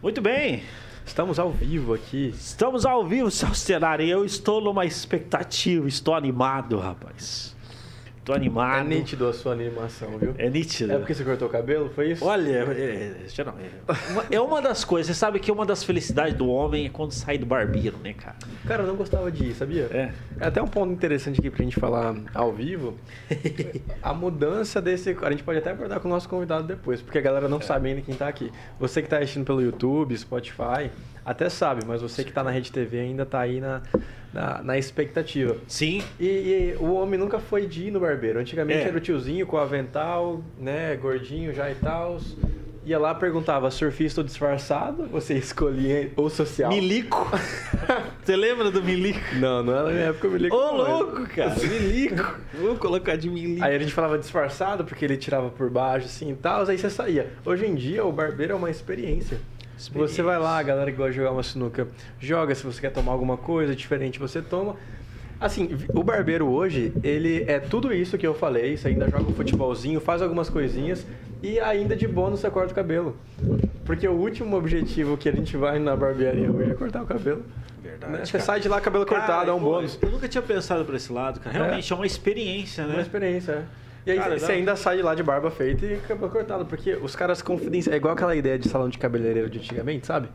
Muito 0.00 0.20
bem. 0.20 0.62
Estamos 1.04 1.40
ao 1.40 1.50
vivo 1.50 1.92
aqui. 1.92 2.28
Estamos 2.28 2.86
ao 2.86 3.04
vivo, 3.04 3.32
Celso 3.32 3.66
Tenari. 3.66 4.08
Eu 4.08 4.24
estou 4.24 4.60
numa 4.60 4.86
expectativa, 4.86 5.88
estou 5.88 6.14
animado, 6.14 6.78
rapaz. 6.78 7.56
Tô 8.28 8.34
animado. 8.34 8.80
É 8.80 8.84
nítido 8.84 9.26
a 9.26 9.32
sua 9.32 9.52
animação, 9.52 10.18
viu? 10.18 10.34
É 10.36 10.50
nítido. 10.50 10.92
É 10.92 10.98
porque 10.98 11.14
você 11.14 11.24
cortou 11.24 11.48
o 11.48 11.50
cabelo, 11.50 11.88
foi 11.94 12.12
isso? 12.12 12.22
Olha, 12.24 12.50
é, 12.76 13.12
é, 13.38 13.42
uma- 14.12 14.24
é 14.32 14.40
uma 14.40 14.60
das 14.60 14.84
coisas. 14.84 15.06
Você 15.14 15.18
sabe 15.18 15.40
que 15.40 15.50
uma 15.50 15.64
das 15.64 15.82
felicidades 15.82 16.34
do 16.34 16.46
homem 16.48 16.84
é 16.84 16.88
quando 16.90 17.12
sai 17.12 17.38
do 17.38 17.46
barbeiro, 17.46 17.96
né, 18.04 18.12
cara? 18.12 18.36
Cara, 18.66 18.82
eu 18.82 18.86
não 18.86 18.96
gostava 18.96 19.32
de 19.32 19.46
ir, 19.46 19.54
sabia? 19.54 19.84
É. 19.90 20.12
É 20.38 20.46
até 20.46 20.60
um 20.62 20.66
ponto 20.68 20.92
interessante 20.92 21.40
aqui 21.40 21.48
pra 21.48 21.62
gente 21.64 21.80
falar 21.80 22.14
ao 22.34 22.52
vivo. 22.52 22.98
a 24.02 24.12
mudança 24.12 24.80
desse. 24.82 25.16
A 25.22 25.30
gente 25.30 25.42
pode 25.42 25.58
até 25.58 25.70
abordar 25.70 25.98
com 26.00 26.08
o 26.08 26.10
nosso 26.10 26.28
convidado 26.28 26.66
depois, 26.66 27.00
porque 27.00 27.16
a 27.16 27.22
galera 27.22 27.48
não 27.48 27.62
sabe 27.62 27.88
ainda 27.88 28.02
quem 28.02 28.14
tá 28.14 28.28
aqui. 28.28 28.52
Você 28.78 29.00
que 29.00 29.08
tá 29.08 29.16
assistindo 29.18 29.46
pelo 29.46 29.62
YouTube, 29.62 30.14
Spotify, 30.16 30.90
até 31.30 31.48
sabe, 31.48 31.82
mas 31.86 32.00
você 32.00 32.24
que 32.24 32.32
tá 32.32 32.42
na 32.42 32.50
Rede 32.50 32.72
TV 32.72 33.00
ainda 33.00 33.26
tá 33.26 33.40
aí 33.40 33.60
na, 33.60 33.82
na, 34.32 34.62
na 34.62 34.78
expectativa. 34.78 35.56
Sim. 35.66 36.02
E, 36.18 36.26
e 36.26 36.76
o 36.80 36.94
homem 36.94 37.18
nunca 37.20 37.38
foi 37.38 37.66
de 37.66 37.88
ir 37.88 37.90
no 37.90 38.00
barbeiro. 38.00 38.38
Antigamente 38.38 38.80
É. 38.80 38.88
era 38.88 38.96
o 38.96 39.00
tiozinho 39.00 39.46
com 39.46 39.56
o 39.56 39.60
avental, 39.60 40.42
né, 40.58 40.96
gordinho 40.96 41.52
já 41.52 41.70
e 41.70 41.74
tal. 41.74 42.18
Ia 42.86 42.98
lá, 42.98 43.14
perguntava, 43.14 43.70
surfista 43.70 44.22
ou 44.22 44.26
disfarçado? 44.26 45.06
Você 45.08 45.34
escolhia 45.34 46.10
o 46.16 46.30
social. 46.30 46.70
Milico. 46.70 47.30
Você 48.24 48.34
lembra 48.34 48.70
do 48.70 48.82
Milico? 48.82 49.20
Não, 49.34 49.62
não 49.62 49.74
era 49.74 49.82
na 49.84 49.90
minha 49.90 50.04
época 50.04 50.28
o 50.28 50.30
milico. 50.30 50.56
Ô, 50.56 50.72
louco, 50.76 51.26
cara. 51.34 51.54
Milico. 51.60 52.38
Vou 52.54 52.76
colocar 52.76 53.16
de 53.16 53.28
Milico. 53.28 53.62
Aí 53.62 53.76
a 53.76 53.78
gente 53.78 53.92
falava 53.92 54.16
disfarçado, 54.18 54.84
porque 54.84 55.04
ele 55.04 55.18
tirava 55.18 55.50
por 55.50 55.68
baixo, 55.68 56.06
assim 56.06 56.30
e 56.30 56.34
tal, 56.34 56.66
aí 56.66 56.78
você 56.78 56.88
saía. 56.88 57.30
Hoje 57.44 57.66
em 57.66 57.74
dia, 57.74 58.04
o 58.04 58.10
barbeiro 58.12 58.54
é 58.54 58.56
uma 58.56 58.70
experiência. 58.70 59.38
Você 59.78 60.22
vai 60.22 60.38
lá, 60.38 60.58
a 60.58 60.62
galera 60.62 60.90
que 60.90 60.96
gosta 60.96 61.12
de 61.12 61.16
jogar 61.18 61.30
uma 61.30 61.42
sinuca, 61.42 61.86
joga, 62.18 62.54
se 62.54 62.64
você 62.64 62.80
quer 62.80 62.90
tomar 62.90 63.12
alguma 63.12 63.36
coisa 63.36 63.74
diferente, 63.74 64.18
você 64.18 64.42
toma. 64.42 64.76
Assim, 65.40 65.68
o 65.94 66.02
barbeiro 66.02 66.48
hoje, 66.48 66.92
ele 67.02 67.44
é 67.46 67.60
tudo 67.60 67.94
isso 67.94 68.18
que 68.18 68.26
eu 68.26 68.34
falei, 68.34 68.76
você 68.76 68.88
ainda 68.88 69.08
joga 69.08 69.22
um 69.22 69.32
futebolzinho, 69.32 70.00
faz 70.00 70.20
algumas 70.20 70.50
coisinhas 70.50 71.06
e 71.40 71.60
ainda 71.60 71.94
de 71.94 72.08
bônus 72.08 72.40
você 72.40 72.50
corta 72.50 72.72
o 72.72 72.74
cabelo. 72.74 73.16
Porque 73.84 74.06
o 74.08 74.14
último 74.14 74.56
objetivo 74.56 75.16
que 75.16 75.28
a 75.28 75.32
gente 75.32 75.56
vai 75.56 75.78
na 75.78 75.94
barbearia 75.96 76.50
hoje 76.50 76.72
é 76.72 76.74
cortar 76.74 77.02
o 77.04 77.06
cabelo. 77.06 77.44
Verdade, 77.80 78.12
né? 78.12 78.24
Você 78.24 78.32
cara. 78.32 78.44
sai 78.44 78.60
de 78.60 78.68
lá 78.68 78.80
cabelo 78.80 79.06
cortado, 79.06 79.28
Cara, 79.28 79.50
é 79.50 79.52
um 79.52 79.60
bônus. 79.60 79.96
Eu 80.02 80.10
nunca 80.10 80.26
tinha 80.28 80.42
pensado 80.42 80.84
por 80.84 80.96
esse 80.96 81.12
lado, 81.12 81.38
cara. 81.38 81.56
Realmente 81.56 81.92
é, 81.92 81.96
uma 81.96 82.06
experiência, 82.06 82.84
né? 82.84 82.94
Uma 82.94 83.02
experiência, 83.02 83.52
é. 83.52 83.64
E 84.08 84.12
aí 84.12 84.18
Cara, 84.18 84.38
você 84.38 84.46
dá- 84.46 84.52
ainda 84.54 84.74
sai 84.74 84.96
de 84.96 85.02
lá 85.02 85.14
de 85.14 85.22
barba 85.22 85.50
feita 85.50 85.84
e 85.84 85.98
cabelo 85.98 86.30
cortado, 86.30 86.64
porque 86.64 86.94
os 86.94 87.14
caras 87.14 87.42
confidenciam. 87.42 87.92
É 87.92 87.98
igual 87.98 88.14
aquela 88.14 88.34
ideia 88.34 88.58
de 88.58 88.66
salão 88.66 88.88
de 88.88 88.96
cabeleireiro 88.96 89.50
de 89.50 89.58
antigamente, 89.58 90.06
sabe? 90.06 90.30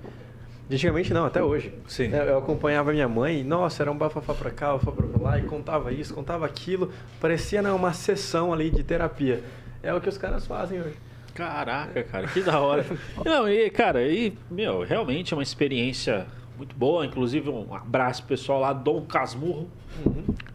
De 0.69 0.75
antigamente 0.75 1.11
não, 1.11 1.25
até 1.25 1.41
hoje. 1.41 1.73
Sim. 1.87 2.11
Eu, 2.13 2.23
eu 2.23 2.37
acompanhava 2.37 2.91
minha 2.91 3.07
mãe, 3.07 3.43
nossa, 3.43 3.81
era 3.81 3.91
um 3.91 3.97
bafafá 3.97 4.35
pra 4.35 4.51
cá, 4.51 4.73
bafafá 4.73 4.91
pra 4.91 5.21
lá, 5.23 5.39
e 5.39 5.41
contava 5.41 5.91
isso, 5.91 6.13
contava 6.13 6.45
aquilo. 6.45 6.91
Parecia 7.19 7.63
né, 7.63 7.71
uma 7.71 7.93
sessão 7.93 8.53
ali 8.53 8.69
de 8.69 8.83
terapia. 8.83 9.43
É 9.81 9.91
o 9.91 9.99
que 9.99 10.07
os 10.07 10.19
caras 10.19 10.45
fazem 10.45 10.79
hoje. 10.79 10.95
Caraca, 11.33 12.03
cara, 12.03 12.27
que 12.27 12.41
da 12.41 12.59
hora. 12.59 12.85
Não, 13.25 13.49
e, 13.49 13.71
cara, 13.71 14.03
e, 14.07 14.37
meu, 14.51 14.83
realmente 14.83 15.33
é 15.33 15.35
uma 15.37 15.41
experiência 15.41 16.27
muito 16.55 16.75
boa. 16.75 17.03
Inclusive, 17.07 17.49
um 17.49 17.73
abraço 17.73 18.21
pro 18.21 18.29
pessoal 18.37 18.59
lá, 18.59 18.71
Dom 18.71 19.01
Casmurro, 19.01 19.67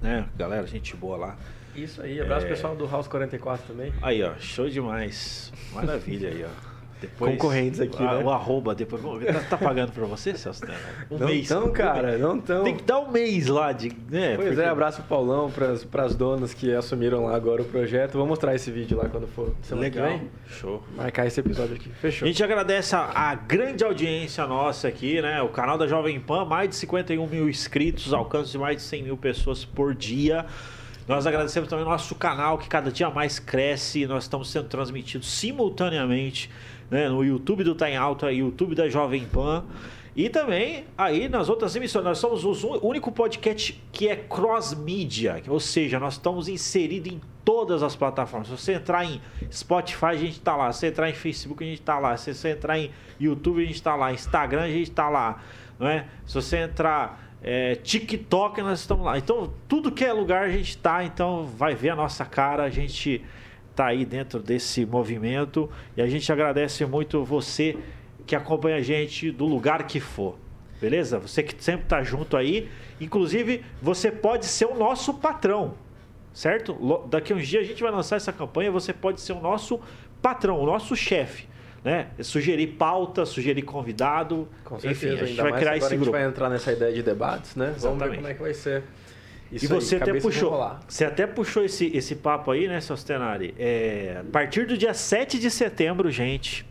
né? 0.00 0.24
Galera, 0.36 0.64
gente 0.68 0.94
boa 0.94 1.16
lá. 1.16 1.36
Isso 1.84 2.02
aí, 2.02 2.20
abraço 2.20 2.46
É. 2.46 2.48
pessoal 2.48 2.74
do 2.76 2.86
House 2.86 3.06
44 3.08 3.66
também. 3.68 3.92
Aí, 4.02 4.22
ó, 4.22 4.32
show 4.38 4.68
demais. 4.68 5.52
Maravilha 5.72 6.28
aí, 6.30 6.44
ó. 6.44 6.68
Depois, 7.00 7.30
Concorrentes 7.30 7.78
aqui, 7.80 8.02
a- 8.02 8.14
né? 8.14 8.24
O 8.24 8.28
arroba, 8.28 8.74
depois. 8.74 9.00
Tá, 9.24 9.40
tá 9.50 9.56
pagando 9.56 9.92
pra 9.92 10.04
você, 10.04 10.34
Celso? 10.36 10.64
Um 11.08 11.16
não 11.16 11.28
mês. 11.28 11.46
tão, 11.46 11.70
cara, 11.70 12.18
não 12.18 12.40
tão. 12.40 12.64
Tem 12.64 12.74
que 12.76 12.82
dar 12.82 12.98
um 12.98 13.08
mês 13.12 13.46
lá 13.46 13.70
de. 13.70 13.92
Né, 14.10 14.34
Pois 14.34 14.48
porque- 14.48 14.60
é, 14.62 14.68
abraço 14.68 14.96
pro 15.02 15.08
Paulão, 15.08 15.48
pras, 15.48 15.84
pras 15.84 16.16
donas 16.16 16.52
que 16.52 16.74
assumiram 16.74 17.26
lá 17.26 17.36
agora 17.36 17.62
o 17.62 17.64
projeto. 17.64 18.14
Vou 18.18 18.26
mostrar 18.26 18.52
esse 18.56 18.72
vídeo 18.72 18.98
lá 18.98 19.08
quando 19.08 19.28
for 19.28 19.54
semana 19.62 19.88
que 19.88 19.96
Legal. 19.96 20.18
vem. 20.18 20.28
Show. 20.48 20.82
Marcar 20.96 21.24
esse 21.28 21.38
episódio 21.38 21.76
aqui. 21.76 21.88
A 21.88 22.00
Fechou. 22.00 22.26
gente 22.26 22.42
agradece 22.42 22.96
a, 22.96 23.02
a 23.30 23.34
grande 23.36 23.84
audiência 23.84 24.44
nossa 24.48 24.88
aqui, 24.88 25.22
né? 25.22 25.40
O 25.40 25.50
canal 25.50 25.78
da 25.78 25.86
Jovem 25.86 26.18
Pan, 26.18 26.44
mais 26.46 26.68
de 26.70 26.74
51 26.74 27.28
mil 27.28 27.48
inscritos, 27.48 28.12
alcance 28.12 28.50
de 28.50 28.58
mais 28.58 28.78
de 28.78 28.82
100 28.82 29.04
mil 29.04 29.16
pessoas 29.16 29.64
por 29.64 29.94
dia. 29.94 30.46
Nós 31.08 31.26
agradecemos 31.26 31.70
também 31.70 31.86
o 31.86 31.88
nosso 31.88 32.14
canal, 32.14 32.58
que 32.58 32.68
cada 32.68 32.92
dia 32.92 33.08
mais 33.08 33.38
cresce. 33.38 34.06
Nós 34.06 34.24
estamos 34.24 34.50
sendo 34.50 34.68
transmitidos 34.68 35.26
simultaneamente 35.26 36.50
né? 36.90 37.08
no 37.08 37.24
YouTube 37.24 37.64
do 37.64 37.74
Tá 37.74 37.88
em 37.88 37.96
Alta, 37.96 38.30
YouTube 38.30 38.74
da 38.74 38.90
Jovem 38.90 39.24
Pan. 39.24 39.64
E 40.14 40.28
também 40.28 40.84
aí 40.98 41.26
nas 41.26 41.48
outras 41.48 41.74
emissões. 41.74 42.04
Nós 42.04 42.18
somos 42.18 42.44
o 42.44 42.86
único 42.86 43.10
podcast 43.10 43.82
que 43.90 44.06
é 44.06 44.16
cross-mídia, 44.16 45.42
ou 45.48 45.58
seja, 45.58 45.98
nós 45.98 46.14
estamos 46.14 46.46
inseridos 46.46 47.10
em 47.10 47.20
todas 47.42 47.82
as 47.82 47.96
plataformas. 47.96 48.48
Se 48.48 48.58
você 48.58 48.74
entrar 48.74 49.06
em 49.06 49.18
Spotify, 49.50 50.06
a 50.06 50.16
gente 50.16 50.38
tá 50.40 50.54
lá. 50.56 50.70
Se 50.72 50.80
você 50.80 50.86
entrar 50.88 51.08
em 51.08 51.14
Facebook, 51.14 51.64
a 51.64 51.66
gente 51.66 51.80
tá 51.80 51.98
lá. 51.98 52.18
Se 52.18 52.34
você 52.34 52.50
entrar 52.50 52.78
em 52.78 52.90
YouTube, 53.18 53.62
a 53.62 53.66
gente 53.66 53.82
tá 53.82 53.96
lá. 53.96 54.12
Instagram, 54.12 54.64
a 54.64 54.68
gente 54.68 54.90
tá 54.90 55.08
lá. 55.08 55.40
Não 55.78 55.88
é? 55.88 56.06
Se 56.26 56.34
você 56.34 56.58
entrar 56.58 57.27
é, 57.42 57.74
TikTok, 57.76 58.60
nós 58.62 58.80
estamos 58.80 59.04
lá. 59.04 59.18
Então, 59.18 59.52
tudo 59.68 59.92
que 59.92 60.04
é 60.04 60.12
lugar 60.12 60.44
a 60.44 60.50
gente 60.50 60.76
tá. 60.78 61.04
Então, 61.04 61.44
vai 61.44 61.74
ver 61.74 61.90
a 61.90 61.96
nossa 61.96 62.24
cara. 62.24 62.64
A 62.64 62.70
gente 62.70 63.24
tá 63.74 63.86
aí 63.86 64.04
dentro 64.04 64.40
desse 64.40 64.84
movimento. 64.84 65.70
E 65.96 66.02
a 66.02 66.06
gente 66.06 66.30
agradece 66.32 66.84
muito 66.84 67.24
você 67.24 67.76
que 68.26 68.34
acompanha 68.36 68.76
a 68.76 68.82
gente 68.82 69.30
do 69.30 69.46
lugar 69.46 69.86
que 69.86 70.00
for. 70.00 70.36
Beleza? 70.80 71.18
Você 71.18 71.42
que 71.42 71.62
sempre 71.62 71.86
tá 71.86 72.02
junto 72.02 72.36
aí. 72.36 72.68
Inclusive, 73.00 73.64
você 73.80 74.10
pode 74.10 74.46
ser 74.46 74.66
o 74.66 74.74
nosso 74.74 75.14
patrão 75.14 75.74
certo? 76.38 77.04
Daqui 77.10 77.32
a 77.32 77.36
uns 77.36 77.48
dias 77.48 77.64
a 77.64 77.66
gente 77.66 77.82
vai 77.82 77.90
lançar 77.90 78.14
essa 78.14 78.32
campanha, 78.32 78.70
você 78.70 78.92
pode 78.92 79.20
ser 79.20 79.32
o 79.32 79.40
nosso 79.40 79.80
patrão, 80.22 80.60
o 80.60 80.66
nosso 80.66 80.94
chefe, 80.94 81.48
né? 81.84 82.08
Sugerir 82.20 82.66
pauta, 82.68 83.24
sugerir 83.24 83.62
convidado, 83.62 84.48
Com 84.64 84.76
enfim, 84.76 84.94
certeza, 84.94 85.22
a 85.22 85.26
gente 85.26 85.40
vai 85.40 85.52
criar 85.58 85.76
esse 85.76 85.86
a 85.86 85.90
gente 85.90 85.98
grupo. 86.00 86.12
vai 86.12 86.24
entrar 86.26 86.48
nessa 86.48 86.72
ideia 86.72 86.92
de 86.92 87.02
debates, 87.02 87.54
né? 87.56 87.74
Vamos 87.78 87.80
ver 87.80 87.86
Exatamente. 87.88 88.16
como 88.16 88.28
é 88.28 88.34
que 88.34 88.42
vai 88.42 88.54
ser. 88.54 88.82
Isso 89.50 89.64
e 89.64 89.68
você 89.68 89.96
aí, 89.96 90.02
até 90.02 90.20
puxou, 90.20 90.76
você 90.86 91.04
até 91.04 91.26
puxou 91.26 91.64
esse, 91.64 91.86
esse 91.96 92.14
papo 92.16 92.50
aí, 92.50 92.68
né, 92.68 92.80
seu 92.80 92.96
Stenari? 92.96 93.54
É, 93.58 94.18
a 94.20 94.30
partir 94.30 94.66
do 94.66 94.76
dia 94.76 94.92
7 94.92 95.38
de 95.38 95.50
setembro, 95.50 96.10
gente, 96.10 96.66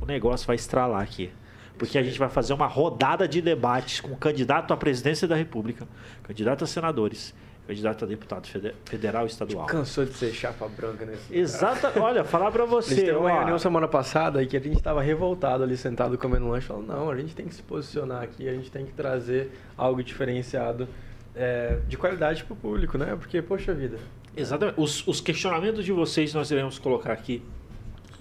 o 0.00 0.06
negócio 0.06 0.46
vai 0.46 0.56
estralar 0.56 1.02
aqui. 1.02 1.30
Porque 1.78 1.96
a 1.96 2.02
gente 2.02 2.18
vai 2.18 2.28
fazer 2.28 2.52
uma 2.52 2.66
rodada 2.66 3.28
de 3.28 3.40
debates 3.40 4.00
com 4.00 4.10
o 4.10 4.16
candidato 4.16 4.74
à 4.74 4.76
presidência 4.76 5.28
da 5.28 5.36
República, 5.36 5.86
candidato 6.24 6.64
a 6.64 6.66
senadores, 6.66 7.32
candidato 7.68 8.04
a 8.04 8.08
deputado 8.08 8.46
fede- 8.48 8.74
federal 8.86 9.24
e 9.24 9.28
estadual. 9.28 9.66
Cansou 9.66 10.04
de 10.04 10.14
ser 10.14 10.32
chapa 10.32 10.66
branca 10.68 11.04
nesse. 11.04 11.32
Exata, 11.36 11.92
olha, 12.00 12.24
falar 12.24 12.50
pra 12.50 12.64
A 12.66 12.66
gente 12.66 12.74
você, 12.82 12.94
teve 12.96 13.12
uma 13.12 13.30
reunião 13.30 13.58
semana 13.58 13.86
passada 13.86 14.44
que 14.46 14.56
a 14.56 14.60
gente 14.60 14.76
estava 14.78 15.02
revoltado 15.02 15.62
ali 15.62 15.76
sentado 15.76 16.16
comendo 16.18 16.48
lanche. 16.48 16.66
Falou, 16.66 16.82
não, 16.82 17.10
a 17.10 17.16
gente 17.16 17.34
tem 17.36 17.46
que 17.46 17.54
se 17.54 17.62
posicionar 17.62 18.22
aqui, 18.22 18.48
a 18.48 18.52
gente 18.54 18.70
tem 18.70 18.84
que 18.86 18.92
trazer 18.92 19.52
algo 19.76 20.02
diferenciado 20.02 20.88
é, 21.36 21.78
de 21.86 21.96
qualidade 21.96 22.42
para 22.42 22.54
o 22.54 22.56
público, 22.56 22.96
né? 22.98 23.14
Porque, 23.16 23.40
poxa 23.42 23.72
vida. 23.74 23.98
Exatamente. 24.36 24.80
Os, 24.80 25.06
os 25.06 25.20
questionamentos 25.20 25.84
de 25.84 25.92
vocês 25.92 26.32
nós 26.34 26.50
iremos 26.50 26.78
colocar 26.78 27.12
aqui 27.12 27.42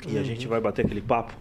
e 0.07 0.15
a 0.15 0.19
Uhum. 0.19 0.25
gente 0.25 0.45
vai 0.47 0.59
bater 0.59 0.85
aquele 0.85 1.01
papo. 1.01 1.33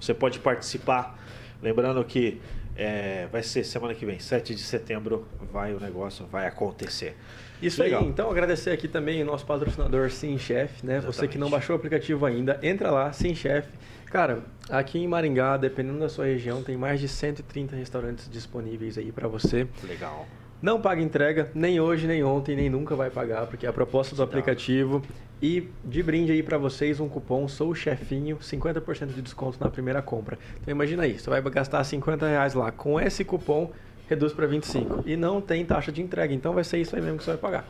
Você 0.00 0.12
pode 0.12 0.38
participar. 0.40 1.18
Lembrando 1.62 2.04
que 2.04 2.40
é, 2.76 3.28
vai 3.30 3.42
ser 3.42 3.62
semana 3.64 3.94
que 3.94 4.04
vem, 4.04 4.18
7 4.18 4.54
de 4.54 4.62
setembro, 4.62 5.26
vai 5.52 5.72
o 5.74 5.78
negócio, 5.80 6.26
vai 6.26 6.46
acontecer. 6.46 7.16
Isso 7.62 7.82
Legal. 7.82 8.02
aí, 8.02 8.08
então 8.08 8.30
agradecer 8.30 8.70
aqui 8.70 8.88
também 8.88 9.22
o 9.22 9.24
nosso 9.24 9.46
patrocinador 9.46 10.10
Sim 10.10 10.36
Chef, 10.36 10.84
né? 10.84 11.00
Você 11.00 11.28
que 11.28 11.38
não 11.38 11.46
Exatamente. 11.46 11.50
baixou 11.50 11.76
o 11.76 11.78
aplicativo 11.78 12.26
ainda, 12.26 12.58
entra 12.62 12.90
lá, 12.90 13.12
Sim 13.12 13.34
Chef. 13.34 13.68
Cara, 14.06 14.40
aqui 14.68 14.98
em 14.98 15.06
Maringá, 15.06 15.56
dependendo 15.56 16.00
da 16.00 16.08
sua 16.08 16.26
região, 16.26 16.62
tem 16.62 16.76
mais 16.76 17.00
de 17.00 17.08
130 17.08 17.76
restaurantes 17.76 18.28
disponíveis 18.28 18.98
aí 18.98 19.12
para 19.12 19.28
você. 19.28 19.66
Legal. 19.84 20.26
Não 20.60 20.80
paga 20.80 21.00
entrega, 21.00 21.50
nem 21.54 21.80
hoje, 21.80 22.06
nem 22.06 22.22
ontem, 22.22 22.54
nem 22.54 22.68
nunca 22.68 22.94
vai 22.94 23.10
pagar, 23.10 23.46
porque 23.46 23.66
é 23.66 23.68
a 23.68 23.72
proposta 23.72 24.14
do 24.14 24.22
aplicativo. 24.22 25.02
E 25.40 25.68
de 25.84 26.02
brinde 26.04 26.30
aí 26.30 26.40
pra 26.40 26.56
vocês 26.56 27.00
um 27.00 27.08
cupom 27.08 27.48
Sou 27.48 27.70
o 27.70 27.74
Chefinho, 27.74 28.36
50% 28.36 29.06
de 29.06 29.22
desconto 29.22 29.58
na 29.60 29.68
primeira 29.68 30.00
compra. 30.00 30.38
Então 30.60 30.70
imagina 30.70 31.02
aí, 31.02 31.18
você 31.18 31.28
vai 31.28 31.42
gastar 31.42 31.82
50 31.82 32.28
reais 32.28 32.54
lá. 32.54 32.70
Com 32.70 33.00
esse 33.00 33.24
cupom, 33.24 33.72
reduz 34.12 34.32
pra 34.32 34.46
25. 34.46 35.02
E 35.06 35.16
não 35.16 35.40
tem 35.40 35.64
taxa 35.64 35.90
de 35.90 36.00
entrega, 36.00 36.32
então 36.32 36.52
vai 36.52 36.64
ser 36.64 36.78
isso 36.78 36.94
aí 36.94 37.02
mesmo 37.02 37.18
que 37.18 37.24
você 37.24 37.30
vai 37.32 37.40
pagar. 37.40 37.64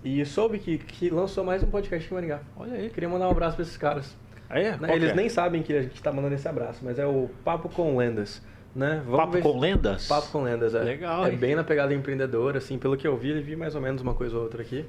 e 0.04 0.26
soube 0.26 0.60
que, 0.60 0.78
que 0.78 1.10
lançou 1.10 1.44
mais 1.44 1.62
um 1.64 1.68
podcast 1.68 2.10
em 2.10 2.14
Maringá. 2.14 2.40
Olha 2.56 2.74
aí, 2.74 2.90
queria 2.90 3.10
mandar 3.10 3.28
um 3.28 3.32
abraço 3.32 3.56
pra 3.56 3.64
esses 3.64 3.78
caras. 3.78 4.16
Aí, 4.50 4.64
Né? 4.64 4.78
qual 4.78 4.90
que 4.90 4.96
Eles 4.98 5.10
é? 5.12 5.16
nem 5.16 5.30
sabem 5.30 5.64
que 5.64 5.74
a 5.74 5.82
gente 5.82 6.02
tá 6.02 6.12
mandando 6.12 6.36
esse 6.36 6.48
abraço, 6.48 6.80
mas 6.84 7.00
é 7.00 7.06
o 7.06 7.30
Papo 7.44 7.70
com 7.70 7.98
Lendas. 7.98 8.42
Né? 8.76 9.04
Papo 9.10 9.40
com 9.40 9.54
se- 9.54 9.60
lendas? 9.60 10.08
Papo 10.08 10.32
com 10.32 10.42
Lendas, 10.42 10.74
é. 10.74 10.80
Legal, 10.80 11.26
É 11.28 11.30
hein? 11.32 11.38
bem 11.38 11.54
na 11.56 11.64
pegada 11.64 11.94
empreendedora, 11.94 12.58
assim, 12.58 12.80
pelo 12.80 12.98
que 12.98 13.08
eu 13.08 13.16
vi, 13.16 13.40
vi 13.40 13.56
mais 13.56 13.76
ou 13.76 13.82
menos 13.82 14.02
uma 14.02 14.16
coisa 14.16 14.36
ou 14.36 14.42
outra 14.44 14.64
aqui. 14.64 14.84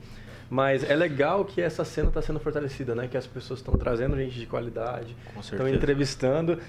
Mas 0.54 0.88
é 0.88 0.94
legal 0.94 1.44
que 1.44 1.60
essa 1.60 1.84
cena 1.84 2.06
está 2.06 2.22
sendo 2.22 2.38
fortalecida, 2.38 2.94
né? 2.94 3.08
Que 3.08 3.16
as 3.16 3.26
pessoas 3.26 3.58
estão 3.58 3.74
trazendo 3.74 4.16
gente 4.16 4.38
de 4.38 4.46
qualidade, 4.46 5.16
estão 5.40 5.68
entrevistando. 5.68 6.60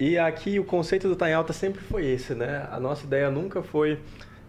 E 0.00 0.16
aqui 0.16 0.58
o 0.58 0.64
conceito 0.64 1.08
do 1.08 1.14
Tá 1.14 1.28
em 1.28 1.34
Alta 1.34 1.52
sempre 1.52 1.82
foi 1.82 2.06
esse, 2.06 2.34
né? 2.34 2.66
A 2.72 2.80
nossa 2.80 3.04
ideia 3.04 3.30
nunca 3.30 3.62
foi 3.62 3.98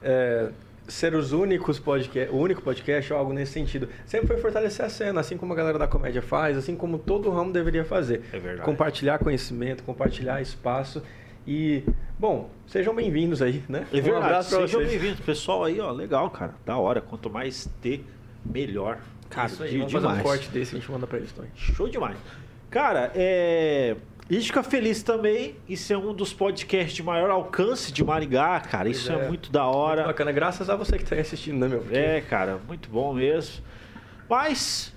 é, 0.02 0.48
ser 0.88 1.14
os 1.14 1.34
únicos 1.34 1.78
podcast, 1.78 2.34
o 2.34 2.38
único 2.38 2.62
podcast 2.62 3.12
ou 3.12 3.20
algo 3.20 3.34
nesse 3.34 3.52
sentido. 3.52 3.90
Sempre 4.06 4.28
foi 4.28 4.38
fortalecer 4.38 4.86
a 4.86 4.90
cena, 4.90 5.20
assim 5.20 5.36
como 5.36 5.52
a 5.52 5.58
galera 5.58 5.78
da 5.78 5.88
comédia 5.90 6.22
faz, 6.22 6.56
assim 6.58 6.74
como 6.74 6.98
todo 6.98 7.30
ramo 7.30 7.52
deveria 7.52 7.84
fazer. 7.84 8.24
É 8.32 8.40
verdade. 8.40 8.64
Compartilhar 8.64 9.20
conhecimento, 9.20 9.84
compartilhar 9.84 10.42
espaço. 10.42 11.04
E, 11.46 11.84
bom, 12.18 12.50
sejam 12.66 12.96
bem-vindos 12.96 13.42
aí, 13.42 13.62
né? 13.68 13.86
É 13.92 13.98
Um 13.98 14.02
verdade, 14.02 14.26
abraço 14.26 14.50
pra 14.56 14.68
sejam 14.68 14.86
bem-vindos. 14.86 15.20
Pessoal 15.20 15.66
aí, 15.66 15.82
ó, 15.82 15.92
legal, 15.92 16.30
cara. 16.30 16.56
Da 16.66 16.78
hora. 16.78 17.02
Quanto 17.02 17.30
mais 17.30 17.70
ter, 17.82 18.06
melhor. 18.46 19.00
Cara, 19.30 19.48
Isso 19.48 19.64
aí, 19.64 19.72
de- 19.72 19.78
vamos 19.78 19.92
fazer 19.92 20.06
um 20.06 20.10
demais. 20.10 20.24
corte 20.28 20.50
desse 20.50 20.74
e 20.74 20.78
a 20.78 20.80
gente 20.80 20.92
manda 20.92 21.08
pra 21.08 21.18
eles 21.18 21.32
também. 21.32 21.52
Show 21.56 21.90
demais. 21.90 22.18
Cara, 22.70 23.12
é. 23.16 23.96
A 24.30 24.34
gente 24.34 24.48
fica 24.48 24.64
feliz 24.64 25.04
também. 25.04 25.56
Isso 25.70 25.94
é 25.94 25.98
um 25.98 26.12
dos 26.14 26.34
podcasts 26.34 26.94
de 26.96 27.04
maior 27.04 27.30
alcance 27.30 27.92
de 27.92 28.04
Maringá, 28.04 28.60
cara. 28.60 28.90
Isso 28.90 29.12
é. 29.12 29.16
é. 29.26 29.28
muito 29.28 29.52
da 29.52 29.64
Muito 29.64 29.76
hora. 29.78 30.04
bacana, 30.06 30.32
graças 30.32 30.68
a 30.70 30.76
você 30.76 30.98
que 30.98 31.06
tá 31.06 31.14
aí 31.16 31.22
assistindo, 31.22 31.60
né, 31.60 31.68
meu? 31.68 31.80
Porque 31.82 31.96
É, 31.98 32.22
cara, 32.22 32.60
muito 32.68 32.90
bom 32.90 33.14
mesmo. 33.14 33.64
Mas, 34.28 34.92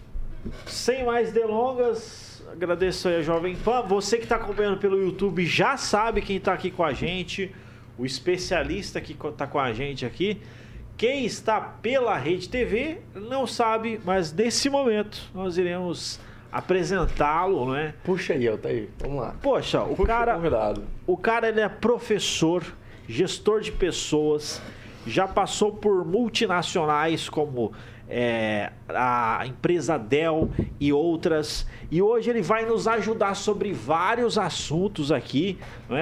sem 0.66 1.04
mais 1.04 1.30
delongas, 1.30 2.42
agradeço 2.50 3.08
aí 3.08 3.16
a 3.16 3.22
Jovem 3.22 3.54
Pan. 3.56 3.82
Você 3.82 4.16
que 4.16 4.22
está 4.24 4.36
acompanhando 4.36 4.78
pelo 4.78 4.98
YouTube 4.98 5.44
já 5.44 5.76
sabe 5.76 6.22
quem 6.22 6.36
está 6.38 6.54
aqui 6.54 6.70
com 6.70 6.82
a 6.82 6.94
gente, 6.94 7.54
o 7.98 8.06
especialista 8.06 8.98
que 9.00 9.12
está 9.12 9.46
com 9.46 9.58
a 9.58 9.72
gente 9.74 10.06
aqui. 10.06 10.40
Quem 10.98 11.24
está 11.24 11.60
pela 11.60 12.18
Rede 12.18 12.48
TV 12.48 12.98
não 13.14 13.46
sabe, 13.46 14.00
mas 14.04 14.32
nesse 14.32 14.68
momento 14.68 15.30
nós 15.32 15.56
iremos 15.56 16.18
apresentá-lo, 16.50 17.72
né? 17.72 17.94
Puxa 18.02 18.32
aí, 18.32 18.48
Altair, 18.48 18.88
vamos 18.98 19.20
lá. 19.20 19.36
Poxa, 19.40 19.80
o 19.84 19.94
Puxa 19.94 20.06
cara, 20.08 20.34
convidado. 20.34 20.82
o 21.06 21.16
cara 21.16 21.48
ele 21.48 21.60
é 21.60 21.68
professor, 21.68 22.64
gestor 23.08 23.60
de 23.60 23.70
pessoas, 23.70 24.60
já 25.06 25.28
passou 25.28 25.70
por 25.70 26.04
multinacionais 26.04 27.28
como 27.28 27.72
é, 28.08 28.72
a 28.88 29.44
empresa 29.46 29.96
Dell 29.96 30.50
e 30.80 30.92
outras, 30.92 31.64
e 31.92 32.02
hoje 32.02 32.28
ele 32.28 32.42
vai 32.42 32.66
nos 32.66 32.88
ajudar 32.88 33.36
sobre 33.36 33.72
vários 33.72 34.36
assuntos 34.36 35.12
aqui, 35.12 35.60
não 35.88 35.96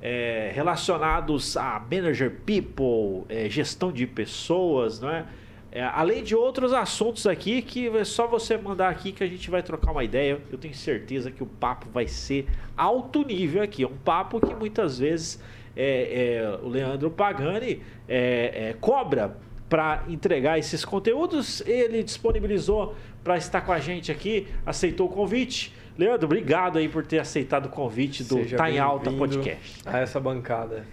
é? 0.00 0.52
Relacionados 0.54 1.56
a 1.56 1.80
manager 1.80 2.30
people, 2.46 3.24
é, 3.28 3.48
gestão 3.48 3.92
de 3.92 4.06
pessoas, 4.06 5.00
não 5.00 5.10
é? 5.10 5.24
É, 5.70 5.82
além 5.82 6.24
de 6.24 6.34
outros 6.34 6.72
assuntos 6.72 7.26
aqui 7.26 7.60
que 7.60 7.88
é 7.88 8.04
só 8.04 8.26
você 8.26 8.56
mandar 8.56 8.88
aqui 8.88 9.12
que 9.12 9.22
a 9.22 9.26
gente 9.26 9.50
vai 9.50 9.62
trocar 9.62 9.92
uma 9.92 10.02
ideia. 10.02 10.40
Eu 10.50 10.56
tenho 10.56 10.74
certeza 10.74 11.30
que 11.30 11.42
o 11.42 11.46
papo 11.46 11.88
vai 11.90 12.06
ser 12.06 12.46
alto 12.76 13.22
nível 13.22 13.62
aqui. 13.62 13.82
É 13.82 13.86
um 13.86 13.96
papo 13.96 14.40
que 14.40 14.54
muitas 14.54 14.98
vezes 14.98 15.42
é, 15.76 16.40
é, 16.40 16.58
o 16.62 16.68
Leandro 16.68 17.10
Pagani 17.10 17.82
é, 18.08 18.70
é, 18.70 18.76
cobra 18.80 19.36
para 19.68 20.04
entregar 20.08 20.58
esses 20.58 20.86
conteúdos. 20.86 21.60
Ele 21.66 22.02
disponibilizou 22.02 22.94
para 23.22 23.36
estar 23.36 23.60
com 23.60 23.72
a 23.72 23.78
gente 23.78 24.10
aqui, 24.10 24.48
aceitou 24.64 25.06
o 25.06 25.10
convite. 25.10 25.74
Leandro, 25.98 26.26
obrigado 26.26 26.78
aí 26.78 26.88
por 26.88 27.04
ter 27.04 27.18
aceitado 27.18 27.66
o 27.66 27.68
convite 27.68 28.22
do 28.22 28.36
Seja 28.36 28.56
Tá 28.56 28.70
em 28.70 28.78
Alta 28.78 29.10
Podcast. 29.10 29.82
A 29.84 29.98
essa 29.98 30.20
bancada. 30.20 30.86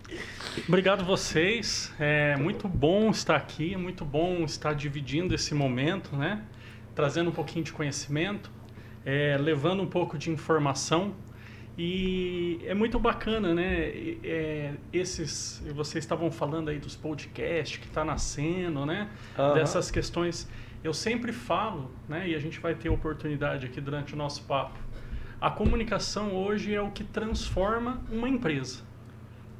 Obrigado 0.66 1.04
vocês. 1.04 1.92
É 2.00 2.34
muito 2.34 2.66
bom 2.66 3.10
estar 3.10 3.36
aqui, 3.36 3.74
é 3.74 3.76
muito 3.76 4.06
bom 4.06 4.42
estar 4.44 4.72
dividindo 4.74 5.34
esse 5.34 5.54
momento, 5.54 6.16
né? 6.16 6.42
Trazendo 6.94 7.28
um 7.28 7.32
pouquinho 7.32 7.62
de 7.62 7.72
conhecimento, 7.74 8.50
é, 9.04 9.36
levando 9.38 9.82
um 9.82 9.86
pouco 9.86 10.16
de 10.16 10.30
informação. 10.30 11.14
E 11.76 12.58
é 12.64 12.72
muito 12.72 12.98
bacana, 12.98 13.54
né? 13.54 13.92
É, 14.24 14.72
esses, 14.90 15.62
vocês 15.74 16.02
estavam 16.02 16.30
falando 16.30 16.70
aí 16.70 16.78
dos 16.78 16.96
podcasts 16.96 17.76
que 17.76 17.86
está 17.86 18.02
nascendo, 18.02 18.86
né? 18.86 19.10
Aham. 19.38 19.54
Dessas 19.54 19.90
questões. 19.90 20.48
Eu 20.82 20.94
sempre 20.94 21.32
falo, 21.32 21.90
né? 22.08 22.28
E 22.28 22.34
a 22.34 22.38
gente 22.38 22.60
vai 22.60 22.74
ter 22.74 22.88
oportunidade 22.88 23.66
aqui 23.66 23.80
durante 23.80 24.14
o 24.14 24.16
nosso 24.16 24.44
papo. 24.44 24.78
A 25.40 25.50
comunicação 25.50 26.34
hoje 26.34 26.74
é 26.74 26.80
o 26.80 26.90
que 26.90 27.04
transforma 27.04 28.02
uma 28.10 28.28
empresa 28.28 28.88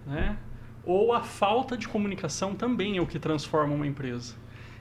né? 0.08 0.38
Ou 0.84 1.12
a 1.12 1.22
falta 1.22 1.76
de 1.76 1.86
comunicação 1.86 2.54
também 2.54 2.96
é 2.96 3.00
o 3.00 3.06
que 3.06 3.18
transforma 3.18 3.74
uma 3.74 3.86
empresa. 3.86 4.34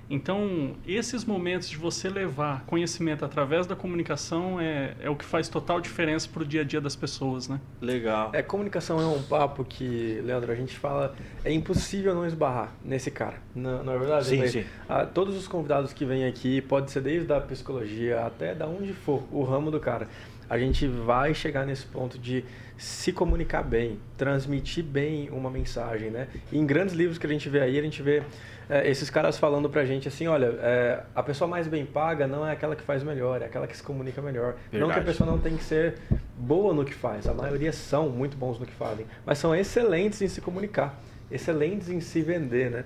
Então, 0.09 0.75
esses 0.87 1.25
momentos 1.25 1.69
de 1.69 1.77
você 1.77 2.07
levar 2.07 2.63
conhecimento 2.65 3.25
através 3.25 3.67
da 3.67 3.75
comunicação 3.75 4.59
é, 4.59 4.95
é 5.01 5.09
o 5.09 5.15
que 5.15 5.25
faz 5.25 5.49
total 5.49 5.81
diferença 5.81 6.29
para 6.31 6.43
o 6.43 6.45
dia 6.45 6.61
a 6.61 6.63
dia 6.63 6.79
das 6.79 6.95
pessoas, 6.95 7.47
né? 7.49 7.59
Legal. 7.81 8.31
É, 8.33 8.41
comunicação 8.41 9.01
é 9.01 9.05
um 9.05 9.21
papo 9.21 9.65
que, 9.65 10.21
Leandro, 10.23 10.51
a 10.51 10.55
gente 10.55 10.77
fala, 10.77 11.13
é 11.43 11.51
impossível 11.51 12.15
não 12.15 12.25
esbarrar 12.25 12.71
nesse 12.83 13.11
cara. 13.11 13.35
Não, 13.53 13.83
não 13.83 13.93
é 13.93 13.97
verdade? 13.97 14.27
Sim, 14.27 14.35
Altair? 14.35 14.51
sim. 14.51 14.69
Ah, 14.87 15.05
todos 15.05 15.35
os 15.35 15.47
convidados 15.47 15.91
que 15.91 16.05
vêm 16.05 16.25
aqui, 16.25 16.61
pode 16.61 16.89
ser 16.91 17.01
desde 17.01 17.31
a 17.33 17.41
psicologia 17.41 18.25
até 18.25 18.55
da 18.55 18.65
onde 18.65 18.93
for, 18.93 19.23
o 19.31 19.43
ramo 19.43 19.69
do 19.69 19.79
cara. 19.79 20.07
A 20.49 20.57
gente 20.57 20.87
vai 20.87 21.33
chegar 21.33 21.65
nesse 21.65 21.85
ponto 21.85 22.17
de 22.17 22.43
se 22.77 23.11
comunicar 23.11 23.63
bem, 23.63 23.99
transmitir 24.17 24.83
bem 24.83 25.29
uma 25.31 25.49
mensagem, 25.49 26.09
né? 26.11 26.27
E 26.51 26.57
em 26.57 26.65
grandes 26.65 26.93
livros 26.93 27.17
que 27.17 27.25
a 27.25 27.29
gente 27.29 27.49
vê 27.49 27.61
aí, 27.61 27.77
a 27.77 27.81
gente 27.81 28.01
vê 28.01 28.23
é, 28.69 28.89
esses 28.89 29.09
caras 29.09 29.37
falando 29.37 29.69
pra 29.69 29.83
gente 29.85 30.07
assim, 30.07 30.27
olha, 30.27 30.53
é, 30.59 31.03
a 31.15 31.23
pessoa 31.23 31.47
mais 31.47 31.67
bem 31.67 31.85
paga 31.85 32.27
não 32.27 32.45
é 32.45 32.51
aquela 32.51 32.75
que 32.75 32.83
faz 32.83 33.03
melhor, 33.03 33.41
é 33.41 33.45
aquela 33.45 33.65
que 33.65 33.75
se 33.75 33.81
comunica 33.81 34.21
melhor. 34.21 34.55
Não 34.71 34.71
que 34.71 34.77
a 34.77 34.79
Verdade. 34.87 35.05
pessoa 35.05 35.29
não 35.29 35.39
tem 35.39 35.57
que 35.57 35.63
ser 35.63 35.95
boa 36.37 36.73
no 36.73 36.85
que 36.85 36.93
faz, 36.93 37.27
a 37.27 37.33
maioria 37.33 37.71
são 37.71 38.09
muito 38.09 38.37
bons 38.37 38.59
no 38.59 38.65
que 38.65 38.73
fazem, 38.73 39.05
mas 39.25 39.37
são 39.39 39.55
excelentes 39.55 40.21
em 40.21 40.27
se 40.27 40.39
comunicar, 40.39 41.01
excelentes 41.31 41.89
em 41.89 41.99
se 41.99 42.21
vender, 42.21 42.69
né? 42.69 42.85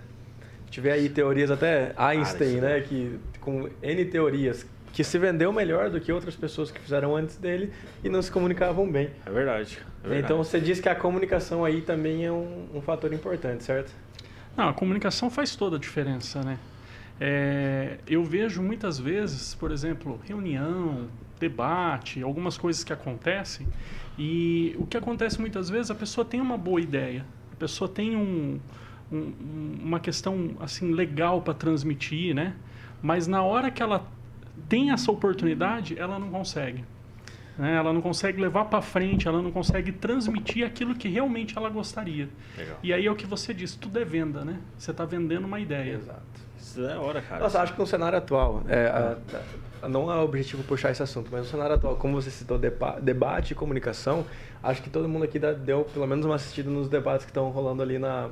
Tiver 0.69 0.93
aí 0.93 1.09
teorias 1.09 1.51
até 1.51 1.91
Einstein, 1.97 2.53
isso 2.53 2.61
né, 2.61 2.79
que 2.79 3.19
com 3.41 3.67
N 3.83 4.05
teorias 4.05 4.65
que 4.93 5.03
se 5.03 5.17
vendeu 5.17 5.51
melhor 5.53 5.89
do 5.89 5.99
que 6.01 6.11
outras 6.11 6.35
pessoas 6.35 6.69
que 6.71 6.79
fizeram 6.79 7.15
antes 7.15 7.37
dele 7.37 7.71
e 8.03 8.09
não 8.09 8.21
se 8.21 8.31
comunicavam 8.31 8.89
bem. 8.91 9.09
É 9.25 9.29
verdade. 9.29 9.79
é 10.03 10.07
verdade. 10.07 10.25
Então 10.25 10.37
você 10.37 10.59
diz 10.59 10.79
que 10.79 10.89
a 10.89 10.95
comunicação 10.95 11.63
aí 11.63 11.81
também 11.81 12.25
é 12.25 12.31
um, 12.31 12.67
um 12.73 12.81
fator 12.81 13.11
importante, 13.13 13.63
certo? 13.63 13.93
Não, 14.55 14.67
a 14.69 14.73
comunicação 14.73 15.29
faz 15.29 15.55
toda 15.55 15.77
a 15.77 15.79
diferença, 15.79 16.41
né? 16.43 16.57
É, 17.19 17.97
eu 18.07 18.23
vejo 18.23 18.61
muitas 18.61 18.99
vezes, 18.99 19.53
por 19.55 19.71
exemplo, 19.71 20.19
reunião, 20.27 21.07
debate, 21.39 22.21
algumas 22.21 22.57
coisas 22.57 22.83
que 22.83 22.91
acontecem 22.91 23.67
e 24.17 24.75
o 24.77 24.85
que 24.85 24.97
acontece 24.97 25.39
muitas 25.39 25.69
vezes 25.69 25.91
a 25.91 25.95
pessoa 25.95 26.25
tem 26.25 26.41
uma 26.41 26.57
boa 26.57 26.81
ideia, 26.81 27.25
a 27.53 27.55
pessoa 27.55 27.87
tem 27.87 28.15
um, 28.15 28.59
um- 29.11 29.33
uma 29.83 29.99
questão 29.99 30.51
assim 30.59 30.91
legal 30.91 31.41
para 31.41 31.53
transmitir, 31.53 32.33
né? 32.35 32.55
Mas 33.01 33.27
na 33.27 33.41
hora 33.43 33.69
que 33.71 33.81
ela 33.81 34.05
tem 34.69 34.91
essa 34.91 35.11
oportunidade, 35.11 35.97
ela 35.97 36.17
não 36.19 36.29
consegue. 36.29 36.83
né? 37.57 37.75
ela 37.75 37.91
não 37.93 38.01
consegue 38.01 38.41
levar 38.41 38.65
para 38.65 38.81
frente, 38.81 39.27
ela 39.27 39.41
não 39.41 39.51
consegue 39.51 39.91
transmitir 39.91 40.65
aquilo 40.65 40.95
que 40.95 41.07
realmente 41.09 41.57
ela 41.57 41.69
gostaria. 41.69 42.29
Legal. 42.57 42.77
E 42.81 42.93
aí 42.93 43.05
é 43.05 43.11
o 43.11 43.15
que 43.15 43.25
você 43.27 43.53
disse, 43.53 43.77
tudo 43.77 43.99
é 43.99 44.05
venda, 44.05 44.43
né? 44.45 44.57
Você 44.77 44.91
está 44.91 45.05
vendendo 45.05 45.45
uma 45.45 45.59
ideia. 45.59 45.93
Exato. 45.95 46.21
Isso 46.57 46.85
é 46.85 46.97
hora, 46.97 47.21
cara. 47.21 47.41
Nossa, 47.43 47.61
acho 47.61 47.73
que 47.73 47.79
no 47.79 47.85
cenário 47.87 48.17
atual, 48.17 48.63
é, 48.67 48.87
a- 48.87 49.17
a- 49.83 49.89
não 49.89 50.11
é 50.11 50.15
o 50.15 50.23
objetivo 50.23 50.63
puxar 50.63 50.91
esse 50.91 51.01
assunto, 51.03 51.29
mas 51.31 51.41
no 51.41 51.47
cenário 51.47 51.75
atual, 51.75 51.95
como 51.97 52.21
você 52.21 52.29
citou, 52.29 52.57
depa- 52.57 52.99
debate 52.99 53.51
e 53.51 53.55
comunicação, 53.55 54.25
acho 54.63 54.81
que 54.81 54.89
todo 54.89 55.09
mundo 55.09 55.23
aqui 55.25 55.37
deu 55.39 55.83
pelo 55.85 56.05
menos 56.07 56.23
uma 56.25 56.35
assistida 56.35 56.69
nos 56.69 56.87
debates 56.87 57.25
que 57.25 57.31
estão 57.31 57.49
rolando 57.49 57.81
ali 57.81 57.97
na, 57.99 58.29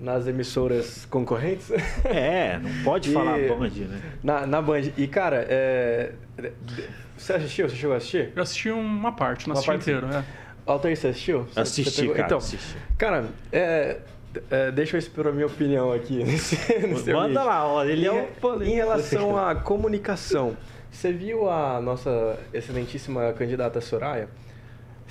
nas 0.00 0.26
emissoras 0.26 1.06
concorrentes. 1.10 1.70
É, 2.04 2.58
não 2.58 2.70
pode 2.84 3.10
E- 3.10 3.12
falar 3.12 3.38
Band, 3.38 3.68
né? 3.68 4.00
na, 4.22 4.46
na 4.46 4.62
Band. 4.62 4.82
E, 4.96 5.06
cara, 5.06 5.46
é, 5.48 6.12
você 7.16 7.34
assistiu? 7.34 7.68
Você 7.68 7.76
chegou 7.76 7.94
a 7.94 7.98
assistir? 7.98 8.32
Eu 8.34 8.42
assisti 8.42 8.70
uma 8.70 9.12
parte, 9.12 9.46
não 9.48 9.54
Uma 9.54 9.60
assisti 9.60 9.70
parte, 9.70 9.82
inteiro, 9.90 10.06
né? 10.06 10.24
Altair, 10.66 10.96
você 10.96 11.08
assistiu? 11.08 11.42
Você- 11.44 11.60
Assisti, 11.60 11.90
você 11.90 12.00
pegou- 12.02 12.14
cara, 12.16 12.26
Então, 12.26 12.38
assisti. 12.38 12.76
cara, 12.96 13.24
é, 13.52 13.98
é, 14.50 14.70
deixa 14.70 14.96
eu 14.96 14.98
expor 14.98 15.26
a 15.26 15.32
minha 15.32 15.46
opinião 15.46 15.92
aqui. 15.92 16.22
Nesse, 16.24 16.56
nesse 16.86 17.12
Manda 17.12 17.28
vídeo. 17.28 17.44
lá, 17.44 17.66
ó, 17.66 17.84
ele 17.84 18.06
é 18.06 18.12
um. 18.12 18.62
Em 18.62 18.74
relação 18.74 19.36
à 19.36 19.54
comunicação, 19.54 20.56
você 20.90 21.12
viu 21.12 21.48
a 21.50 21.80
nossa 21.80 22.38
excelentíssima 22.54 23.32
candidata 23.32 23.80
Soraya 23.80 24.28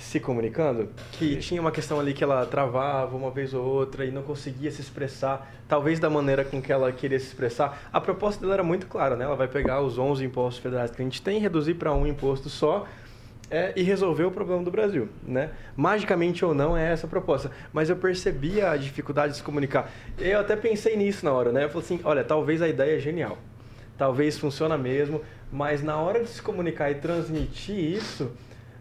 se 0.00 0.18
comunicando? 0.18 0.88
Que 1.12 1.36
tinha 1.36 1.60
uma 1.60 1.70
questão 1.70 2.00
ali 2.00 2.14
que 2.14 2.24
ela 2.24 2.44
travava 2.46 3.14
uma 3.14 3.30
vez 3.30 3.52
ou 3.52 3.64
outra 3.64 4.04
e 4.04 4.10
não 4.10 4.22
conseguia 4.22 4.70
se 4.70 4.80
expressar, 4.80 5.52
talvez 5.68 6.00
da 6.00 6.08
maneira 6.08 6.44
com 6.44 6.60
que 6.60 6.72
ela 6.72 6.90
queria 6.90 7.18
se 7.18 7.26
expressar. 7.26 7.82
A 7.92 8.00
proposta 8.00 8.40
dela 8.40 8.54
era 8.54 8.62
muito 8.62 8.86
clara, 8.86 9.14
né? 9.14 9.24
Ela 9.24 9.36
vai 9.36 9.46
pegar 9.46 9.80
os 9.82 9.98
11 9.98 10.24
impostos 10.24 10.62
federais 10.62 10.90
que 10.90 11.00
a 11.00 11.04
gente 11.04 11.20
tem, 11.20 11.38
reduzir 11.38 11.74
para 11.74 11.92
um 11.92 12.06
imposto 12.06 12.48
só 12.48 12.86
é, 13.50 13.72
e 13.76 13.82
resolver 13.82 14.24
o 14.24 14.30
problema 14.30 14.62
do 14.62 14.70
Brasil, 14.70 15.08
né? 15.22 15.50
Magicamente 15.76 16.44
ou 16.44 16.54
não 16.54 16.76
é 16.76 16.92
essa 16.92 17.06
a 17.06 17.10
proposta, 17.10 17.50
mas 17.72 17.90
eu 17.90 17.96
percebi 17.96 18.62
a 18.62 18.76
dificuldade 18.76 19.32
de 19.32 19.38
se 19.38 19.42
comunicar. 19.42 19.90
Eu 20.18 20.40
até 20.40 20.56
pensei 20.56 20.96
nisso 20.96 21.24
na 21.24 21.32
hora, 21.32 21.52
né? 21.52 21.64
Eu 21.64 21.68
falei 21.68 21.84
assim, 21.84 22.00
olha, 22.04 22.24
talvez 22.24 22.62
a 22.62 22.68
ideia 22.68 22.96
é 22.96 22.98
genial, 22.98 23.36
talvez 23.98 24.38
funciona 24.38 24.78
mesmo, 24.78 25.20
mas 25.52 25.82
na 25.82 25.96
hora 25.96 26.22
de 26.22 26.28
se 26.30 26.40
comunicar 26.40 26.90
e 26.90 26.94
transmitir 26.94 27.76
isso, 27.76 28.30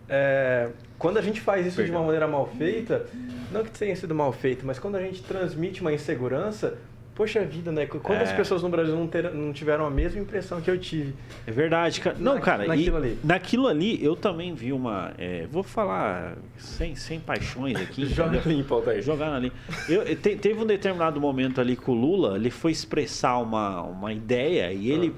é, 0.08 0.70
quando 1.00 1.18
a 1.18 1.22
gente 1.22 1.42
faz 1.42 1.66
isso 1.66 1.78
de 1.78 1.84
Perdão. 1.84 2.02
uma 2.02 2.06
maneira 2.06 2.28
mal 2.28 2.46
feita, 2.58 3.06
não 3.52 3.64
que 3.64 3.72
tenha 3.72 3.96
sido 3.96 4.14
mal 4.14 4.32
feito, 4.32 4.66
mas 4.66 4.78
quando 4.78 4.96
a 4.98 5.02
gente 5.02 5.24
transmite 5.24 5.82
uma 5.82 5.92
insegurança, 5.94 6.78
poxa 7.16 7.44
vida, 7.44 7.72
né? 7.72 7.86
Quantas 7.86 8.30
É. 8.30 8.36
pessoas 8.36 8.62
no 8.64 8.70
Brasil 8.70 8.96
não, 8.96 9.06
ter- 9.08 9.34
não 9.34 9.52
tiveram 9.52 9.86
a 9.86 9.90
mesma 9.90 10.22
impressão 10.22 10.62
que 10.62 10.70
eu 10.72 10.78
tive? 10.78 11.14
É 11.48 11.52
verdade, 11.52 12.00
cara. 12.00 12.16
Não, 12.20 12.36
Na- 12.36 12.42
cara, 12.42 12.66
naquilo 12.66 12.96
e 12.98 12.98
ali. 13.08 13.20
naquilo 13.24 13.68
ali 13.68 14.04
eu 14.04 14.16
também 14.16 14.54
vi 14.54 14.72
uma. 14.72 15.12
é, 15.18 15.46
vou 15.52 15.64
falar 15.64 16.38
sem, 16.58 16.96
sem 16.96 17.20
paixões 17.20 17.76
aqui. 17.76 18.06
Joga 18.14 18.42
limpo, 18.46 18.74
Altair. 18.74 19.02
Jogando 19.02 19.36
ali. 19.36 19.52
Eu, 19.90 20.04
eu 20.04 20.16
te- 20.16 20.36
teve 20.38 20.62
um 20.62 20.66
determinado 20.66 21.20
momento 21.20 21.60
ali 21.60 21.76
com 21.76 21.92
o 21.92 21.96
Lula, 21.96 22.36
ele 22.38 22.50
foi 22.50 22.72
expressar 22.72 23.38
uma, 23.40 23.82
uma 23.82 24.14
ideia 24.14 24.72
e 24.72 24.90
ele 24.90 25.14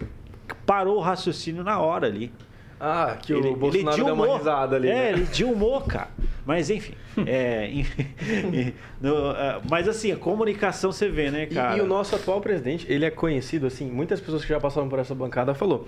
parou 0.66 0.98
o 0.98 1.02
raciocínio 1.02 1.64
na 1.64 1.80
hora 1.80 2.08
ali. 2.08 2.32
Ah, 2.84 3.16
que 3.22 3.32
o 3.32 3.56
Bolsonaro 3.56 4.04
deu 4.04 4.14
uma 4.16 4.38
risada 4.38 4.76
ali. 4.76 4.90
É, 4.90 4.94
né? 4.96 5.12
ele 5.12 5.26
dilmou, 5.26 5.80
cara. 5.82 6.10
Mas 6.44 6.72
enfim. 6.72 6.96
é, 7.28 7.70
no, 9.00 9.16
ah, 9.30 9.62
mas 9.70 9.88
assim, 9.88 10.12
a 10.12 10.18
comunicação 10.18 10.92
você 10.92 11.08
vê, 11.08 11.30
né, 11.30 11.44
E- 11.44 11.54
cara? 11.54 11.78
E, 11.78 11.82
o 11.82 11.86
nosso 11.86 12.16
atual 12.16 12.42
presidente, 12.42 12.86
ele 12.92 13.06
é 13.06 13.12
conhecido, 13.12 13.68
assim, 13.68 13.86
muitas 13.90 14.20
pessoas 14.20 14.42
que 14.44 14.50
já 14.50 14.60
passaram 14.60 14.90
por 14.90 14.98
essa 14.98 15.14
bancada 15.14 15.54
falou. 15.54 15.88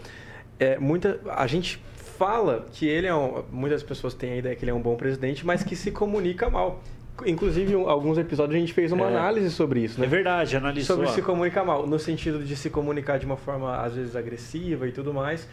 É, 0.60 0.78
muita, 0.78 1.20
a 1.36 1.48
gente 1.48 1.82
fala 1.96 2.68
que 2.72 2.88
ele 2.88 3.08
é 3.08 3.16
um, 3.16 3.44
muitas 3.52 3.82
pessoas 3.82 4.14
têm 4.14 4.34
a 4.34 4.38
ideia 4.38 4.56
que 4.56 4.64
ele 4.64 4.70
é 4.72 4.74
um 4.74 4.82
bom 4.82 4.96
presidente, 4.96 5.44
mas 5.46 5.64
que 5.64 5.76
se 5.76 5.90
comunica 5.92 6.48
mal. 6.50 6.82
Inclusive, 7.26 7.74
em 7.74 7.88
alguns 7.88 8.18
episódios 8.18 8.56
a 8.56 8.60
gente 8.60 8.74
fez 8.74 8.92
uma 8.92 9.06
É. 9.06 9.08
análise 9.08 9.50
sobre 9.52 9.82
isso, 9.82 10.00
né? 10.00 10.06
É 10.06 10.10
verdade, 10.10 10.56
analisou. 10.58 10.96
sobre 10.96 11.12
se 11.12 11.22
comunicar 11.22 11.64
mal, 11.64 11.86
no 11.86 11.98
sentido 12.00 12.44
de 12.44 12.56
se 12.56 12.70
comunicar 12.70 13.18
de 13.20 13.26
uma 13.26 13.38
forma 13.38 13.78
às 13.78 13.96
vezes 13.96 14.16
agressiva 14.16 14.88
e 14.88 14.92
tudo 14.92 15.14
mais. 15.14 15.48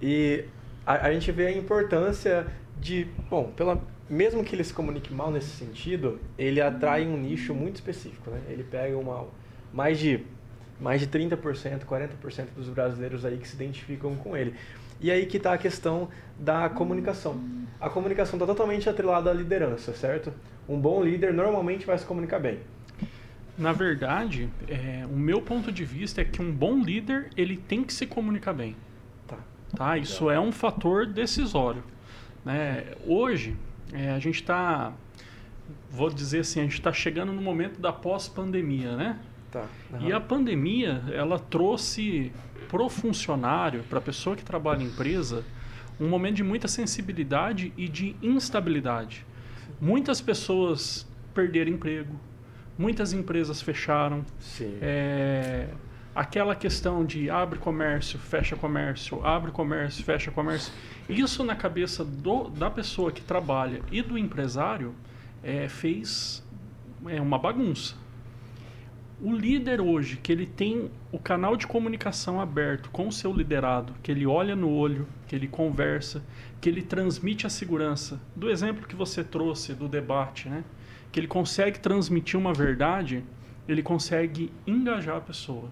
E 0.00 0.44
a, 0.86 1.06
a 1.06 1.12
gente 1.12 1.30
vê 1.32 1.46
a 1.46 1.52
importância 1.52 2.46
de, 2.80 3.06
bom, 3.28 3.52
pela, 3.56 3.80
mesmo 4.08 4.42
que 4.42 4.54
ele 4.54 4.64
se 4.64 4.72
comunique 4.72 5.12
mal 5.12 5.30
nesse 5.30 5.50
sentido, 5.50 6.18
ele 6.38 6.60
atrai 6.60 7.06
um 7.06 7.16
nicho 7.16 7.54
muito 7.54 7.76
específico, 7.76 8.30
né? 8.30 8.40
Ele 8.48 8.64
pega 8.64 8.96
uma 8.96 9.26
mais 9.72 9.98
de 9.98 10.24
mais 10.80 11.00
de 11.00 11.06
30%, 11.06 11.84
40% 11.84 12.46
dos 12.56 12.68
brasileiros 12.70 13.24
aí 13.24 13.36
que 13.36 13.46
se 13.46 13.54
identificam 13.54 14.16
com 14.16 14.34
ele. 14.34 14.54
E 14.98 15.10
aí 15.10 15.26
que 15.26 15.36
está 15.36 15.52
a 15.52 15.58
questão 15.58 16.08
da 16.38 16.70
comunicação. 16.70 17.38
A 17.78 17.90
comunicação 17.90 18.36
está 18.36 18.46
totalmente 18.46 18.88
atrelada 18.88 19.30
à 19.30 19.34
liderança, 19.34 19.92
certo? 19.92 20.32
Um 20.68 20.78
bom 20.80 21.02
líder 21.02 21.34
normalmente 21.34 21.86
vai 21.86 21.98
se 21.98 22.04
comunicar 22.06 22.38
bem. 22.38 22.60
Na 23.58 23.72
verdade, 23.72 24.48
é, 24.68 25.04
o 25.04 25.16
meu 25.16 25.42
ponto 25.42 25.70
de 25.70 25.84
vista 25.84 26.22
é 26.22 26.24
que 26.24 26.40
um 26.40 26.50
bom 26.50 26.82
líder 26.82 27.28
ele 27.36 27.58
tem 27.58 27.84
que 27.84 27.92
se 27.92 28.06
comunicar 28.06 28.54
bem. 28.54 28.74
Tá. 29.76 29.96
Isso 29.98 30.30
é 30.30 30.38
um 30.38 30.52
fator 30.52 31.06
decisório. 31.06 31.82
Né? 32.44 32.94
Hoje, 33.06 33.56
é, 33.92 34.10
a 34.10 34.18
gente 34.18 34.36
está, 34.36 34.92
vou 35.90 36.10
dizer 36.10 36.40
assim, 36.40 36.60
a 36.60 36.62
gente 36.64 36.74
está 36.74 36.92
chegando 36.92 37.32
no 37.32 37.42
momento 37.42 37.80
da 37.80 37.92
pós-pandemia, 37.92 38.96
né? 38.96 39.18
Tá. 39.50 39.66
E 40.00 40.12
a 40.12 40.20
pandemia, 40.20 41.02
ela 41.12 41.38
trouxe 41.38 42.32
pro 42.68 42.88
funcionário, 42.88 43.82
para 43.84 43.98
a 43.98 44.02
pessoa 44.02 44.36
que 44.36 44.44
trabalha 44.44 44.82
em 44.82 44.86
empresa, 44.86 45.44
um 45.98 46.08
momento 46.08 46.36
de 46.36 46.44
muita 46.44 46.68
sensibilidade 46.68 47.72
e 47.76 47.88
de 47.88 48.16
instabilidade. 48.22 49.26
Muitas 49.80 50.20
pessoas 50.20 51.06
perderam 51.34 51.72
emprego, 51.72 52.14
muitas 52.78 53.12
empresas 53.12 53.60
fecharam, 53.60 54.24
Sim. 54.38 54.78
é, 54.80 55.68
aquela 56.14 56.54
questão 56.54 57.04
de 57.04 57.30
abre 57.30 57.58
comércio, 57.58 58.18
fecha 58.18 58.56
comércio, 58.56 59.24
abre 59.24 59.50
comércio, 59.50 60.04
fecha 60.04 60.30
comércio. 60.30 60.72
Isso 61.08 61.44
na 61.44 61.54
cabeça 61.54 62.04
do, 62.04 62.48
da 62.48 62.70
pessoa 62.70 63.12
que 63.12 63.20
trabalha 63.20 63.82
e 63.90 64.02
do 64.02 64.18
empresário 64.18 64.94
é, 65.42 65.68
fez 65.68 66.44
é, 67.06 67.20
uma 67.20 67.38
bagunça. 67.38 67.94
O 69.22 69.34
líder 69.34 69.82
hoje, 69.82 70.16
que 70.16 70.32
ele 70.32 70.46
tem 70.46 70.90
o 71.12 71.18
canal 71.18 71.54
de 71.54 71.66
comunicação 71.66 72.40
aberto 72.40 72.88
com 72.90 73.06
o 73.06 73.12
seu 73.12 73.30
liderado, 73.30 73.94
que 74.02 74.10
ele 74.10 74.26
olha 74.26 74.56
no 74.56 74.70
olho, 74.70 75.06
que 75.26 75.36
ele 75.36 75.46
conversa, 75.46 76.24
que 76.58 76.70
ele 76.70 76.80
transmite 76.80 77.46
a 77.46 77.50
segurança, 77.50 78.18
do 78.34 78.48
exemplo 78.48 78.88
que 78.88 78.96
você 78.96 79.22
trouxe 79.22 79.74
do 79.74 79.88
debate, 79.88 80.48
né? 80.48 80.64
que 81.12 81.20
ele 81.20 81.26
consegue 81.26 81.78
transmitir 81.78 82.38
uma 82.38 82.54
verdade, 82.54 83.22
ele 83.68 83.82
consegue 83.82 84.50
engajar 84.66 85.18
a 85.18 85.20
pessoa. 85.20 85.70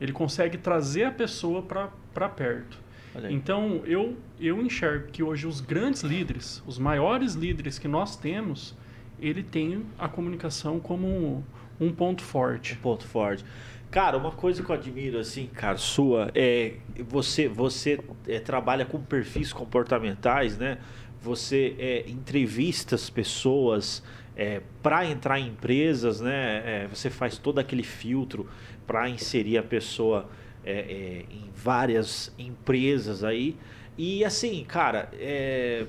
Ele 0.00 0.12
consegue 0.12 0.58
trazer 0.58 1.04
a 1.04 1.12
pessoa 1.12 1.62
para 1.62 2.28
perto. 2.28 2.86
Então, 3.30 3.80
eu, 3.86 4.16
eu 4.38 4.60
enxergo 4.60 5.08
que 5.10 5.22
hoje 5.22 5.46
os 5.46 5.60
grandes 5.60 6.02
líderes, 6.02 6.62
os 6.66 6.78
maiores 6.78 7.32
líderes 7.32 7.78
que 7.78 7.88
nós 7.88 8.16
temos, 8.16 8.74
ele 9.18 9.42
tem 9.42 9.86
a 9.98 10.08
comunicação 10.08 10.78
como 10.78 11.06
um, 11.06 11.42
um 11.80 11.92
ponto 11.92 12.22
forte. 12.22 12.74
Um 12.74 12.82
ponto 12.82 13.06
forte. 13.06 13.44
Cara, 13.90 14.18
uma 14.18 14.32
coisa 14.32 14.62
que 14.62 14.68
eu 14.68 14.74
admiro, 14.74 15.18
assim, 15.18 15.46
cara, 15.46 15.78
sua, 15.78 16.30
é 16.34 16.74
você, 17.08 17.48
você 17.48 17.98
é, 18.26 18.38
trabalha 18.40 18.84
com 18.84 19.00
perfis 19.00 19.52
comportamentais, 19.52 20.58
né? 20.58 20.78
Você 21.22 21.74
é, 21.78 22.04
entrevista 22.10 22.94
as 22.94 23.08
pessoas 23.08 24.02
é, 24.36 24.60
para 24.82 25.06
entrar 25.06 25.40
em 25.40 25.48
empresas, 25.48 26.20
né? 26.20 26.82
É, 26.84 26.88
você 26.88 27.08
faz 27.08 27.38
todo 27.38 27.58
aquele 27.58 27.82
filtro 27.82 28.46
para 28.86 29.08
inserir 29.08 29.58
a 29.58 29.62
pessoa 29.62 30.28
é, 30.64 30.72
é, 30.72 31.24
em 31.30 31.50
várias 31.54 32.32
empresas 32.38 33.22
aí. 33.24 33.56
E 33.96 34.24
assim, 34.24 34.64
cara, 34.64 35.08
é, 35.14 35.86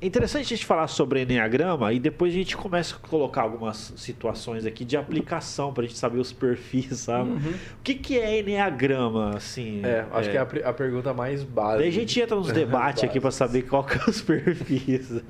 é 0.00 0.06
interessante 0.06 0.44
a 0.44 0.56
gente 0.56 0.66
falar 0.66 0.86
sobre 0.86 1.22
Enneagrama 1.22 1.92
e 1.92 1.98
depois 1.98 2.32
a 2.32 2.36
gente 2.36 2.56
começa 2.56 2.94
a 2.94 3.08
colocar 3.08 3.42
algumas 3.42 3.92
situações 3.96 4.66
aqui 4.66 4.84
de 4.84 4.96
aplicação 4.96 5.72
pra 5.72 5.84
gente 5.84 5.98
saber 5.98 6.18
os 6.18 6.32
perfis, 6.32 6.98
sabe? 7.00 7.30
Uhum. 7.30 7.54
O 7.78 7.82
que, 7.82 7.94
que 7.94 8.18
é 8.18 8.38
Enneagrama, 8.40 9.36
assim? 9.36 9.80
É, 9.84 10.06
acho 10.12 10.30
que 10.30 10.36
é 10.36 10.40
a, 10.40 10.68
a 10.68 10.72
pergunta 10.72 11.12
mais 11.12 11.42
básica. 11.42 11.78
Daí 11.78 11.88
a 11.88 11.92
gente 11.92 12.20
entra 12.20 12.36
nos 12.36 12.52
debates 12.52 13.02
aqui 13.04 13.18
pra 13.18 13.30
saber 13.30 13.62
qual 13.62 13.82
que 13.82 13.98
é 13.98 14.10
os 14.10 14.20
perfis. 14.20 15.20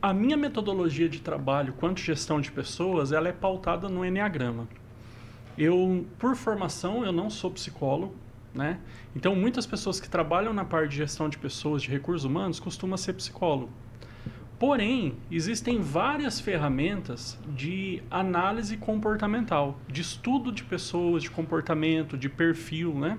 a 0.00 0.14
minha 0.14 0.36
metodologia 0.36 1.08
de 1.08 1.20
trabalho 1.20 1.74
quanto 1.74 2.00
gestão 2.00 2.40
de 2.40 2.50
pessoas, 2.50 3.12
ela 3.12 3.28
é 3.28 3.32
pautada 3.32 3.88
no 3.88 4.04
Enneagrama. 4.04 4.68
Eu, 5.56 6.06
por 6.18 6.34
formação, 6.34 7.04
eu 7.04 7.12
não 7.12 7.28
sou 7.28 7.50
psicólogo, 7.50 8.14
né? 8.54 8.78
Então, 9.14 9.34
muitas 9.34 9.66
pessoas 9.66 10.00
que 10.00 10.08
trabalham 10.08 10.52
na 10.52 10.64
parte 10.64 10.90
de 10.90 10.96
gestão 10.96 11.28
de 11.28 11.38
pessoas, 11.38 11.82
de 11.82 11.90
recursos 11.90 12.24
humanos, 12.24 12.58
costumam 12.58 12.96
ser 12.96 13.12
psicólogo. 13.14 13.70
Porém, 14.58 15.16
existem 15.30 15.80
várias 15.80 16.40
ferramentas 16.40 17.36
de 17.48 18.02
análise 18.08 18.76
comportamental, 18.76 19.76
de 19.88 20.00
estudo 20.00 20.52
de 20.52 20.62
pessoas, 20.62 21.24
de 21.24 21.30
comportamento, 21.30 22.16
de 22.16 22.28
perfil, 22.28 22.94
né? 22.94 23.18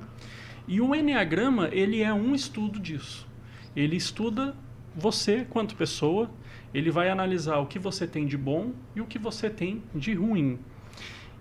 E 0.68 0.80
o 0.80 0.96
Enneagrama, 0.96 1.68
ele 1.72 2.02
é 2.02 2.14
um 2.14 2.34
estudo 2.34 2.80
disso. 2.80 3.28
Ele 3.76 3.98
estuda 3.98 4.56
você 4.96 5.46
quanto 5.50 5.76
pessoa, 5.76 6.30
ele 6.74 6.90
vai 6.90 7.10
analisar 7.10 7.58
o 7.58 7.66
que 7.66 7.78
você 7.78 8.08
tem 8.08 8.26
de 8.26 8.38
bom 8.38 8.72
e 8.96 9.02
o 9.02 9.06
que 9.06 9.20
você 9.20 9.50
tem 9.50 9.84
de 9.94 10.14
ruim. 10.14 10.60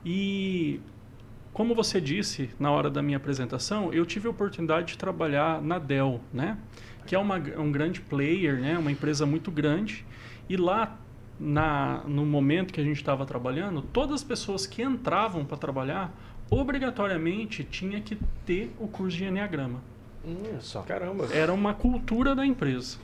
E 0.05 0.81
como 1.53 1.75
você 1.75 2.01
disse 2.01 2.51
na 2.59 2.71
hora 2.71 2.91
da 2.91 3.03
minha 3.03 3.17
apresentação, 3.17 3.93
eu 3.93 4.07
tive 4.07 4.27
a 4.27 4.31
oportunidade 4.31 4.89
de 4.89 4.99
trabalhar 4.99 5.61
na 5.61 5.79
Dell, 5.79 6.21
né? 6.33 6.57
Que 7.07 7.15
é 7.15 7.19
uma, 7.19 7.37
um 7.37 7.71
grande 7.71 8.01
player, 8.01 8.59
né? 8.59 8.79
Uma 8.79 8.91
empresa 8.91 9.27
muito 9.27 9.51
grande. 9.51 10.07
E 10.49 10.57
lá, 10.57 10.99
na, 11.39 12.03
no 12.07 12.25
momento 12.25 12.73
que 12.73 12.81
a 12.81 12.85
gente 12.85 12.97
estava 12.97 13.27
trabalhando, 13.27 13.83
todas 13.83 14.15
as 14.15 14.25
pessoas 14.25 14.67
que 14.67 14.83
entravam 14.83 15.45
para 15.45 15.57
trabalhar, 15.59 16.15
obrigatoriamente 16.49 17.65
tinha 17.65 18.01
que 18.01 18.19
ter 18.47 18.71
o 18.79 18.89
curso 18.89 19.17
de 19.17 19.25
Enneagrama. 19.25 19.83
Hum, 20.25 20.59
só. 20.61 20.83
Caramba. 20.83 21.27
Era 21.33 21.53
uma 21.53 21.75
cultura 21.75 22.35
da 22.35 22.47
empresa. 22.47 22.99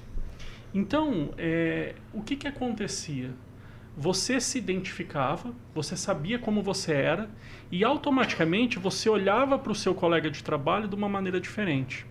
Então, 0.73 1.31
é, 1.37 1.95
o 2.13 2.23
que, 2.23 2.37
que 2.37 2.47
acontecia? 2.47 3.31
Você 4.01 4.41
se 4.41 4.59
identificava, 4.59 5.53
você 5.75 5.97
sabia 5.97 6.39
como 6.39 6.63
você 6.63 6.93
era 6.93 7.29
e 7.69 7.83
automaticamente 7.83 8.79
você 8.79 9.09
olhava 9.09 9.59
para 9.59 9.73
o 9.73 9.75
seu 9.75 9.93
colega 9.93 10.31
de 10.31 10.41
trabalho 10.41 10.87
de 10.87 10.95
uma 10.95 11.09
maneira 11.09 11.41
diferente. 11.41 12.07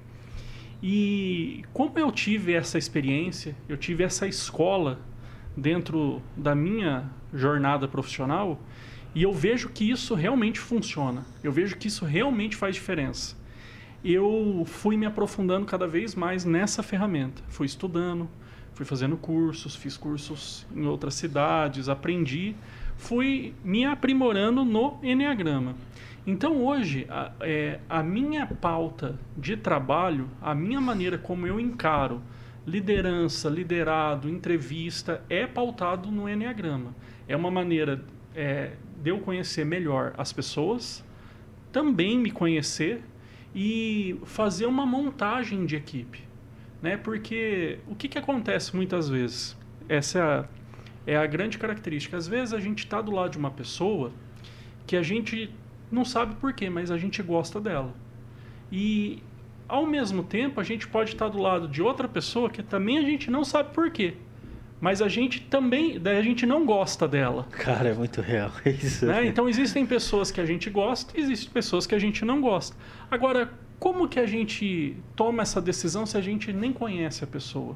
E 0.84 1.64
como 1.72 1.98
eu 1.98 2.12
tive 2.12 2.52
essa 2.52 2.78
experiência, 2.78 3.56
eu 3.70 3.78
tive 3.78 4.04
essa 4.04 4.28
escola 4.28 5.00
dentro 5.56 6.22
da 6.36 6.54
minha 6.54 7.10
jornada 7.34 7.88
profissional 7.88 8.60
e 9.16 9.24
eu 9.24 9.32
vejo 9.32 9.70
que 9.70 9.90
isso 9.90 10.14
realmente 10.14 10.60
funciona. 10.60 11.26
Eu 11.42 11.54
vejo 11.54 11.78
que 11.78 11.88
isso 11.88 12.04
realmente 12.04 12.58
faz 12.58 12.76
diferença. 12.76 13.38
Eu 14.04 14.66
fui 14.66 14.98
me 14.98 15.06
aprofundando 15.06 15.66
cada 15.66 15.88
vez 15.88 16.16
mais 16.16 16.44
nessa 16.44 16.84
ferramenta. 16.84 17.42
Fui 17.48 17.66
estudando, 17.66 18.30
fui 18.78 18.86
fazendo 18.86 19.18
cursos, 19.18 19.76
fiz 19.76 19.98
cursos 19.98 20.64
em 20.76 20.86
outras 20.86 21.16
cidades, 21.16 21.90
aprendi, 21.90 22.56
fui 22.96 23.56
me 23.64 23.84
aprimorando 23.84 24.64
no 24.64 25.00
Enneagrama. 25.02 25.76
Então 26.28 26.64
hoje, 26.64 27.08
a, 27.10 27.32
é, 27.40 27.80
a 27.90 28.04
minha 28.04 28.46
pauta 28.46 29.18
de 29.36 29.58
trabalho, 29.58 30.30
a 30.40 30.54
minha 30.54 30.80
maneira 30.80 31.18
como 31.18 31.48
eu 31.48 31.60
encaro 31.60 32.22
liderança, 32.68 33.50
liderado, 33.50 34.30
entrevista, 34.30 35.24
é 35.28 35.48
pautado 35.48 36.12
no 36.12 36.30
Enneagrama. 36.30 36.94
É 37.28 37.36
uma 37.36 37.50
maneira 37.50 38.06
é, 38.36 38.74
de 39.02 39.10
eu 39.10 39.18
conhecer 39.22 39.66
melhor 39.66 40.14
as 40.20 40.32
pessoas, 40.32 41.04
também 41.72 42.20
me 42.20 42.30
conhecer 42.30 43.02
e 43.56 44.20
fazer 44.26 44.68
uma 44.68 44.86
montagem 44.86 45.66
de 45.66 45.76
equipe. 45.76 46.27
Né? 46.82 46.98
Porque 46.98 47.80
o 47.88 47.96
que, 47.96 48.08
que 48.08 48.18
acontece 48.18 48.76
muitas 48.76 49.10
vezes? 49.10 49.58
Essa 49.90 50.20
é 50.20 50.22
a, 50.22 50.46
é 51.08 51.18
a 51.18 51.26
grande 51.26 51.58
característica. 51.58 52.18
Às 52.18 52.28
vezes 52.28 52.54
a 52.54 52.60
gente 52.60 52.80
está 52.80 53.02
do 53.02 53.12
lado 53.12 53.32
de 53.32 53.38
uma 53.38 53.52
pessoa 53.52 54.12
que 54.86 54.96
a 54.96 55.04
gente 55.04 55.54
não 55.92 56.06
sabe 56.06 56.36
porquê, 56.36 56.70
mas 56.70 56.92
a 56.92 56.98
gente 56.98 57.22
gosta 57.24 57.60
dela. 57.60 57.94
E 58.72 59.24
ao 59.68 59.86
mesmo 59.86 60.24
tempo 60.24 60.60
a 60.60 60.64
gente 60.64 60.88
pode 60.88 61.12
estar 61.12 61.28
do 61.30 61.40
lado 61.40 61.68
de 61.68 61.82
outra 61.82 62.08
pessoa 62.08 62.50
que 62.50 62.64
também 62.64 62.98
a 62.98 63.02
gente 63.02 63.30
não 63.30 63.44
sabe 63.44 63.74
porquê. 63.74 64.16
Mas 64.80 65.02
a 65.02 65.08
gente 65.08 65.42
também, 65.42 66.00
a 66.06 66.22
gente 66.22 66.46
não 66.46 66.64
gosta 66.64 67.08
dela. 67.08 67.48
Cara, 67.50 67.90
é 67.90 67.94
muito 67.94 68.22
real 68.22 68.52
isso. 68.66 69.08
Né? 69.08 69.26
Então 69.26 69.50
existem 69.50 69.86
pessoas 69.86 70.30
que 70.30 70.40
a 70.40 70.46
gente 70.46 70.70
gosta 70.70 71.18
e 71.18 71.22
existem 71.22 71.50
pessoas 71.50 71.88
que 71.88 71.96
a 71.96 72.00
gente 72.00 72.24
não 72.24 72.40
gosta. 72.40 72.76
Agora, 73.10 73.52
como 73.80 74.08
que 74.08 74.20
a 74.20 74.26
gente 74.26 74.96
toma 75.16 75.44
essa 75.44 75.62
decisão 75.62 76.06
se 76.06 76.18
a 76.18 76.22
gente 76.22 76.52
nem 76.52 76.74
conhece 76.74 77.24
a 77.24 77.28
pessoa? 77.28 77.76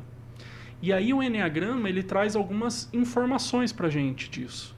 E 0.81 0.91
aí 0.91 1.13
o 1.13 1.21
Enneagrama 1.21 1.87
ele 1.87 2.01
traz 2.01 2.35
algumas 2.35 2.89
informações 2.91 3.71
para 3.71 3.87
a 3.87 3.89
gente 3.89 4.29
disso. 4.29 4.75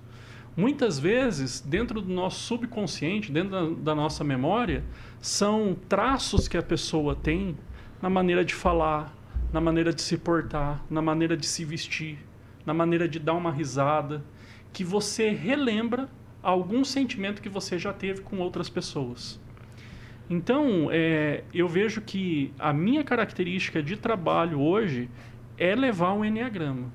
Muitas 0.56 1.00
vezes, 1.00 1.62
dentro 1.62 2.02
do 2.02 2.14
nosso 2.14 2.42
subconsciente, 2.42 3.32
dentro 3.32 3.50
da, 3.52 3.82
da 3.82 3.96
nossa 3.96 4.24
memória, 4.24 4.84
são 5.20 5.76
traços 5.88 6.48
que 6.48 6.58
a 6.58 6.62
pessoa 6.62 7.16
tem 7.16 7.58
na 8.02 8.10
maneira 8.10 8.44
de 8.44 8.54
falar, 8.54 9.16
na 9.52 9.62
maneira 9.62 9.94
de 9.94 10.02
se 10.02 10.18
portar, 10.18 10.84
na 10.90 11.02
maneira 11.02 11.38
de 11.38 11.46
se 11.46 11.64
vestir, 11.64 12.20
na 12.66 12.74
maneira 12.74 13.08
de 13.08 13.18
dar 13.18 13.34
uma 13.34 13.52
risada, 13.52 14.24
que 14.74 14.84
você 14.84 15.30
relembra 15.30 16.10
algum 16.42 16.84
sentimento 16.84 17.42
que 17.42 17.50
você 17.50 17.80
já 17.80 17.94
teve 17.94 18.22
com 18.22 18.40
outras 18.40 18.70
pessoas. 18.70 19.40
Então, 20.30 20.90
é, 20.92 21.44
eu 21.54 21.68
vejo 21.68 22.02
que 22.02 22.54
a 22.58 22.72
minha 22.72 23.04
característica 23.04 23.84
de 23.84 23.98
trabalho 23.98 24.60
hoje 24.60 25.10
é 25.58 25.76
levar 25.76 26.14
um 26.14 26.24
Enneagrama. 26.24 26.92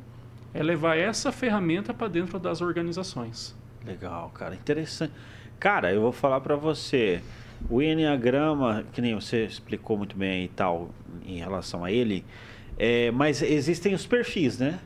É 0.55 0.63
levar 0.63 0.97
essa 0.97 1.31
ferramenta 1.31 1.93
para 1.93 2.09
dentro 2.09 2.39
das 2.39 2.61
organizações. 2.61 3.57
Legal, 3.85 4.31
cara. 4.35 4.55
Interessante. 4.55 5.13
Cara, 5.61 5.93
eu 5.93 6.01
vou 6.01 6.13
falar 6.13 6.41
para 6.41 6.57
você. 6.57 7.21
O 7.69 7.83
Enneagrama, 7.83 8.85
que 8.93 9.01
nem 9.01 9.15
você 9.15 9.45
explicou 9.45 9.99
muito 9.99 10.17
bem 10.17 10.45
e 10.45 10.49
tal, 10.49 10.91
em 11.27 11.39
relação 11.39 11.85
a 11.85 11.91
ele, 11.91 12.25
é, 12.79 13.11
mas 13.11 13.43
existem 13.43 13.95
os 13.95 14.07
perfis, 14.07 14.59
né? 14.59 14.79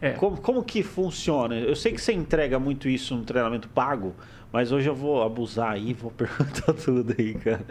É. 0.00 0.12
Como, 0.12 0.38
como 0.38 0.64
que 0.64 0.82
funciona? 0.82 1.56
Eu 1.56 1.76
sei 1.76 1.92
que 1.92 2.00
você 2.00 2.12
entrega 2.12 2.58
muito 2.58 2.88
isso 2.88 3.14
no 3.14 3.22
treinamento 3.22 3.68
pago, 3.68 4.14
mas 4.52 4.72
hoje 4.72 4.88
eu 4.88 4.94
vou 4.94 5.22
abusar 5.22 5.72
aí, 5.72 5.92
vou 5.92 6.10
perguntar 6.12 6.72
tudo 6.72 7.14
aí, 7.18 7.34
cara. 7.34 7.64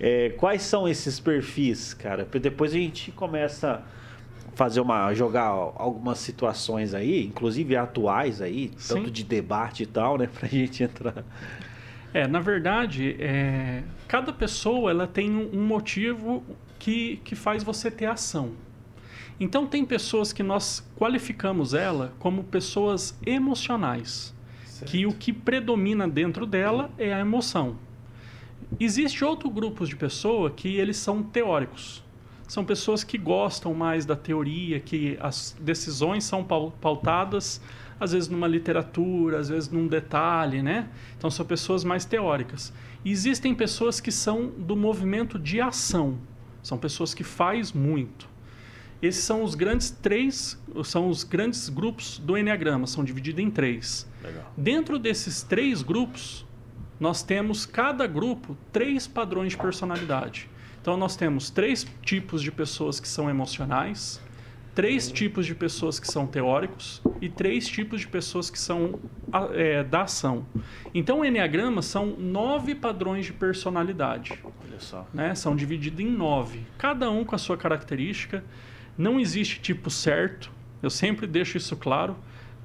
É, 0.00 0.30
quais 0.30 0.62
são 0.62 0.88
esses 0.88 1.18
perfis, 1.18 1.94
cara? 1.94 2.26
Depois 2.40 2.72
a 2.72 2.76
gente 2.76 3.10
começa 3.12 3.82
a 4.48 4.56
fazer 4.56 4.80
uma 4.80 5.12
jogar 5.14 5.46
algumas 5.46 6.18
situações 6.18 6.94
aí, 6.94 7.26
inclusive 7.26 7.76
atuais 7.76 8.42
aí, 8.42 8.70
Sim. 8.76 8.94
tanto 8.94 9.10
de 9.10 9.24
debate 9.24 9.84
e 9.84 9.86
tal, 9.86 10.18
né, 10.18 10.28
pra 10.32 10.48
gente 10.48 10.82
entrar. 10.82 11.24
É, 12.14 12.26
na 12.26 12.40
verdade, 12.40 13.16
é, 13.18 13.82
cada 14.06 14.32
pessoa 14.32 14.90
ela 14.90 15.06
tem 15.06 15.30
um 15.30 15.64
motivo 15.64 16.44
que, 16.78 17.16
que 17.24 17.34
faz 17.34 17.62
você 17.62 17.90
ter 17.90 18.06
ação. 18.06 18.52
Então 19.40 19.66
tem 19.66 19.84
pessoas 19.84 20.32
que 20.32 20.42
nós 20.42 20.86
qualificamos 20.96 21.72
ela 21.72 22.12
como 22.18 22.44
pessoas 22.44 23.18
emocionais, 23.24 24.34
certo. 24.82 24.90
que 24.90 25.06
o 25.06 25.12
que 25.12 25.32
predomina 25.32 26.06
dentro 26.06 26.46
dela 26.46 26.90
é 26.98 27.12
a 27.12 27.20
emoção. 27.20 27.76
Existe 28.78 29.24
outro 29.24 29.50
grupo 29.50 29.86
de 29.86 29.96
pessoa 29.96 30.50
que 30.50 30.76
eles 30.76 30.96
são 30.96 31.22
teóricos. 31.22 32.02
São 32.48 32.64
pessoas 32.64 33.02
que 33.02 33.16
gostam 33.16 33.72
mais 33.72 34.04
da 34.04 34.14
teoria, 34.14 34.78
que 34.78 35.16
as 35.20 35.56
decisões 35.60 36.24
são 36.24 36.44
pautadas 36.44 37.60
às 38.02 38.12
vezes 38.12 38.28
numa 38.28 38.48
literatura, 38.48 39.38
às 39.38 39.48
vezes 39.48 39.70
num 39.70 39.86
detalhe, 39.86 40.60
né? 40.60 40.88
Então 41.16 41.30
são 41.30 41.46
pessoas 41.46 41.84
mais 41.84 42.04
teóricas. 42.04 42.72
Existem 43.04 43.54
pessoas 43.54 44.00
que 44.00 44.10
são 44.10 44.48
do 44.48 44.74
movimento 44.74 45.38
de 45.38 45.60
ação. 45.60 46.18
São 46.62 46.76
pessoas 46.76 47.14
que 47.14 47.22
faz 47.22 47.72
muito. 47.72 48.28
Esses 49.00 49.22
são 49.24 49.42
os 49.42 49.54
grandes 49.54 49.90
três, 49.90 50.60
são 50.84 51.08
os 51.08 51.24
grandes 51.24 51.68
grupos 51.68 52.18
do 52.18 52.36
Enneagrama, 52.36 52.86
são 52.86 53.04
divididos 53.04 53.42
em 53.42 53.50
três. 53.50 54.08
Legal. 54.22 54.52
Dentro 54.56 54.98
desses 54.98 55.42
três 55.42 55.82
grupos, 55.82 56.46
nós 56.98 57.22
temos 57.22 57.66
cada 57.66 58.06
grupo 58.06 58.56
três 58.72 59.06
padrões 59.06 59.52
de 59.52 59.58
personalidade. 59.58 60.48
Então 60.80 60.96
nós 60.96 61.16
temos 61.16 61.50
três 61.50 61.86
tipos 62.02 62.42
de 62.42 62.50
pessoas 62.50 62.98
que 63.00 63.08
são 63.08 63.28
emocionais, 63.28 64.20
três 64.74 65.10
tipos 65.10 65.46
de 65.46 65.54
pessoas 65.54 66.00
que 66.00 66.06
são 66.06 66.26
teóricos 66.26 67.02
e 67.20 67.28
três 67.28 67.68
tipos 67.68 68.00
de 68.00 68.08
pessoas 68.08 68.50
que 68.50 68.58
são 68.58 68.98
é, 69.52 69.84
da 69.84 70.02
ação. 70.02 70.46
Então, 70.94 71.20
o 71.20 71.24
Enneagrama 71.24 71.82
são 71.82 72.06
nove 72.18 72.74
padrões 72.74 73.26
de 73.26 73.32
personalidade. 73.32 74.38
Olha 74.44 74.80
só. 74.80 75.06
Né? 75.12 75.34
São 75.34 75.54
divididos 75.54 76.00
em 76.00 76.10
nove, 76.10 76.60
cada 76.78 77.10
um 77.10 77.24
com 77.24 77.34
a 77.34 77.38
sua 77.38 77.56
característica. 77.56 78.44
Não 78.96 79.20
existe 79.20 79.60
tipo 79.60 79.90
certo, 79.90 80.50
eu 80.82 80.90
sempre 80.90 81.26
deixo 81.26 81.56
isso 81.56 81.76
claro. 81.76 82.16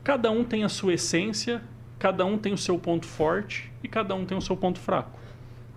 Cada 0.08 0.32
um 0.32 0.42
tem 0.42 0.64
a 0.64 0.70
sua 0.70 0.94
essência, 0.94 1.62
cada 2.00 2.26
um 2.26 2.38
tem 2.38 2.54
o 2.54 2.58
seu 2.58 2.80
ponto 2.80 3.06
forte 3.06 3.70
e 3.84 3.90
cada 3.90 4.16
um 4.16 4.26
tem 4.26 4.38
o 4.38 4.42
seu 4.42 4.56
ponto 4.56 4.80
fraco. 4.80 5.20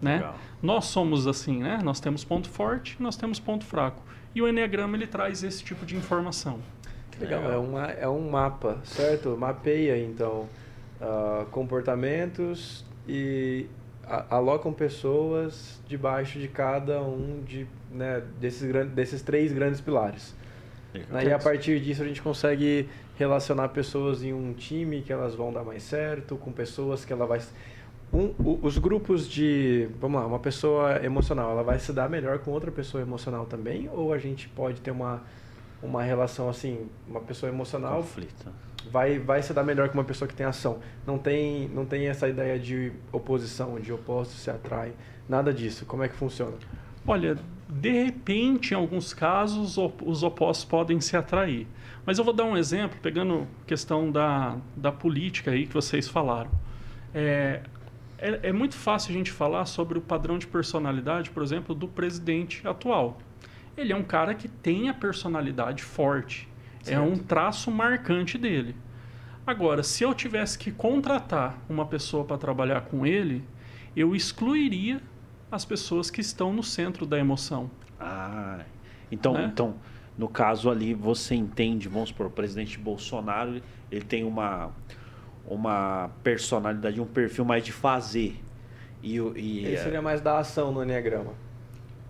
Né? 0.01 0.33
Nós 0.63 0.85
somos 0.85 1.27
assim, 1.27 1.61
né? 1.61 1.81
Nós 1.83 1.99
temos 1.99 2.23
ponto 2.23 2.49
forte, 2.49 2.97
nós 3.03 3.17
temos 3.17 3.41
ponto 3.41 3.65
fraco. 3.65 4.01
E 4.33 4.41
o 4.41 4.49
Enneagrama 4.49 4.97
ele 4.97 5.09
traz 5.09 5.43
esse 5.43 5.65
tipo 5.65 5.85
de 5.85 5.97
informação. 5.97 6.61
Que 7.11 7.25
legal, 7.25 7.51
é, 7.51 7.57
uma, 7.57 7.87
é 7.87 8.09
um 8.09 8.31
mapa, 8.31 8.79
certo? 8.85 9.37
Mapeia 9.37 9.99
então 9.99 10.49
uh, 11.01 11.45
comportamentos 11.47 12.85
e 13.09 13.67
alocam 14.31 14.73
pessoas 14.73 15.83
debaixo 15.89 16.39
de 16.39 16.47
cada 16.47 17.03
um 17.03 17.43
de, 17.45 17.67
né, 17.91 18.23
desses, 18.39 18.73
desses 18.93 19.23
três 19.23 19.53
grandes 19.53 19.81
pilares. 19.81 20.37
Legal. 20.95 21.23
E 21.23 21.33
a 21.33 21.39
partir 21.39 21.81
disso 21.81 22.03
a 22.03 22.07
gente 22.07 22.23
consegue 22.23 22.89
relacionar 23.21 23.69
pessoas 23.69 24.23
em 24.23 24.33
um 24.33 24.55
time 24.55 25.03
que 25.03 25.13
elas 25.13 25.35
vão 25.35 25.53
dar 25.53 25.63
mais 25.63 25.83
certo, 25.83 26.37
com 26.37 26.51
pessoas 26.51 27.05
que 27.05 27.13
ela 27.13 27.27
vai 27.27 27.39
um, 28.13 28.35
os 28.63 28.79
grupos 28.79 29.29
de. 29.29 29.89
Vamos 30.01 30.21
lá, 30.21 30.27
uma 30.27 30.39
pessoa 30.39 31.05
emocional, 31.05 31.53
ela 31.53 31.63
vai 31.63 31.79
se 31.79 31.93
dar 31.93 32.09
melhor 32.09 32.39
com 32.41 32.51
outra 32.51 32.73
pessoa 32.73 33.03
emocional 33.03 33.45
também? 33.45 33.89
Ou 33.93 34.13
a 34.13 34.19
gente 34.19 34.49
pode 34.49 34.81
ter 34.81 34.91
uma, 34.91 35.23
uma 35.83 36.03
relação 36.03 36.49
assim, 36.49 36.89
uma 37.07 37.21
pessoa 37.21 37.53
emocional. 37.53 37.99
Conflito. 37.99 38.51
Vai, 38.91 39.19
vai 39.19 39.43
se 39.43 39.53
dar 39.53 39.63
melhor 39.63 39.91
com 39.91 39.99
uma 39.99 40.05
pessoa 40.05 40.27
que 40.27 40.35
tem 40.35 40.47
ação. 40.47 40.79
Não 41.07 41.19
tem, 41.19 41.69
não 41.69 41.85
tem 41.85 42.09
essa 42.09 42.27
ideia 42.27 42.59
de 42.59 42.91
oposição, 43.13 43.79
de 43.79 43.93
opostos 43.93 44.41
se 44.41 44.51
atraem. 44.51 44.95
Nada 45.29 45.53
disso. 45.53 45.85
Como 45.85 46.03
é 46.03 46.09
que 46.09 46.17
funciona? 46.17 46.57
Olha, 47.07 47.39
de 47.69 47.91
repente, 47.91 48.73
em 48.73 48.77
alguns 48.77 49.13
casos, 49.15 49.77
os 49.77 50.23
opostos 50.23 50.65
podem 50.65 51.01
se 51.01 51.17
atrair. 51.17 51.69
Mas 52.05 52.19
eu 52.19 52.25
vou 52.25 52.33
dar 52.33 52.45
um 52.45 52.57
exemplo, 52.57 52.99
pegando 53.03 53.47
questão 53.67 54.11
da, 54.11 54.57
da 54.77 54.91
política 54.91 55.51
aí 55.51 55.67
que 55.67 55.75
vocês 55.75 56.09
falaram. 56.09 56.51
É, 57.15 57.63
é, 58.19 58.41
é, 58.45 58.53
muito 58.53 58.75
fácil 58.75 59.11
a 59.11 59.15
gente 59.15 59.31
falar 59.31 59.65
sobre 59.67 59.99
o 59.99 60.01
padrão 60.01 60.39
de 60.39 60.47
personalidade, 60.47 61.31
por 61.31 61.43
exemplo, 61.43 61.75
do 61.75 61.89
presidente 61.89 62.67
atual. 62.67 63.19
Ele 63.77 63.93
é 63.93 63.97
um 63.97 64.03
cara 64.03 64.35
que 64.35 64.49
tem 64.49 64.89
a 64.89 64.95
personalidade 64.95 65.83
forte. 65.83 66.49
Certo. 66.83 66.97
É 66.97 67.01
um 67.01 67.17
traço 67.17 67.71
marcante 67.71 68.39
dele. 68.39 68.75
Agora, 69.47 69.83
se 69.83 70.05
eu 70.05 70.15
tivesse 70.15 70.59
que 70.59 70.71
contratar 70.71 71.59
uma 71.69 71.87
pessoa 71.87 72.25
para 72.25 72.39
trabalhar 72.39 72.83
com 72.83 73.07
ele, 73.07 73.45
eu 73.97 74.15
excluiria 74.15 75.01
as 75.51 75.65
pessoas 75.65 76.11
que 76.11 76.21
estão 76.21 76.53
no 76.53 76.63
centro 76.63 77.05
da 77.05 77.19
emoção. 77.19 77.71
Ah, 77.99 78.61
então, 79.11 79.35
né? 79.35 79.51
então 79.53 79.75
no 80.21 80.29
caso 80.29 80.69
ali 80.69 80.93
você 80.93 81.35
entende, 81.35 81.89
vamos 81.89 82.11
supor, 82.11 82.27
o 82.27 82.31
presidente 82.31 82.79
Bolsonaro, 82.79 83.63
ele 83.91 84.05
tem 84.05 84.23
uma 84.23 84.71
uma 85.47 86.11
personalidade, 86.23 87.01
um 87.01 87.07
perfil 87.07 87.43
mais 87.43 87.65
de 87.65 87.73
fazer. 87.73 88.39
E, 89.03 89.17
e 89.17 89.65
ele 89.65 89.79
seria 89.79 90.03
mais 90.03 90.21
da 90.21 90.39
ação 90.39 90.71
no 90.71 90.83
Enneagrama. 90.83 91.33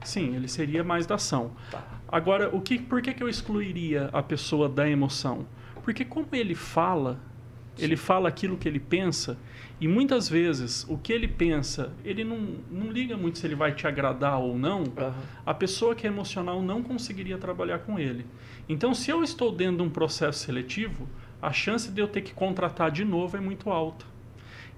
Sim, 0.03 0.35
ele 0.35 0.49
seria 0.49 0.83
mais 0.83 1.07
da 1.07 1.15
ação. 1.15 1.53
Tá. 1.71 1.85
Agora, 2.09 2.55
o 2.55 2.61
que, 2.61 2.81
por 2.81 3.01
que, 3.01 3.15
que 3.15 3.23
eu 3.23 3.29
excluiria 3.29 4.11
a 4.13 4.21
pessoa 4.23 4.69
da 4.69 4.91
emoção? 4.91 5.47
Porque 5.85 6.05
como 6.05 6.27
ele 6.33 6.57
fala. 6.57 7.21
Ele 7.81 7.97
fala 7.97 8.29
aquilo 8.29 8.57
que 8.57 8.69
ele 8.69 8.81
pensa, 8.81 9.39
e 9.81 9.89
muitas 9.89 10.29
vezes 10.29 10.87
o 10.89 10.99
que 10.99 11.13
ele 11.13 11.27
pensa, 11.27 11.93
ele 12.05 12.23
não, 12.23 12.39
não 12.71 12.91
liga 12.91 13.17
muito 13.17 13.39
se 13.39 13.47
ele 13.47 13.55
vai 13.55 13.73
te 13.73 13.87
agradar 13.87 14.39
ou 14.41 14.59
não. 14.59 14.81
Uhum. 14.81 15.13
A 15.45 15.55
pessoa 15.55 15.95
que 15.95 16.07
é 16.07 16.11
emocional 16.11 16.61
não 16.61 16.83
conseguiria 16.83 17.39
trabalhar 17.39 17.81
com 17.81 17.99
ele. 17.99 18.27
Então, 18.69 18.95
se 18.95 19.11
eu 19.11 19.25
estou 19.25 19.51
dentro 19.51 19.79
de 19.79 19.83
um 19.83 19.91
processo 19.91 20.41
seletivo, 20.41 21.09
a 21.41 21.53
chance 21.53 21.91
de 21.91 22.01
eu 22.01 22.07
ter 22.07 22.21
que 22.21 22.35
contratar 22.35 22.91
de 22.91 23.05
novo 23.05 23.37
é 23.37 23.41
muito 23.41 23.71
alta. 23.71 24.05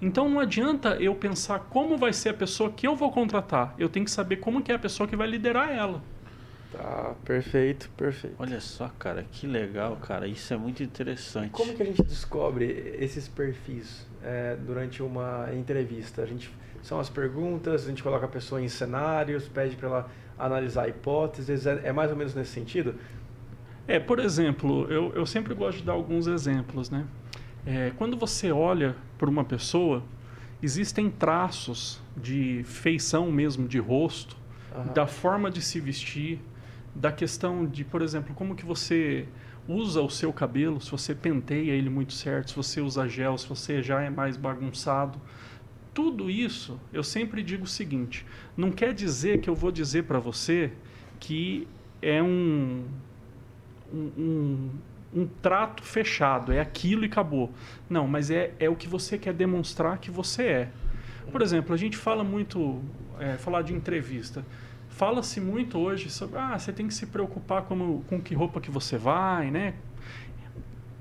Então 0.01 0.27
não 0.27 0.39
adianta 0.39 0.97
eu 0.99 1.15
pensar 1.15 1.59
como 1.59 1.97
vai 1.97 2.11
ser 2.11 2.29
a 2.29 2.33
pessoa 2.33 2.69
que 2.69 2.85
eu 2.85 2.95
vou 2.95 3.09
contratar. 3.11 3.73
Eu 3.77 3.87
tenho 3.87 4.03
que 4.03 4.11
saber 4.11 4.37
como 4.37 4.61
que 4.61 4.71
é 4.71 4.75
a 4.75 4.79
pessoa 4.79 5.07
que 5.07 5.15
vai 5.15 5.27
liderar 5.27 5.69
ela. 5.69 6.03
Tá, 6.73 7.13
perfeito, 7.23 7.87
perfeito. 7.95 8.35
Olha 8.39 8.59
só, 8.59 8.89
cara, 8.97 9.23
que 9.31 9.45
legal, 9.45 9.95
cara. 9.97 10.27
Isso 10.27 10.51
é 10.53 10.57
muito 10.57 10.81
interessante. 10.81 11.51
Como 11.51 11.71
que 11.75 11.83
a 11.83 11.85
gente 11.85 12.01
descobre 12.01 12.95
esses 12.99 13.27
perfis 13.27 14.07
é, 14.23 14.55
durante 14.55 15.03
uma 15.03 15.49
entrevista? 15.53 16.23
A 16.23 16.25
gente 16.25 16.51
são 16.81 16.99
as 16.99 17.09
perguntas, 17.09 17.85
a 17.85 17.89
gente 17.89 18.01
coloca 18.01 18.25
a 18.25 18.29
pessoa 18.29 18.59
em 18.59 18.67
cenários, 18.67 19.47
pede 19.47 19.75
para 19.75 19.87
ela 19.87 20.11
analisar 20.37 20.89
hipóteses. 20.89 21.67
É, 21.67 21.81
é 21.83 21.93
mais 21.93 22.09
ou 22.09 22.17
menos 22.17 22.33
nesse 22.33 22.51
sentido? 22.51 22.95
É, 23.87 23.99
por 23.99 24.19
exemplo, 24.19 24.91
eu, 24.91 25.13
eu 25.13 25.27
sempre 25.27 25.53
gosto 25.53 25.77
de 25.77 25.83
dar 25.83 25.93
alguns 25.93 26.25
exemplos, 26.25 26.89
né? 26.89 27.05
É, 27.67 27.91
quando 27.97 28.17
você 28.17 28.51
olha 28.51 28.95
para 29.19 29.29
uma 29.29 29.45
pessoa, 29.45 30.03
existem 30.61 31.07
traços 31.07 32.01
de 32.17 32.63
feição 32.63 33.31
mesmo, 33.31 33.67
de 33.67 33.77
rosto, 33.77 34.35
uhum. 34.75 34.91
da 34.91 35.05
forma 35.05 35.51
de 35.51 35.61
se 35.61 35.79
vestir, 35.79 36.41
da 36.95 37.11
questão 37.11 37.65
de, 37.65 37.83
por 37.83 38.01
exemplo, 38.01 38.35
como 38.35 38.55
que 38.55 38.65
você 38.65 39.27
usa 39.67 40.01
o 40.01 40.09
seu 40.09 40.31
cabelo, 40.33 40.81
se 40.81 40.91
você 40.91 41.15
penteia 41.15 41.71
ele 41.71 41.89
muito 41.89 42.13
certo, 42.13 42.51
se 42.51 42.55
você 42.55 42.81
usa 42.81 43.07
gel, 43.07 43.37
se 43.37 43.47
você 43.47 43.81
já 43.81 44.01
é 44.01 44.09
mais 44.09 44.37
bagunçado. 44.37 45.19
Tudo 45.93 46.29
isso, 46.29 46.79
eu 46.91 47.03
sempre 47.03 47.43
digo 47.43 47.63
o 47.63 47.67
seguinte, 47.67 48.25
não 48.57 48.71
quer 48.71 48.93
dizer 48.93 49.39
que 49.41 49.49
eu 49.49 49.55
vou 49.55 49.71
dizer 49.71 50.03
para 50.03 50.19
você 50.19 50.71
que 51.19 51.67
é 52.01 52.21
um 52.21 52.83
um, 53.93 54.11
um, 54.17 54.69
um, 55.21 55.27
trato 55.41 55.83
fechado, 55.83 56.51
é 56.51 56.59
aquilo 56.59 57.03
e 57.03 57.05
acabou. 57.05 57.51
Não, 57.87 58.07
mas 58.07 58.31
é, 58.31 58.53
é 58.59 58.67
o 58.67 58.75
que 58.75 58.87
você 58.87 59.19
quer 59.19 59.33
demonstrar 59.33 59.99
que 59.99 60.09
você 60.09 60.43
é. 60.43 60.69
Por 61.31 61.41
exemplo, 61.43 61.73
a 61.73 61.77
gente 61.77 61.95
fala 61.95 62.23
muito, 62.23 62.81
é, 63.19 63.37
falar 63.37 63.61
de 63.61 63.73
entrevista. 63.73 64.43
Fala-se 64.93 65.41
muito 65.41 65.79
hoje 65.79 66.07
sobre, 66.09 66.37
ah, 66.37 66.57
você 66.57 66.71
tem 66.71 66.87
que 66.87 66.93
se 66.93 67.07
preocupar 67.07 67.63
com, 67.63 68.01
com 68.03 68.21
que 68.21 68.35
roupa 68.35 68.61
que 68.61 68.69
você 68.69 68.95
vai, 68.95 69.49
né? 69.49 69.73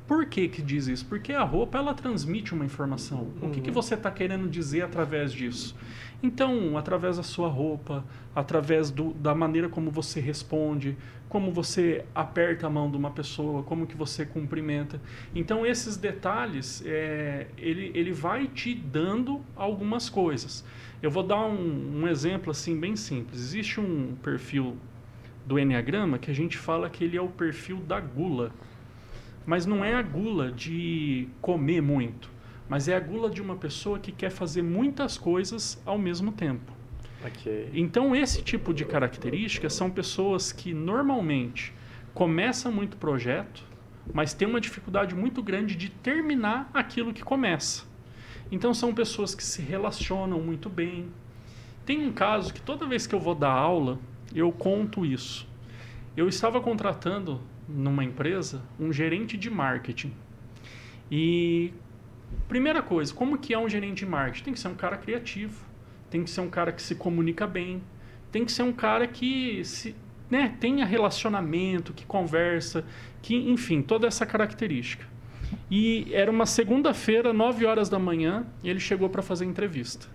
Por 0.07 0.25
que, 0.25 0.49
que 0.49 0.63
diz 0.63 0.87
isso? 0.87 1.05
Porque 1.07 1.33
a 1.33 1.43
roupa 1.43 1.77
ela 1.77 1.93
transmite 1.93 2.55
uma 2.55 2.65
informação. 2.65 3.29
O 3.43 3.51
que, 3.51 3.61
que 3.61 3.69
uhum. 3.69 3.75
você 3.75 3.95
está 3.95 4.11
querendo 4.11 4.49
dizer 4.49 4.83
através 4.83 5.31
disso? 5.31 5.77
Então, 6.23 6.79
através 6.79 7.19
da 7.19 7.23
sua 7.23 7.49
roupa, 7.49 8.03
através 8.35 8.91
do, 8.91 9.13
da 9.13 9.35
maneira 9.35 9.69
como 9.69 9.91
você 9.91 10.21
responde, 10.21 10.97
como 11.29 11.53
você 11.53 12.05
aperta 12.15 12.67
a 12.67 12.71
mão 12.71 12.91
de 12.91 12.97
uma 12.97 13.11
pessoa, 13.11 13.63
como 13.63 13.87
que 13.87 13.97
você 13.97 14.25
cumprimenta. 14.25 15.01
Então, 15.35 15.67
esses 15.67 15.97
detalhes, 15.99 16.83
é, 16.87 17.47
ele, 17.59 17.91
ele 17.95 18.13
vai 18.13 18.47
te 18.47 18.75
dando 18.75 19.41
algumas 19.55 20.09
coisas. 20.09 20.65
Eu 21.03 21.11
vou 21.11 21.25
dar 21.25 21.45
um, 21.45 22.03
um 22.03 22.09
exemplo 22.09 22.53
assim 22.53 22.79
bem 22.79 22.95
simples. 22.95 23.41
Existe 23.41 23.81
um 23.81 24.15
perfil 24.23 24.77
do 25.45 25.59
Enneagrama 25.59 26.17
que 26.17 26.31
a 26.31 26.35
gente 26.35 26.57
fala 26.57 26.89
que 26.89 27.03
ele 27.03 27.17
é 27.17 27.21
o 27.21 27.29
perfil 27.29 27.79
da 27.79 27.99
gula. 27.99 28.53
Mas 29.45 29.67
não 29.67 29.85
é 29.85 29.95
a 29.95 30.03
gula 30.03 30.53
de 30.53 31.29
comer 31.41 31.83
muito, 31.83 32.31
mas 32.69 32.87
é 32.87 32.95
a 32.95 33.01
gula 33.01 33.29
de 33.29 33.43
uma 33.43 33.57
pessoa 33.57 33.99
que 33.99 34.13
quer 34.13 34.31
fazer 34.31 34.63
muitas 34.63 35.19
coisas 35.19 35.83
ao 35.85 35.99
mesmo 35.99 36.31
tempo. 36.31 36.73
Okay. 37.27 37.71
Então, 37.75 38.15
esse 38.15 38.43
tipo 38.43 38.73
de 38.73 38.85
características 38.85 39.75
são 39.75 39.91
pessoas 39.91 40.53
que 40.53 40.73
normalmente 40.73 41.73
começam 42.15 42.71
muito 42.71 42.97
projeto, 42.97 43.65
mas 44.13 44.35
tem 44.35 44.47
uma 44.47 44.61
dificuldade 44.61 45.15
muito 45.15 45.43
grande 45.43 45.75
de 45.75 45.89
terminar 45.89 46.71
aquilo 46.73 47.13
que 47.13 47.23
começa. 47.23 47.85
Então, 48.53 48.75
são 48.75 48.93
pessoas 48.93 49.35
que 49.35 49.43
se 49.43 49.63
relacionam 49.63 50.39
muito 50.39 50.69
bem. 50.69 51.09
Tem 51.87 52.07
um 52.07 52.13
caso 52.13 52.53
que 52.53 52.61
toda 52.61 52.87
vez 52.87 53.07
que 53.07 53.15
eu 53.15 53.19
vou 53.19 53.35
dar 53.35 53.51
aula, 53.51 53.99
eu 54.35 54.53
conto 54.53 55.07
isso. 55.07 55.49
Eu 56.15 56.29
estava 56.29 56.61
contratando 56.61 57.41
numa 57.67 58.05
empresa 58.05 58.63
um 58.79 58.93
gerente 58.93 59.39
de 59.39 59.49
marketing. 59.49 60.13
E 61.11 61.73
primeira 62.47 62.83
coisa, 62.83 63.15
como 63.15 63.39
que 63.39 63.55
é 63.55 63.59
um 63.59 63.71
gerente 63.71 64.01
de 64.01 64.07
marketing? 64.07 64.45
Tem 64.45 64.53
que 64.53 64.61
ser 64.61 64.69
um 64.69 64.75
cara 64.75 64.99
criativo, 64.99 65.65
tem 66.11 66.23
que 66.23 66.31
ser 66.31 66.43
um 66.43 66.51
cara 66.51 66.73
que 66.73 66.83
se 66.83 66.95
comunica 66.95 67.47
bem, 67.47 67.83
tem 68.31 68.45
que 68.45 68.53
ser 68.53 68.65
um 68.65 68.73
cara 68.73 69.07
que 69.07 69.65
se, 69.65 69.97
né, 70.31 70.57
tenha 70.61 70.85
relacionamento, 70.85 71.95
que 71.95 72.05
conversa, 72.05 72.85
que 73.23 73.35
enfim, 73.35 73.81
toda 73.81 74.07
essa 74.07 74.27
característica. 74.27 75.12
E 75.71 76.09
era 76.13 76.31
uma 76.31 76.47
segunda-feira, 76.47 77.33
9 77.33 77.67
horas 77.67 77.89
da 77.89 77.99
manhã, 77.99 78.45
e 78.63 78.71
ele 78.71 78.81
chegou 78.81 79.09
para 79.09 79.23
fazer 79.23 79.45
entrevista. 79.45 80.07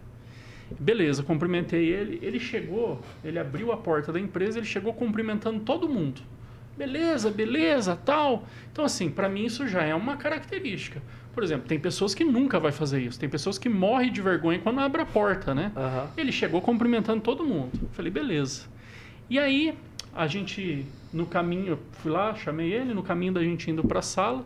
Beleza, 0.79 1.23
cumprimentei 1.23 1.91
ele. 1.91 2.19
Ele 2.21 2.39
chegou, 2.39 3.01
ele 3.23 3.39
abriu 3.39 3.71
a 3.71 3.77
porta 3.77 4.11
da 4.11 4.19
empresa, 4.19 4.59
ele 4.59 4.65
chegou 4.65 4.93
cumprimentando 4.93 5.61
todo 5.61 5.87
mundo 5.87 6.21
beleza, 6.77 7.31
beleza, 7.31 7.95
tal. 7.95 8.45
Então, 8.71 8.85
assim, 8.85 9.09
para 9.09 9.27
mim 9.27 9.45
isso 9.45 9.67
já 9.67 9.83
é 9.83 9.95
uma 9.95 10.15
característica. 10.15 11.01
Por 11.33 11.43
exemplo, 11.43 11.67
tem 11.67 11.79
pessoas 11.79 12.15
que 12.15 12.23
nunca 12.23 12.59
vai 12.59 12.71
fazer 12.71 13.01
isso. 13.01 13.19
Tem 13.19 13.27
pessoas 13.27 13.57
que 13.57 13.67
morrem 13.67 14.11
de 14.11 14.21
vergonha 14.21 14.59
quando 14.59 14.79
abre 14.79 15.01
a 15.01 15.05
porta, 15.05 15.53
né? 15.53 15.71
Uhum. 15.75 16.07
Ele 16.15 16.31
chegou 16.31 16.61
cumprimentando 16.61 17.21
todo 17.21 17.43
mundo. 17.43 17.89
falei, 17.91 18.11
beleza. 18.11 18.65
E 19.29 19.37
aí, 19.37 19.77
a 20.15 20.25
gente, 20.25 20.85
no 21.11 21.25
caminho, 21.25 21.67
eu 21.67 21.79
fui 21.93 22.11
lá, 22.11 22.33
chamei 22.33 22.71
ele, 22.73 22.93
no 22.93 23.03
caminho 23.03 23.33
da 23.33 23.43
gente 23.43 23.69
indo 23.69 23.83
para 23.83 23.99
a 23.99 24.03
sala, 24.03 24.45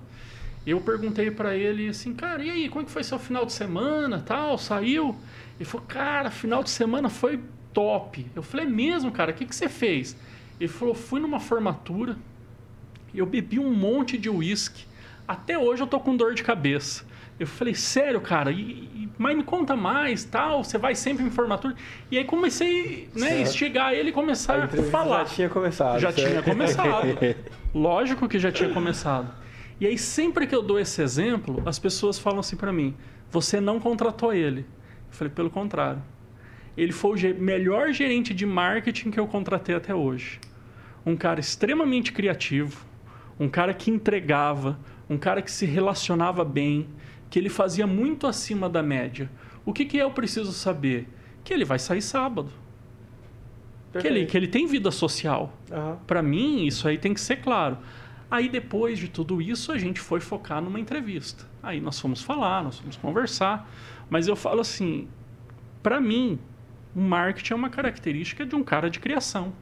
eu 0.66 0.80
perguntei 0.80 1.32
para 1.32 1.56
ele 1.56 1.90
assim, 1.90 2.14
cara, 2.14 2.44
e 2.44 2.50
aí, 2.50 2.70
como 2.70 2.82
é 2.82 2.86
que 2.86 2.92
foi 2.92 3.04
seu 3.04 3.18
final 3.18 3.46
de 3.46 3.54
semana, 3.54 4.24
tal, 4.26 4.58
saiu? 4.58 5.16
Ele 5.60 5.66
falou, 5.66 5.86
cara, 5.88 6.30
final 6.30 6.64
de 6.64 6.70
semana 6.70 7.10
foi 7.10 7.40
top. 7.74 8.26
Eu 8.36 8.44
falei, 8.44 8.66
é 8.66 8.70
mesmo, 8.70 9.12
cara, 9.12 9.32
o 9.32 9.34
que, 9.34 9.46
que 9.46 9.56
você 9.56 9.70
fez? 9.70 10.16
Ele 10.62 10.68
falou: 10.68 10.94
fui 10.94 11.20
numa 11.20 11.40
formatura, 11.40 12.16
eu 13.14 13.26
bebi 13.26 13.58
um 13.58 13.74
monte 13.74 14.16
de 14.16 14.30
uísque. 14.30 14.86
Até 15.28 15.58
hoje 15.58 15.82
eu 15.82 15.88
tô 15.88 16.00
com 16.00 16.16
dor 16.16 16.36
de 16.36 16.44
cabeça. 16.44 17.04
Eu 17.40 17.48
falei, 17.48 17.74
sério, 17.74 18.22
cara, 18.22 18.52
e, 18.52 18.62
e, 18.62 19.10
mas 19.18 19.36
me 19.36 19.44
conta 19.44 19.76
mais, 19.76 20.24
tal, 20.24 20.64
você 20.64 20.78
vai 20.78 20.94
sempre 20.94 21.26
em 21.26 21.32
formatura. 21.32 21.74
E 22.12 22.18
aí 22.18 22.24
comecei, 22.24 23.10
né, 23.16 23.30
a 23.30 23.42
instigar 23.42 23.94
ele 23.94 24.12
começar 24.12 24.60
a, 24.60 24.66
a 24.66 24.84
falar. 24.92 25.26
Já 25.26 25.34
tinha 25.34 25.50
começado. 25.50 26.00
Já 26.00 26.12
certo? 26.12 26.30
tinha 26.30 26.44
começado. 26.44 27.08
Lógico 27.74 28.30
que 28.30 28.38
já 28.38 28.52
tinha 28.52 28.70
começado. 28.70 29.41
E 29.82 29.88
aí 29.88 29.98
sempre 29.98 30.46
que 30.46 30.56
eu 30.56 30.62
dou 30.62 30.80
esse 30.80 31.02
exemplo, 31.02 31.64
as 31.66 31.80
pessoas 31.80 32.20
falam 32.20 32.40
assim 32.40 32.56
para 32.56 32.72
mim: 32.72 32.96
"Você 33.32 33.60
não 33.60 33.80
contratou 33.80 34.32
ele". 34.32 34.62
Eu 34.62 35.14
falei, 35.18 35.34
pelo 35.34 35.50
contrário. 35.50 36.02
Ele 36.78 36.92
foi 36.94 37.32
o 37.32 37.42
melhor 37.42 37.92
gerente 37.92 38.34
de 38.34 38.46
marketing 38.46 39.12
que 39.12 39.20
eu 39.20 39.28
contratei 39.28 39.76
até 39.76 39.94
hoje. 39.94 40.40
Um 41.06 41.18
cara 41.18 41.40
extremamente 41.40 42.14
criativo, 42.14 42.86
um 43.40 43.50
cara 43.50 43.74
que 43.74 43.90
entregava, 43.90 44.80
um 45.10 45.18
cara 45.18 45.42
que 45.42 45.52
se 45.52 45.66
relacionava 45.66 46.46
bem, 46.46 46.88
que 47.30 47.40
ele 47.40 47.50
fazia 47.50 47.86
muito 47.86 48.28
acima 48.28 48.70
da 48.70 48.84
média. 48.84 49.30
O 49.66 49.74
que, 49.74 49.84
que 49.84 49.98
eu 49.98 50.12
preciso 50.12 50.54
saber? 50.54 51.08
Que 51.44 51.54
ele 51.54 51.66
vai 51.66 51.80
sair 51.80 52.02
sábado. 52.02 52.52
Que 54.00 54.08
ele, 54.08 54.26
que 54.26 54.38
ele 54.38 54.48
tem 54.48 54.66
vida 54.66 54.92
social. 54.92 55.54
Uhum. 55.70 55.98
Para 56.08 56.22
mim, 56.22 56.66
isso 56.66 56.88
aí 56.88 56.98
tem 56.98 57.14
que 57.14 57.20
ser 57.20 57.38
claro. 57.38 57.78
Aí, 58.32 58.48
depois 58.48 58.98
de 58.98 59.10
tudo 59.10 59.42
isso, 59.42 59.74
a 59.74 59.78
gente 59.78 60.00
foi 60.00 60.22
focar 60.22 60.62
numa 60.62 60.80
entrevista. 60.80 61.46
Aí 61.62 61.82
nós 61.82 62.00
fomos 62.00 62.24
falar, 62.24 62.64
nós 62.64 62.80
fomos 62.80 62.96
conversar. 62.96 63.70
Mas 64.10 64.26
eu 64.26 64.38
falo 64.38 64.62
assim: 64.62 65.10
para 65.84 66.00
mim, 66.00 66.40
o 66.96 67.02
marketing 67.02 67.52
é 67.52 67.56
uma 67.58 67.70
característica 67.70 68.46
de 68.46 68.56
um 68.56 68.64
cara 68.64 68.90
de 68.90 69.02
criação. 69.02 69.54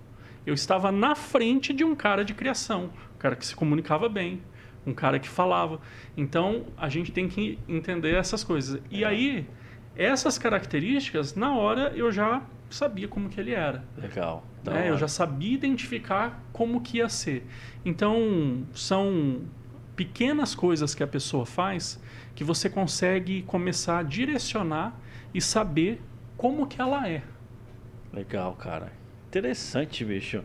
Eu 0.46 0.54
estava 0.54 0.92
na 0.92 1.16
frente 1.16 1.74
de 1.74 1.84
um 1.84 1.96
cara 1.96 2.24
de 2.24 2.36
criação, 2.36 2.92
um 3.16 3.18
cara 3.18 3.36
que 3.36 3.46
se 3.46 3.56
comunicava 3.56 4.08
bem, 4.08 4.40
um 4.86 4.94
cara 4.94 5.18
que 5.18 5.28
falava. 5.28 5.82
Então, 6.16 6.68
a 6.78 6.90
gente 6.90 7.12
tem 7.12 7.28
que 7.28 7.58
entender 7.68 8.14
essas 8.14 8.44
coisas. 8.44 8.80
E 8.92 9.04
aí, 9.04 9.48
essas 9.96 10.38
características, 10.38 11.36
na 11.36 11.56
hora 11.56 11.92
eu 11.96 12.12
já 12.12 12.42
sabia 12.70 13.08
como 13.08 13.30
que 13.30 13.40
ele 13.40 13.54
era. 13.54 13.84
Legal. 13.98 14.44
É, 14.68 14.90
eu 14.90 14.98
já 14.98 15.08
sabia 15.08 15.54
identificar 15.54 16.44
como 16.52 16.82
que 16.82 16.98
ia 16.98 17.10
ser. 17.10 17.46
Então, 17.84 18.66
são 18.74 19.42
pequenas 19.96 20.54
coisas 20.54 20.94
que 20.94 21.04
a 21.04 21.08
pessoa 21.08 21.46
faz 21.46 22.00
que 22.36 22.44
você 22.44 22.70
consegue 22.70 23.42
começar 23.44 24.00
a 24.00 24.04
direcionar 24.04 24.98
e 25.34 25.42
saber 25.42 26.02
como 26.38 26.68
que 26.68 26.80
ela 26.80 27.08
é. 27.08 27.24
Legal, 28.14 28.54
cara. 28.56 28.94
Interessante, 29.30 30.04
bicho. 30.04 30.42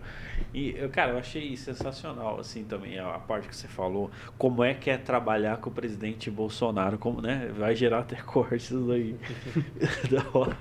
E, 0.53 0.75
cara, 0.93 1.13
eu 1.13 1.19
achei 1.19 1.57
sensacional, 1.57 2.39
assim, 2.39 2.65
também, 2.65 2.99
a 2.99 3.19
parte 3.19 3.49
que 3.49 3.57
você 3.57 3.67
falou. 3.67 4.11
Como 4.37 4.63
é 4.63 4.75
que 4.75 4.91
é 4.91 4.99
trabalhar 4.99 5.57
com 5.57 5.71
o 5.71 5.73
presidente 5.73 6.31
Bolsonaro, 6.31 6.99
como, 6.99 7.23
né? 7.23 7.51
Vai 7.57 7.75
gerar 7.75 8.01
até 8.01 8.17
cortes 8.21 8.71
aí. 8.91 9.17
da 10.11 10.39
hora. 10.39 10.59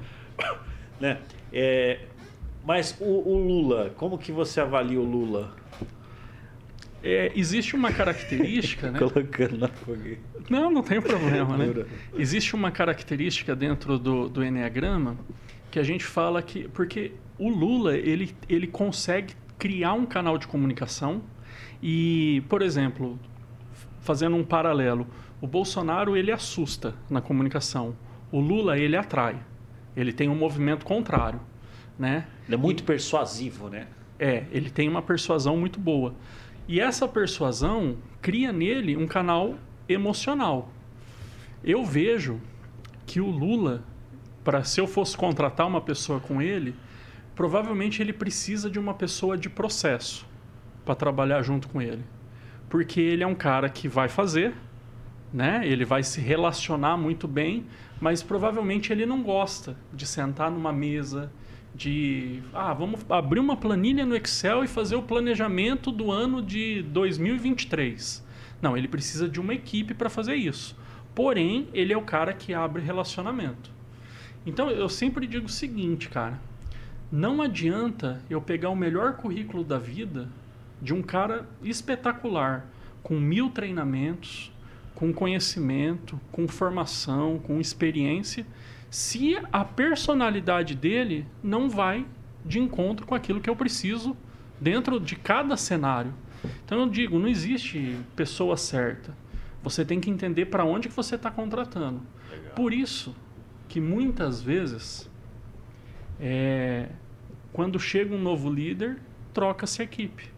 né? 1.02 1.20
É, 1.52 2.00
mas 2.66 2.96
o, 3.02 3.04
o, 3.04 3.46
Lula, 3.46 3.94
como 3.98 4.18
que 4.18 4.32
você 4.32 4.62
avalia 4.62 5.02
o 5.02 5.04
Lula? 5.04 5.54
É, 7.04 7.30
existe 7.36 7.76
uma 7.76 7.92
característica, 7.92 8.88
né? 8.90 9.00
Colocando 9.00 9.58
na 9.58 9.68
fogueira. 9.68 10.22
Não, 10.50 10.72
não 10.72 10.82
tem 10.82 11.02
problema, 11.02 11.58
né? 11.58 11.86
Existe 12.18 12.56
uma 12.56 12.72
característica 12.72 13.54
dentro 13.54 14.00
do, 14.00 14.30
do 14.30 14.42
Enneagrama 14.42 15.18
que 15.74 15.80
a 15.80 15.84
gente 15.84 16.06
fala 16.06 16.40
que... 16.44 16.68
Porque 16.68 17.14
o 17.36 17.50
Lula, 17.50 17.98
ele, 17.98 18.36
ele 18.48 18.68
consegue 18.68 19.34
criar 19.58 19.94
um 19.94 20.06
canal 20.06 20.38
de 20.38 20.46
comunicação 20.46 21.24
e, 21.82 22.44
por 22.48 22.62
exemplo, 22.62 23.20
fazendo 24.00 24.36
um 24.36 24.44
paralelo, 24.44 25.08
o 25.42 25.48
Bolsonaro, 25.48 26.16
ele 26.16 26.32
assusta 26.32 26.94
na 27.10 27.22
comunicação. 27.22 27.96
O 28.32 28.40
Lula, 28.40 28.78
ele 28.78 28.96
atrai. 28.96 29.42
Ele 29.98 30.14
tem 30.14 30.30
um 30.30 30.36
movimento 30.36 30.86
contrário, 30.86 31.40
né? 31.98 32.28
Ele 32.46 32.54
é 32.54 32.58
muito 32.58 32.82
e, 32.82 32.84
persuasivo, 32.84 33.68
né? 33.68 33.88
É, 34.20 34.46
ele 34.52 34.70
tem 34.70 34.88
uma 34.88 35.02
persuasão 35.02 35.58
muito 35.58 35.80
boa. 35.80 36.14
E 36.68 36.80
essa 36.80 37.08
persuasão 37.08 37.98
cria 38.22 38.52
nele 38.54 38.96
um 38.96 39.08
canal 39.08 39.56
emocional. 39.90 40.72
Eu 41.64 41.84
vejo 41.84 42.40
que 43.08 43.20
o 43.20 43.32
Lula, 43.32 43.84
para 44.44 44.64
se 44.64 44.80
eu 44.80 44.88
fosse 44.88 45.16
contratar 45.16 45.68
uma 45.68 45.82
pessoa 45.82 46.20
com 46.20 46.42
ele, 46.42 46.76
provavelmente 47.36 48.02
ele 48.02 48.14
precisa 48.14 48.70
de 48.70 48.78
uma 48.78 48.94
pessoa 48.94 49.38
de 49.38 49.50
processo 49.50 50.26
para 50.86 50.96
trabalhar 50.96 51.42
junto 51.42 51.68
com 51.68 51.82
ele. 51.82 52.04
Porque 52.70 53.00
ele 53.00 53.24
é 53.24 53.28
um 53.28 53.36
cara 53.36 53.70
que 53.70 53.88
vai 53.88 54.10
fazer, 54.10 54.54
né? 55.32 55.62
Ele 55.66 55.86
vai 55.86 56.04
se 56.04 56.20
relacionar 56.20 56.98
muito 56.98 57.28
bem, 57.28 57.66
mas 58.00 58.22
provavelmente 58.22 58.92
ele 58.92 59.06
não 59.06 59.24
gosta 59.24 59.78
de 59.94 60.06
sentar 60.06 60.52
numa 60.52 60.74
mesa, 60.74 61.32
de 61.74 62.42
ah, 62.54 62.74
vamos 62.74 63.00
abrir 63.10 63.40
uma 63.40 63.58
planilha 63.58 64.06
no 64.06 64.16
Excel 64.16 64.64
e 64.64 64.68
fazer 64.68 64.96
o 64.96 65.02
planejamento 65.02 65.92
do 65.92 66.12
ano 66.12 66.42
de 66.42 66.84
2023. 66.84 68.24
Não, 68.62 68.78
ele 68.78 68.88
precisa 68.88 69.28
de 69.28 69.40
uma 69.40 69.54
equipe 69.54 69.94
para 69.94 70.10
fazer 70.10 70.36
isso. 70.36 70.78
Porém, 71.16 71.68
ele 71.74 71.94
é 71.94 71.98
o 71.98 72.02
cara 72.02 72.34
que 72.34 72.54
abre 72.54 72.82
relacionamento. 72.82 73.73
Então, 74.46 74.70
eu 74.70 74.90
sempre 74.90 75.26
digo 75.26 75.46
o 75.46 75.50
seguinte, 75.50 76.10
cara, 76.10 76.40
não 77.12 77.42
adianta 77.42 78.22
eu 78.30 78.42
pegar 78.42 78.70
o 78.70 78.76
melhor 78.76 79.14
currículo 79.14 79.64
da 79.64 79.78
vida 79.78 80.28
de 80.82 80.94
um 80.94 81.02
cara 81.02 81.48
espetacular, 81.62 82.66
com 83.02 83.20
mil 83.20 83.50
treinamentos, 83.50 84.52
com 84.96 85.14
conhecimento, 85.14 86.20
com 86.32 86.48
formação, 86.48 87.40
com 87.40 87.60
experiência, 87.60 88.46
se 88.90 89.38
a 89.52 89.66
personalidade 89.66 90.76
dele 90.76 91.26
não 91.44 91.70
vai 91.70 92.06
de 92.46 92.60
encontro 92.60 93.06
com 93.06 93.16
aquilo 93.16 93.42
que 93.42 93.50
eu 93.50 93.56
preciso 93.56 94.16
dentro 94.60 95.00
de 95.00 95.16
cada 95.16 95.58
cenário. 95.58 96.14
Então 96.66 96.80
eu 96.80 96.90
digo, 96.90 97.18
não 97.18 97.28
existe 97.28 97.98
pessoa 98.16 98.58
certa. 98.58 99.16
Você 99.64 99.86
tem 99.86 100.00
que 100.00 100.10
entender 100.10 100.46
para 100.46 100.66
onde 100.66 100.90
que 100.90 100.96
você 100.96 101.16
está 101.16 101.32
contratando. 101.32 102.02
Legal. 102.30 102.54
Por 102.54 102.74
isso 102.74 103.16
que 103.74 103.82
muitas 103.82 104.40
vezes, 104.40 105.10
é, 106.20 106.90
quando 107.52 107.80
chega 107.80 108.14
um 108.14 108.22
novo 108.22 108.48
líder, 108.48 109.00
troca-se 109.34 109.82
a 109.82 109.86
equipe. 109.86 110.30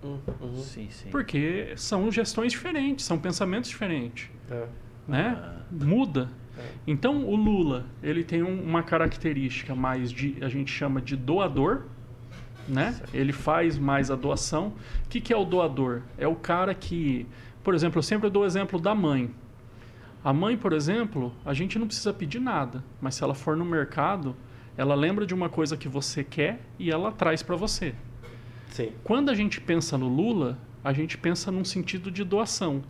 Uhum. 0.00 0.54
Sim, 0.58 0.88
sim. 0.88 1.10
Porque 1.10 1.72
são 1.74 2.08
gestões 2.12 2.52
diferentes, 2.52 3.04
são 3.04 3.18
pensamentos 3.18 3.68
diferentes. 3.68 4.30
É. 4.48 4.66
Né? 5.08 5.36
Ah. 5.36 5.60
Muda. 5.72 6.30
É. 6.56 6.62
Então, 6.86 7.24
o 7.24 7.34
Lula, 7.34 7.84
ele 8.00 8.22
tem 8.22 8.44
um, 8.44 8.62
uma 8.62 8.84
característica 8.84 9.74
mais 9.74 10.12
de, 10.12 10.36
a 10.40 10.48
gente 10.48 10.70
chama 10.70 11.02
de 11.02 11.16
doador, 11.16 11.86
né? 12.68 12.94
Ele 13.12 13.32
faz 13.32 13.76
mais 13.76 14.08
a 14.08 14.14
doação. 14.14 14.68
O 15.04 15.08
que, 15.08 15.20
que 15.20 15.32
é 15.32 15.36
o 15.36 15.44
doador? 15.44 16.02
É 16.16 16.28
o 16.28 16.36
cara 16.36 16.72
que, 16.76 17.26
por 17.64 17.74
exemplo, 17.74 17.98
eu 17.98 18.04
sempre 18.04 18.30
dou 18.30 18.44
o 18.44 18.46
exemplo 18.46 18.80
da 18.80 18.94
mãe. 18.94 19.34
A 20.24 20.32
mãe, 20.32 20.56
por 20.56 20.72
exemplo, 20.72 21.32
a 21.44 21.52
gente 21.52 21.78
não 21.78 21.86
precisa 21.86 22.12
pedir 22.12 22.40
nada, 22.40 22.84
mas 23.00 23.16
se 23.16 23.24
ela 23.24 23.34
for 23.34 23.56
no 23.56 23.64
mercado, 23.64 24.36
ela 24.76 24.94
lembra 24.94 25.26
de 25.26 25.34
uma 25.34 25.48
coisa 25.48 25.76
que 25.76 25.88
você 25.88 26.22
quer 26.22 26.60
e 26.78 26.90
ela 26.90 27.10
traz 27.10 27.42
para 27.42 27.56
você. 27.56 27.94
Sim. 28.70 28.92
Quando 29.02 29.30
a 29.30 29.34
gente 29.34 29.60
pensa 29.60 29.98
no 29.98 30.08
Lula, 30.08 30.58
a 30.84 30.92
gente 30.92 31.18
pensa 31.18 31.50
num 31.50 31.64
sentido 31.64 32.10
de 32.10 32.22
doação, 32.24 32.82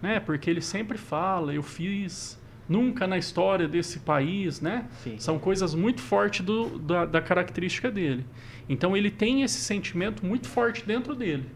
né? 0.00 0.20
Porque 0.20 0.48
ele 0.48 0.60
sempre 0.60 0.98
fala, 0.98 1.54
eu 1.54 1.62
fiz 1.62 2.38
nunca 2.68 3.06
na 3.06 3.18
história 3.18 3.66
desse 3.66 4.00
país, 4.00 4.60
né? 4.60 4.86
Sim. 5.02 5.18
São 5.18 5.38
coisas 5.38 5.74
muito 5.74 6.00
fortes 6.00 6.44
do, 6.44 6.78
da, 6.78 7.04
da 7.04 7.20
característica 7.20 7.90
dele. 7.90 8.24
Então 8.68 8.96
ele 8.96 9.10
tem 9.10 9.42
esse 9.42 9.58
sentimento 9.58 10.24
muito 10.24 10.48
forte 10.48 10.84
dentro 10.86 11.14
dele. 11.14 11.46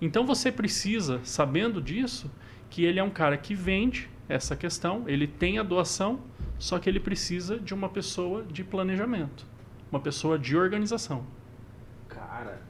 Então 0.00 0.24
você 0.24 0.52
precisa, 0.52 1.20
sabendo 1.24 1.82
disso, 1.82 2.30
que 2.70 2.84
ele 2.84 3.00
é 3.00 3.02
um 3.02 3.10
cara 3.10 3.36
que 3.36 3.54
vende 3.54 4.08
essa 4.28 4.54
questão, 4.54 5.04
ele 5.06 5.26
tem 5.26 5.58
a 5.58 5.62
doação, 5.62 6.20
só 6.58 6.78
que 6.78 6.88
ele 6.88 7.00
precisa 7.00 7.58
de 7.58 7.72
uma 7.72 7.88
pessoa 7.88 8.42
de 8.42 8.62
planejamento, 8.62 9.46
uma 9.90 10.00
pessoa 10.00 10.38
de 10.38 10.56
organização. 10.56 11.24
Cara, 12.08 12.60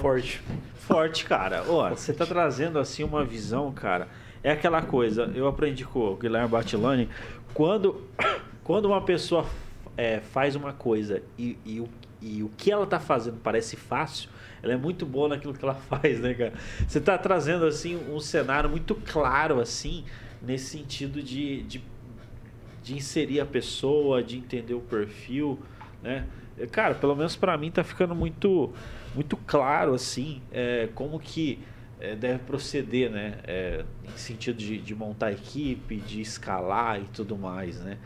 Forte. 0.00 0.40
Forte, 0.76 1.24
cara. 1.24 1.64
Ó, 1.68 1.90
você 1.90 2.12
tá 2.12 2.24
trazendo 2.24 2.78
assim 2.78 3.02
uma 3.02 3.24
visão, 3.24 3.72
cara. 3.72 4.08
É 4.42 4.50
aquela 4.50 4.82
coisa, 4.82 5.30
eu 5.34 5.46
aprendi 5.46 5.84
com 5.84 6.00
o 6.00 6.16
Guilherme 6.16 6.48
Batilani, 6.48 7.08
quando, 7.54 8.02
quando 8.62 8.86
uma 8.86 9.00
pessoa 9.00 9.46
é, 9.96 10.20
faz 10.20 10.56
uma 10.56 10.72
coisa 10.72 11.22
e, 11.38 11.56
e, 11.64 11.80
o, 11.80 11.88
e 12.20 12.42
o 12.42 12.48
que 12.56 12.70
ela 12.70 12.86
tá 12.86 12.98
fazendo 12.98 13.38
parece 13.42 13.76
fácil, 13.76 14.28
ela 14.62 14.72
é 14.72 14.76
muito 14.76 15.04
boa 15.06 15.28
naquilo 15.28 15.54
que 15.54 15.64
ela 15.64 15.74
faz, 15.88 16.20
né, 16.20 16.34
cara? 16.34 16.52
Você 16.86 17.00
tá 17.00 17.16
trazendo, 17.18 17.64
assim, 17.66 17.96
um 18.10 18.18
cenário 18.20 18.68
muito 18.68 18.94
claro, 18.94 19.60
assim, 19.60 20.04
nesse 20.42 20.66
sentido 20.66 21.22
de, 21.22 21.62
de, 21.62 21.82
de 22.82 22.94
inserir 22.94 23.40
a 23.40 23.46
pessoa, 23.46 24.22
de 24.22 24.38
entender 24.38 24.74
o 24.74 24.80
perfil, 24.80 25.58
né? 26.02 26.26
Cara, 26.70 26.94
pelo 26.94 27.16
menos 27.16 27.34
para 27.34 27.56
mim 27.56 27.70
tá 27.70 27.82
ficando 27.82 28.14
muito 28.14 28.72
muito 29.14 29.36
claro 29.36 29.94
assim 29.94 30.42
é, 30.52 30.88
como 30.94 31.18
que 31.18 31.58
é, 32.02 32.16
deve 32.16 32.40
proceder, 32.40 33.10
né? 33.10 33.38
É, 33.44 33.84
em 34.04 34.18
sentido 34.18 34.56
de, 34.56 34.78
de, 34.78 34.94
montar 34.94 35.30
equipe, 35.32 35.96
de 35.96 36.20
escalar 36.20 37.00
e 37.00 37.04
tudo 37.04 37.38
mais, 37.38 37.80
né? 37.80 37.96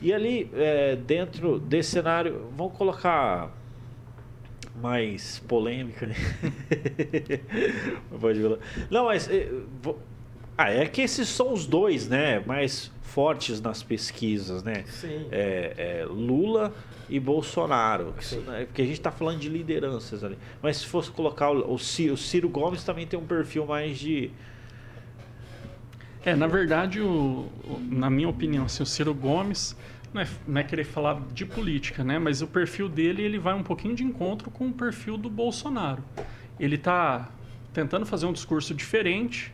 E 0.00 0.12
ali 0.12 0.48
é, 0.54 0.94
dentro 0.94 1.58
desse 1.58 1.90
cenário, 1.90 2.48
vamos 2.56 2.76
colocar 2.76 3.50
mais 4.80 5.40
polêmica, 5.40 6.06
né? 6.06 6.14
Não, 8.90 9.06
mas 9.06 9.28
é, 9.28 9.50
Ah, 10.58 10.70
é 10.70 10.86
que 10.86 11.02
esses 11.02 11.28
são 11.28 11.52
os 11.52 11.66
dois, 11.66 12.08
né? 12.08 12.40
Mais 12.40 12.90
fortes 13.02 13.60
nas 13.60 13.82
pesquisas, 13.82 14.62
né? 14.62 14.84
Sim. 14.86 15.26
É, 15.30 16.00
é 16.02 16.06
Lula 16.08 16.72
e 17.08 17.20
Bolsonaro. 17.20 18.14
Isso, 18.18 18.40
né? 18.40 18.64
Porque 18.64 18.82
a 18.82 18.84
gente 18.84 18.94
está 18.98 19.10
falando 19.10 19.38
de 19.38 19.48
lideranças 19.48 20.24
ali. 20.24 20.38
Mas 20.62 20.78
se 20.78 20.86
fosse 20.86 21.10
colocar 21.10 21.50
o, 21.50 21.74
o 21.74 21.78
Ciro, 21.78 22.14
o 22.14 22.16
Ciro 22.16 22.48
Gomes 22.48 22.82
também 22.84 23.06
tem 23.06 23.18
um 23.18 23.26
perfil 23.26 23.66
mais 23.66 23.98
de. 23.98 24.30
É, 26.24 26.34
na 26.34 26.46
verdade, 26.46 27.00
o, 27.00 27.06
o- 27.64 27.80
na 27.90 28.10
minha 28.10 28.28
opinião, 28.28 28.64
assim, 28.64 28.82
o 28.82 28.86
Ciro 28.86 29.14
Gomes 29.14 29.76
não 30.12 30.22
é, 30.22 30.28
não 30.46 30.60
é 30.60 30.64
querer 30.64 30.84
falar 30.84 31.20
de 31.32 31.44
política, 31.46 32.02
né? 32.02 32.18
Mas 32.18 32.42
o 32.42 32.46
perfil 32.46 32.88
dele 32.88 33.22
ele 33.22 33.38
vai 33.38 33.54
um 33.54 33.62
pouquinho 33.62 33.94
de 33.94 34.02
encontro 34.02 34.50
com 34.50 34.66
o 34.68 34.72
perfil 34.72 35.16
do 35.16 35.28
Bolsonaro. 35.30 36.02
Ele 36.58 36.76
está 36.76 37.28
tentando 37.72 38.06
fazer 38.06 38.26
um 38.26 38.32
discurso 38.32 38.74
diferente, 38.74 39.52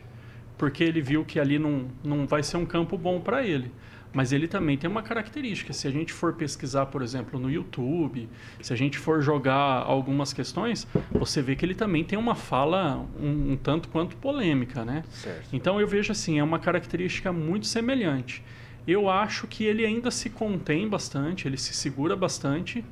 porque 0.57 0.83
ele 0.83 1.01
viu 1.01 1.23
que 1.25 1.39
ali 1.39 1.57
não, 1.59 1.87
não 2.03 2.25
vai 2.27 2.43
ser 2.43 2.57
um 2.57 2.65
campo 2.65 2.97
bom 2.97 3.19
para 3.19 3.45
ele. 3.45 3.71
Mas 4.15 4.31
ele 4.31 4.47
também 4.47 4.77
tem 4.77 4.87
uma 4.87 5.01
característica. 5.01 5.73
Se 5.73 5.87
a 5.87 5.91
gente 5.91 6.13
for 6.13 6.33
pesquisar, 6.33 6.85
por 6.85 7.01
exemplo, 7.01 7.39
no 7.39 7.49
YouTube, 7.49 8.29
se 8.61 8.71
a 8.71 8.75
gente 8.75 8.99
for 8.99 9.23
jogar 9.23 9.55
algumas 9.55 10.31
questões, 10.31 10.87
você 11.11 11.41
vê 11.41 11.55
que 11.55 11.65
ele 11.65 11.73
também 11.73 12.03
tem 12.03 12.17
uma 12.19 12.35
fala 12.35 13.03
um- 13.19 13.53
um 13.53 13.57
tanto 13.57 13.89
quanto 13.89 14.15
polêmica, 14.17 14.85
né? 14.85 15.03
Certo. 15.09 15.49
Então 15.51 15.81
eu 15.81 15.87
vejo 15.87 16.11
assim, 16.11 16.37
é 16.37 16.43
uma 16.43 16.59
característica 16.59 17.33
muito 17.33 17.65
semelhante. 17.65 18.43
Eu 18.85 19.09
acho 19.09 19.47
que 19.47 19.63
ele 19.63 19.83
ainda 19.83 20.11
se 20.11 20.29
contém 20.29 20.87
bastante, 20.87 21.47
ele 21.47 21.57
se 21.57 21.73
segura 21.73 22.15
bastante, 22.15 22.85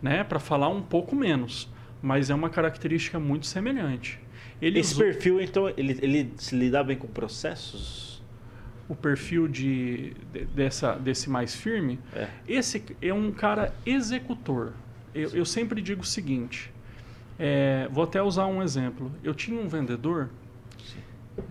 né, 0.00 0.22
para 0.22 0.38
falar 0.38 0.68
um 0.68 0.80
pouco 0.82 1.16
menos, 1.16 1.68
mas 2.00 2.30
é 2.30 2.34
uma 2.36 2.50
característica 2.50 3.18
muito 3.18 3.46
semelhante. 3.46 4.20
Ele 4.60 4.80
Esse 4.80 4.94
usou 4.94 5.04
perfil, 5.04 5.40
então, 5.40 5.68
ele, 5.76 5.98
ele 6.02 6.32
se 6.36 6.54
lidar 6.56 6.84
bem 6.84 6.96
com 6.96 7.06
processos? 7.06 8.08
o 8.88 8.94
perfil 8.94 9.46
de, 9.46 10.14
de- 10.32 10.46
dessa, 10.46 10.94
desse 10.94 11.28
mais 11.28 11.54
firme. 11.54 11.98
É. 12.14 12.26
Esse 12.48 12.82
é 13.02 13.12
um 13.12 13.30
cara 13.30 13.74
executor. 13.84 14.72
Eu, 15.14 15.28
eu 15.34 15.44
sempre 15.44 15.82
digo 15.82 16.00
o 16.00 16.06
seguinte, 16.06 16.72
é, 17.38 17.86
vou 17.92 18.02
até 18.04 18.22
usar 18.22 18.46
um 18.46 18.62
exemplo. 18.62 19.12
Eu 19.22 19.34
tinha 19.34 19.60
um 19.60 19.68
vendedor 19.68 20.30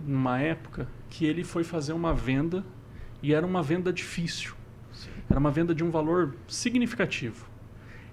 numa 0.04 0.40
época 0.40 0.88
que 1.08 1.24
ele 1.26 1.44
foi 1.44 1.62
fazer 1.62 1.92
uma 1.92 2.12
venda 2.12 2.64
e 3.22 3.32
era 3.32 3.46
uma 3.46 3.62
venda 3.62 3.92
difícil. 3.92 4.54
Era 5.30 5.38
uma 5.38 5.50
venda 5.52 5.72
de 5.72 5.84
um 5.84 5.90
valor 5.90 6.34
significativo. 6.48 7.46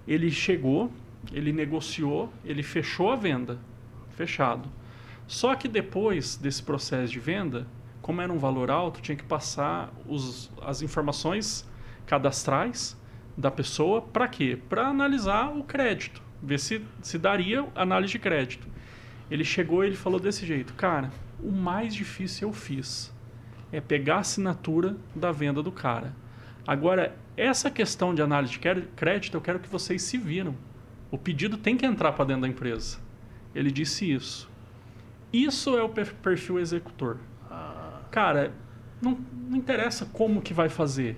Ele 0.06 0.30
chegou, 0.30 0.92
ele 1.32 1.52
negociou, 1.52 2.32
ele 2.44 2.62
fechou 2.62 3.10
a 3.10 3.16
venda, 3.16 3.58
fechado. 4.10 4.68
Só 5.26 5.54
que 5.54 5.68
depois 5.68 6.36
desse 6.36 6.62
processo 6.62 7.12
de 7.12 7.18
venda, 7.18 7.66
como 8.00 8.20
era 8.20 8.32
um 8.32 8.38
valor 8.38 8.70
alto, 8.70 9.00
tinha 9.00 9.16
que 9.16 9.24
passar 9.24 9.92
os, 10.06 10.50
as 10.62 10.82
informações 10.82 11.68
cadastrais 12.06 12.96
da 13.36 13.50
pessoa 13.50 14.00
para 14.00 14.28
quê? 14.28 14.58
Para 14.68 14.86
analisar 14.86 15.48
o 15.48 15.64
crédito, 15.64 16.22
ver 16.42 16.60
se, 16.60 16.82
se 17.02 17.18
daria 17.18 17.66
análise 17.74 18.12
de 18.12 18.18
crédito. 18.18 18.68
Ele 19.30 19.44
chegou 19.44 19.82
e 19.82 19.88
ele 19.88 19.96
falou 19.96 20.20
desse 20.20 20.46
jeito, 20.46 20.72
cara, 20.74 21.10
o 21.42 21.50
mais 21.50 21.94
difícil 21.94 22.48
eu 22.48 22.52
fiz 22.52 23.12
é 23.72 23.80
pegar 23.80 24.16
a 24.16 24.20
assinatura 24.20 24.96
da 25.14 25.32
venda 25.32 25.62
do 25.62 25.72
cara. 25.72 26.14
Agora, 26.66 27.16
essa 27.36 27.70
questão 27.70 28.14
de 28.14 28.22
análise 28.22 28.52
de 28.52 28.58
crédito, 28.94 29.36
eu 29.36 29.40
quero 29.40 29.58
que 29.58 29.68
vocês 29.68 30.02
se 30.02 30.16
viram. 30.16 30.54
O 31.10 31.18
pedido 31.18 31.58
tem 31.58 31.76
que 31.76 31.84
entrar 31.84 32.12
para 32.12 32.24
dentro 32.24 32.42
da 32.42 32.48
empresa. 32.48 32.98
Ele 33.54 33.70
disse 33.70 34.10
isso. 34.10 34.48
Isso 35.44 35.76
é 35.76 35.82
o 35.82 35.88
per- 35.88 36.14
perfil 36.22 36.58
executor. 36.58 37.18
Cara, 38.10 38.52
não, 39.02 39.18
não 39.48 39.56
interessa 39.58 40.06
como 40.12 40.40
que 40.40 40.54
vai 40.54 40.68
fazer. 40.68 41.16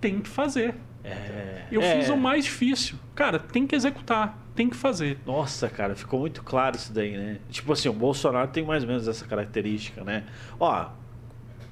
Tem 0.00 0.20
que 0.20 0.28
fazer. 0.28 0.74
É. 1.02 1.66
Eu 1.70 1.80
É. 1.82 1.96
fiz 1.96 2.08
o 2.10 2.16
mais 2.16 2.44
difícil. 2.44 2.96
Cara, 3.14 3.38
tem 3.38 3.66
que 3.66 3.74
executar. 3.74 4.38
Tem 4.54 4.68
que 4.68 4.76
fazer. 4.76 5.18
Nossa, 5.26 5.68
cara, 5.68 5.94
ficou 5.94 6.20
muito 6.20 6.42
claro 6.42 6.76
isso 6.76 6.92
daí, 6.92 7.16
né? 7.16 7.38
Tipo 7.48 7.72
assim, 7.72 7.88
o 7.88 7.92
Bolsonaro 7.92 8.48
tem 8.48 8.64
mais 8.64 8.82
ou 8.82 8.88
menos 8.88 9.06
essa 9.08 9.24
característica, 9.24 10.02
né? 10.04 10.24
Ó, 10.58 10.88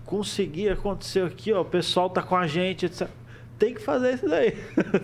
consegui, 0.05 0.69
aconteceu 0.69 1.27
aqui, 1.27 1.53
ó, 1.53 1.63
o 1.63 1.65
pessoal 1.65 2.09
tá 2.11 2.23
com 2.23 2.37
a 2.37 2.47
gente, 2.47 2.87
etc. 2.87 3.09
Tem 3.59 3.75
que 3.75 3.81
fazer 3.81 4.15
isso 4.15 4.29
daí. 4.29 4.57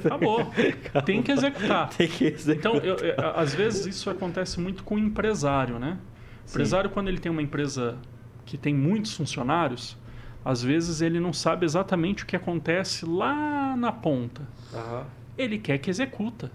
Acabou. 0.05 0.45
Tem 1.07 1.23
que 1.23 1.33
executar. 1.33 1.88
Tem 1.88 2.07
que 2.07 2.25
executar. 2.27 2.75
Então, 2.77 2.77
eu- 2.87 2.97
eu- 2.99 3.31
às 3.35 3.55
vezes 3.55 3.87
isso 3.87 4.11
acontece 4.11 4.61
muito 4.61 4.85
com 4.85 4.97
o 4.97 4.99
empresário, 4.99 5.79
né? 5.79 5.97
O 6.46 6.50
empresário, 6.50 6.90
quando 6.90 7.09
ele 7.09 7.18
tem 7.18 7.31
uma 7.31 7.42
empresa 7.42 7.98
que 8.44 8.59
tem 8.59 8.74
muitos 8.74 9.14
funcionários, 9.14 9.96
às 10.44 10.62
vezes 10.62 11.00
ele 11.00 11.20
não 11.20 11.33
sabe 11.33 11.64
exatamente 11.64 12.24
o 12.24 12.26
que 12.26 12.37
acontece 12.37 13.07
lá 13.07 13.76
na 13.76 13.92
ponta. 13.92 14.42
Aham. 14.74 15.07
Ele 15.38 15.59
quer 15.59 15.78
que 15.78 15.88
executa. 15.88 16.50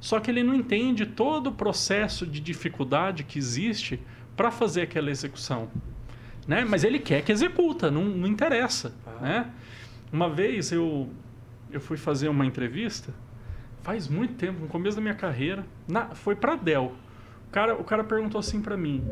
Só 0.00 0.18
que 0.18 0.30
ele 0.30 0.42
não 0.42 0.54
entende 0.54 1.06
todo 1.06 1.48
o 1.48 1.52
processo 1.52 2.26
de 2.26 2.40
dificuldade 2.40 3.22
que 3.22 3.38
existe 3.38 4.00
para 4.36 4.50
fazer 4.50 4.82
aquela 4.82 5.10
execução. 5.10 5.70
Né? 6.46 6.64
Mas 6.64 6.82
ele 6.82 6.98
quer 6.98 7.22
que 7.22 7.30
executa, 7.30 7.90
não, 7.90 8.04
não 8.04 8.26
interessa. 8.26 8.94
Ah. 9.06 9.20
Né? 9.20 9.50
Uma 10.12 10.28
vez 10.28 10.72
eu, 10.72 11.08
eu 11.70 11.80
fui 11.80 11.96
fazer 11.96 12.28
uma 12.28 12.44
entrevista, 12.44 13.14
faz 13.82 14.08
muito 14.08 14.34
tempo, 14.34 14.60
no 14.60 14.66
começo 14.66 14.96
da 14.96 15.02
minha 15.02 15.14
carreira, 15.14 15.64
na, 15.86 16.14
foi 16.14 16.34
para 16.34 16.56
Dell. 16.56 16.92
O 17.52 17.54
cara, 17.54 17.74
o 17.74 17.84
cara 17.84 18.02
perguntou 18.02 18.38
assim 18.38 18.62
para 18.62 18.78
mim: 18.78 19.04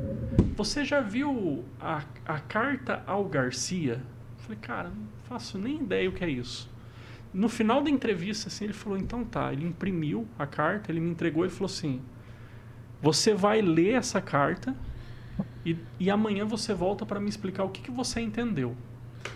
Você 0.56 0.82
já 0.82 1.02
viu 1.02 1.62
a, 1.78 2.02
a 2.24 2.38
carta 2.38 3.02
ao 3.06 3.22
Garcia? 3.26 4.02
Eu 4.38 4.38
falei, 4.38 4.58
cara, 4.58 4.88
não 4.88 5.06
faço 5.24 5.58
nem 5.58 5.82
ideia 5.82 6.08
o 6.08 6.12
que 6.12 6.24
é 6.24 6.30
isso. 6.30 6.66
No 7.34 7.50
final 7.50 7.82
da 7.82 7.90
entrevista, 7.90 8.48
assim, 8.48 8.64
ele 8.64 8.72
falou: 8.72 8.96
Então 8.96 9.26
tá. 9.26 9.52
Ele 9.52 9.66
imprimiu 9.66 10.26
a 10.38 10.46
carta, 10.46 10.90
ele 10.90 11.00
me 11.00 11.10
entregou 11.10 11.44
e 11.44 11.50
falou 11.50 11.66
assim: 11.66 12.00
Você 13.02 13.34
vai 13.34 13.60
ler 13.60 13.96
essa 13.96 14.22
carta 14.22 14.74
e, 15.62 15.76
e 15.98 16.10
amanhã 16.10 16.46
você 16.46 16.72
volta 16.72 17.04
para 17.04 17.20
me 17.20 17.28
explicar 17.28 17.64
o 17.64 17.68
que, 17.68 17.82
que 17.82 17.90
você 17.90 18.22
entendeu. 18.22 18.74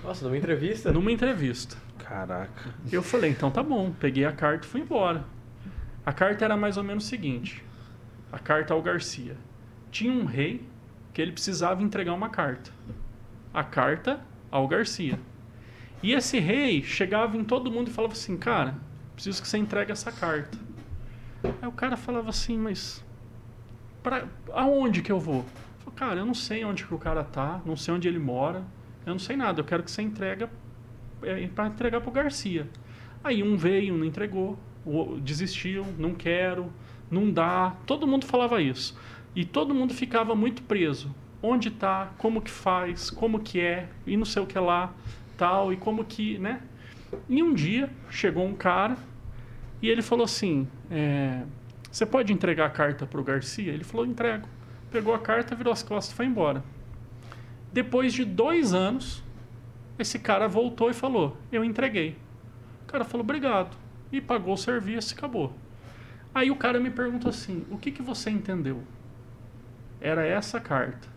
Nossa, 0.02 0.24
numa 0.24 0.38
entrevista? 0.38 0.90
Numa 0.90 1.12
entrevista. 1.12 1.76
Caraca. 1.98 2.74
Eu 2.90 3.02
falei, 3.02 3.32
então 3.32 3.50
tá 3.50 3.62
bom. 3.62 3.92
Peguei 4.00 4.24
a 4.24 4.32
carta 4.32 4.66
e 4.66 4.70
fui 4.70 4.80
embora. 4.80 5.26
A 6.06 6.12
carta 6.14 6.42
era 6.42 6.56
mais 6.56 6.78
ou 6.78 6.82
menos 6.82 7.04
o 7.04 7.06
seguinte: 7.06 7.62
a 8.34 8.38
carta 8.40 8.74
ao 8.74 8.82
Garcia. 8.82 9.36
Tinha 9.92 10.12
um 10.12 10.24
rei 10.24 10.66
que 11.12 11.22
ele 11.22 11.30
precisava 11.30 11.84
entregar 11.84 12.12
uma 12.12 12.28
carta. 12.28 12.72
A 13.52 13.62
carta 13.62 14.20
ao 14.50 14.66
Garcia. 14.66 15.20
E 16.02 16.12
esse 16.12 16.40
rei 16.40 16.82
chegava 16.82 17.36
em 17.36 17.44
todo 17.44 17.70
mundo 17.70 17.90
e 17.90 17.92
falava 17.92 18.12
assim: 18.12 18.36
Cara, 18.36 18.74
preciso 19.14 19.40
que 19.40 19.46
você 19.46 19.56
entregue 19.56 19.92
essa 19.92 20.10
carta. 20.10 20.58
Aí 21.62 21.68
o 21.68 21.72
cara 21.72 21.96
falava 21.96 22.28
assim: 22.30 22.58
Mas 22.58 23.04
pra, 24.02 24.26
aonde 24.52 25.00
que 25.00 25.12
eu 25.12 25.20
vou? 25.20 25.44
Eu 25.86 25.92
falei, 25.92 25.94
cara, 25.94 26.20
eu 26.20 26.26
não 26.26 26.34
sei 26.34 26.64
onde 26.64 26.84
que 26.84 26.92
o 26.92 26.98
cara 26.98 27.22
tá, 27.22 27.62
não 27.64 27.76
sei 27.76 27.94
onde 27.94 28.08
ele 28.08 28.18
mora, 28.18 28.64
eu 29.06 29.12
não 29.12 29.20
sei 29.20 29.36
nada. 29.36 29.60
Eu 29.60 29.64
quero 29.64 29.84
que 29.84 29.92
você 29.92 30.02
entrega 30.02 30.50
para 31.54 31.68
entregar 31.68 32.00
pro 32.00 32.10
Garcia. 32.10 32.68
Aí 33.22 33.44
um 33.44 33.56
veio, 33.56 33.96
não 33.96 34.04
entregou, 34.04 34.58
desistiu, 35.22 35.86
não 35.96 36.16
quero, 36.16 36.72
não 37.14 37.30
dá. 37.30 37.74
Todo 37.86 38.06
mundo 38.06 38.26
falava 38.26 38.60
isso. 38.60 38.98
E 39.34 39.44
todo 39.44 39.74
mundo 39.74 39.94
ficava 39.94 40.34
muito 40.34 40.62
preso. 40.62 41.14
Onde 41.42 41.70
tá, 41.70 42.12
como 42.18 42.40
que 42.42 42.50
faz, 42.50 43.10
como 43.10 43.40
que 43.40 43.60
é, 43.60 43.88
e 44.06 44.16
não 44.16 44.24
sei 44.24 44.42
o 44.42 44.46
que 44.46 44.58
lá, 44.58 44.92
tal, 45.36 45.72
e 45.72 45.76
como 45.76 46.04
que, 46.04 46.38
né? 46.38 46.62
E 47.28 47.42
um 47.42 47.54
dia 47.54 47.90
chegou 48.10 48.46
um 48.46 48.54
cara 48.54 48.96
e 49.80 49.88
ele 49.88 50.02
falou 50.02 50.24
assim: 50.24 50.66
é, 50.90 51.42
Você 51.90 52.06
pode 52.06 52.32
entregar 52.32 52.66
a 52.66 52.70
carta 52.70 53.06
pro 53.06 53.22
Garcia? 53.22 53.72
Ele 53.72 53.84
falou: 53.84 54.06
Entrego. 54.06 54.48
Pegou 54.90 55.14
a 55.14 55.18
carta, 55.18 55.54
virou 55.54 55.72
as 55.72 55.82
costas 55.82 56.12
e 56.12 56.16
foi 56.16 56.26
embora. 56.26 56.62
Depois 57.72 58.12
de 58.12 58.24
dois 58.24 58.72
anos, 58.72 59.22
esse 59.98 60.18
cara 60.18 60.48
voltou 60.48 60.88
e 60.88 60.94
falou: 60.94 61.36
Eu 61.52 61.64
entreguei. 61.64 62.16
O 62.84 62.86
cara 62.86 63.04
falou: 63.04 63.22
Obrigado. 63.22 63.76
E 64.10 64.20
pagou 64.20 64.54
o 64.54 64.56
serviço 64.56 65.12
e 65.12 65.18
acabou. 65.18 65.52
Aí 66.34 66.50
o 66.50 66.56
cara 66.56 66.80
me 66.80 66.90
perguntou 66.90 67.30
assim: 67.30 67.64
O 67.70 67.78
que, 67.78 67.92
que 67.92 68.02
você 68.02 68.28
entendeu? 68.28 68.82
Era 70.00 70.26
essa 70.26 70.58
carta. 70.58 71.08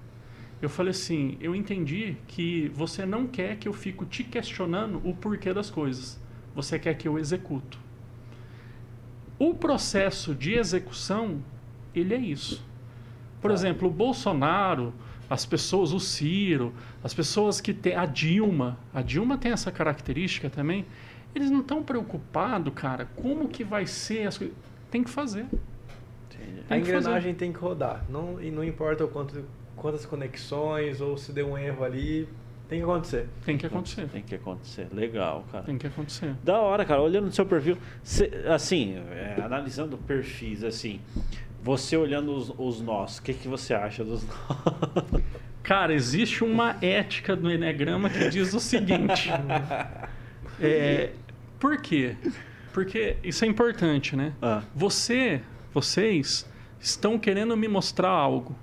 Eu 0.62 0.70
falei 0.70 0.92
assim: 0.92 1.38
Eu 1.42 1.56
entendi 1.56 2.18
que 2.28 2.70
você 2.70 3.06
não 3.06 3.26
quer 3.26 3.58
que 3.58 3.68
eu 3.68 3.74
fico 3.74 4.06
te 4.06 4.24
questionando 4.24 5.02
o 5.04 5.16
porquê 5.16 5.54
das 5.54 5.70
coisas. 5.70 6.20
Você 6.54 6.78
quer 6.78 6.94
que 6.96 7.08
eu 7.08 7.18
executo. 7.18 7.80
O 9.40 9.54
processo 9.54 10.34
de 10.34 10.54
execução, 10.54 11.44
ele 11.94 12.14
é 12.14 12.18
isso. 12.18 12.66
Por 13.40 13.52
exemplo, 13.52 13.88
o 13.88 13.92
Bolsonaro, 13.92 14.94
as 15.30 15.46
pessoas, 15.46 15.94
o 15.94 16.00
Ciro, 16.00 16.74
as 17.04 17.14
pessoas 17.14 17.62
que 17.62 17.74
tem 17.74 17.96
a 17.96 18.06
Dilma, 18.06 18.80
a 18.94 19.02
Dilma 19.02 19.38
tem 19.38 19.52
essa 19.52 19.72
característica 19.72 20.50
também. 20.50 20.86
Eles 21.36 21.52
não 21.52 21.60
estão 21.60 21.84
preocupados, 21.84 22.74
cara, 22.74 23.06
como 23.16 23.48
que 23.48 23.64
vai 23.64 23.86
ser 23.86 24.28
as 24.28 24.38
coisas. 24.38 24.56
Tem 24.92 25.04
que 25.04 25.10
fazer. 25.10 25.46
A 25.46 26.70
Tem 26.70 26.82
que 26.82 26.92
fazer. 26.92 27.00
engrenagem 27.00 27.34
tem 27.36 27.52
que 27.54 27.60
rodar. 27.60 28.04
Não, 28.10 28.42
e 28.42 28.52
não 28.52 28.64
importa 28.64 29.04
o 29.06 29.08
quanto, 29.08 29.44
quantas 29.76 30.06
conexões 30.06 31.02
ou 31.02 31.18
se 31.18 31.32
deu 31.32 31.50
um 31.52 31.58
erro 31.58 31.84
ali, 31.84 32.28
Tem 32.70 32.80
que 32.80 32.84
acontecer. 32.84 33.28
Tem 33.46 33.58
que 33.58 33.66
acontecer. 33.66 34.08
Tem 34.10 34.22
que 34.22 34.36
acontecer. 34.36 34.88
Legal, 34.94 35.46
cara. 35.52 35.64
Tem 35.64 35.78
que 35.78 35.88
acontecer. 35.88 36.36
Da 36.44 36.60
hora, 36.60 36.84
cara. 36.86 37.02
Olhando 37.02 37.26
no 37.26 37.32
seu 37.32 37.46
perfil, 37.46 37.78
cê- 38.04 38.30
assim, 38.48 38.98
é, 39.12 39.42
analisando 39.42 39.98
perfis, 39.98 40.64
assim, 40.64 41.00
você 41.64 41.96
olhando 41.96 42.34
os, 42.36 42.54
os 42.58 42.82
nós, 42.82 43.18
o 43.20 43.24
que, 43.24 43.34
que 43.34 43.48
você 43.48 43.74
acha 43.74 44.04
dos 44.04 44.26
nós? 44.28 45.24
Cara, 45.64 45.94
existe 45.94 46.44
uma 46.44 46.76
ética 46.82 47.36
do 47.36 47.52
Enneagrama 47.52 48.10
que 48.10 48.30
diz 48.30 48.54
o 48.54 48.60
seguinte. 48.60 49.30
é, 50.62 51.12
por 51.60 51.78
quê? 51.82 52.16
Porque 52.78 53.18
isso 53.24 53.44
é 53.44 53.48
importante, 53.48 54.16
né? 54.16 54.34
Ah, 54.40 54.62
Você, 54.76 55.42
vocês 55.74 56.48
estão 56.80 57.18
querendo 57.18 57.58
me 57.58 57.68
mostrar 57.68 58.12
algo. 58.12 58.56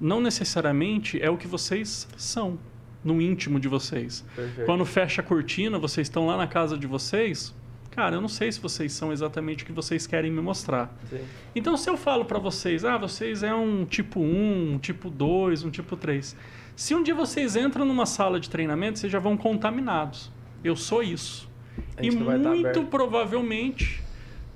Não 0.00 0.20
necessariamente 0.20 1.22
é 1.22 1.30
o 1.30 1.36
que 1.36 1.46
vocês 1.46 2.08
são 2.16 2.58
no 3.04 3.22
íntimo 3.22 3.60
de 3.60 3.68
vocês. 3.68 4.24
Perfeito. 4.34 4.66
Quando 4.66 4.84
fecha 4.84 5.22
a 5.22 5.24
cortina, 5.24 5.78
vocês 5.78 6.08
estão 6.08 6.26
lá 6.26 6.36
na 6.36 6.48
casa 6.48 6.76
de 6.76 6.88
vocês. 6.88 7.54
Cara, 7.92 8.16
eu 8.16 8.20
não 8.20 8.26
sei 8.26 8.50
se 8.50 8.58
vocês 8.58 8.92
são 8.94 9.12
exatamente 9.12 9.62
o 9.62 9.66
que 9.66 9.72
vocês 9.72 10.08
querem 10.08 10.32
me 10.32 10.40
mostrar. 10.40 10.92
Sim. 11.08 11.20
Então, 11.54 11.76
se 11.76 11.88
eu 11.88 11.96
falo 11.96 12.24
para 12.24 12.40
vocês, 12.40 12.84
ah, 12.84 12.98
vocês 12.98 13.44
é 13.44 13.54
um 13.54 13.84
tipo 13.84 14.18
1, 14.18 14.72
um 14.72 14.78
tipo 14.80 15.08
2, 15.08 15.62
um 15.62 15.70
tipo 15.70 15.96
3. 15.96 16.34
Se 16.74 16.96
um 16.96 17.02
dia 17.04 17.14
vocês 17.14 17.54
entram 17.54 17.84
numa 17.84 18.06
sala 18.06 18.40
de 18.40 18.50
treinamento, 18.50 18.98
vocês 18.98 19.12
já 19.12 19.20
vão 19.20 19.36
contaminados. 19.36 20.32
Eu 20.64 20.74
sou 20.74 21.00
isso. 21.00 21.51
E 22.00 22.08
estar 22.08 22.38
muito 22.38 22.84
provavelmente, 22.84 24.02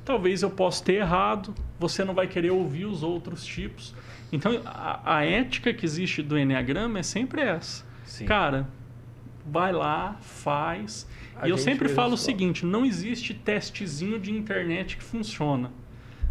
talvez 0.04 0.42
eu 0.42 0.50
possa 0.50 0.84
ter 0.84 0.94
errado, 0.94 1.54
você 1.78 2.04
não 2.04 2.14
vai 2.14 2.26
querer 2.26 2.50
ouvir 2.50 2.86
os 2.86 3.02
outros 3.02 3.44
tipos. 3.44 3.94
Então, 4.32 4.60
a, 4.64 5.18
a 5.18 5.24
ética 5.24 5.72
que 5.72 5.84
existe 5.84 6.22
do 6.22 6.38
Enneagrama 6.38 6.98
é 6.98 7.02
sempre 7.02 7.42
essa. 7.42 7.84
sim. 8.04 8.26
Cara, 8.26 8.66
vai 9.44 9.72
lá, 9.72 10.16
faz. 10.20 11.06
A 11.36 11.46
e 11.46 11.50
eu 11.50 11.58
sempre 11.58 11.88
falo 11.88 12.14
o 12.14 12.18
seguinte: 12.18 12.64
não 12.66 12.84
existe 12.84 13.34
testezinho 13.34 14.18
de 14.18 14.32
internet 14.32 14.96
que 14.96 15.04
funciona. 15.04 15.70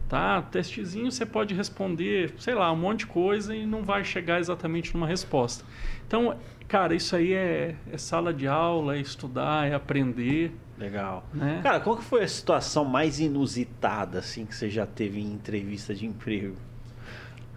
Tá? 0.07 0.41
Testezinho 0.41 1.11
você 1.11 1.25
pode 1.25 1.55
responder, 1.55 2.33
sei 2.38 2.53
lá, 2.53 2.71
um 2.71 2.75
monte 2.75 2.99
de 2.99 3.07
coisa 3.07 3.55
e 3.55 3.65
não 3.65 3.83
vai 3.83 4.03
chegar 4.03 4.39
exatamente 4.39 4.93
numa 4.93 5.07
resposta. 5.07 5.65
Então, 6.05 6.38
cara, 6.67 6.93
isso 6.93 7.15
aí 7.15 7.33
é, 7.33 7.75
é 7.91 7.97
sala 7.97 8.31
de 8.31 8.47
aula, 8.47 8.97
é 8.97 8.99
estudar, 8.99 9.67
é 9.67 9.73
aprender. 9.73 10.51
Legal. 10.78 11.26
Né? 11.34 11.61
Cara, 11.63 11.80
qual 11.80 11.95
que 11.97 12.03
foi 12.03 12.23
a 12.23 12.28
situação 12.28 12.84
mais 12.84 13.19
inusitada, 13.19 14.19
assim, 14.19 14.45
que 14.45 14.53
você 14.55 14.69
já 14.69 14.86
teve 14.86 15.19
em 15.21 15.32
entrevista 15.32 15.93
de 15.93 16.05
emprego? 16.05 16.55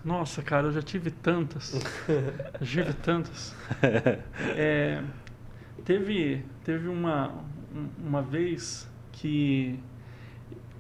Nossa, 0.05 0.41
cara, 0.43 0.69
eu 0.69 0.73
já 0.73 0.83
tive 0.83 1.11
tantas. 1.11 1.73
já 2.63 2.85
tive 2.85 2.93
tantas. 2.95 3.55
É, 4.57 5.03
teve 5.85 6.45
teve 6.65 6.89
uma, 6.89 7.29
um- 7.75 7.89
uma 8.07 8.23
vez 8.23 8.89
que 9.13 9.79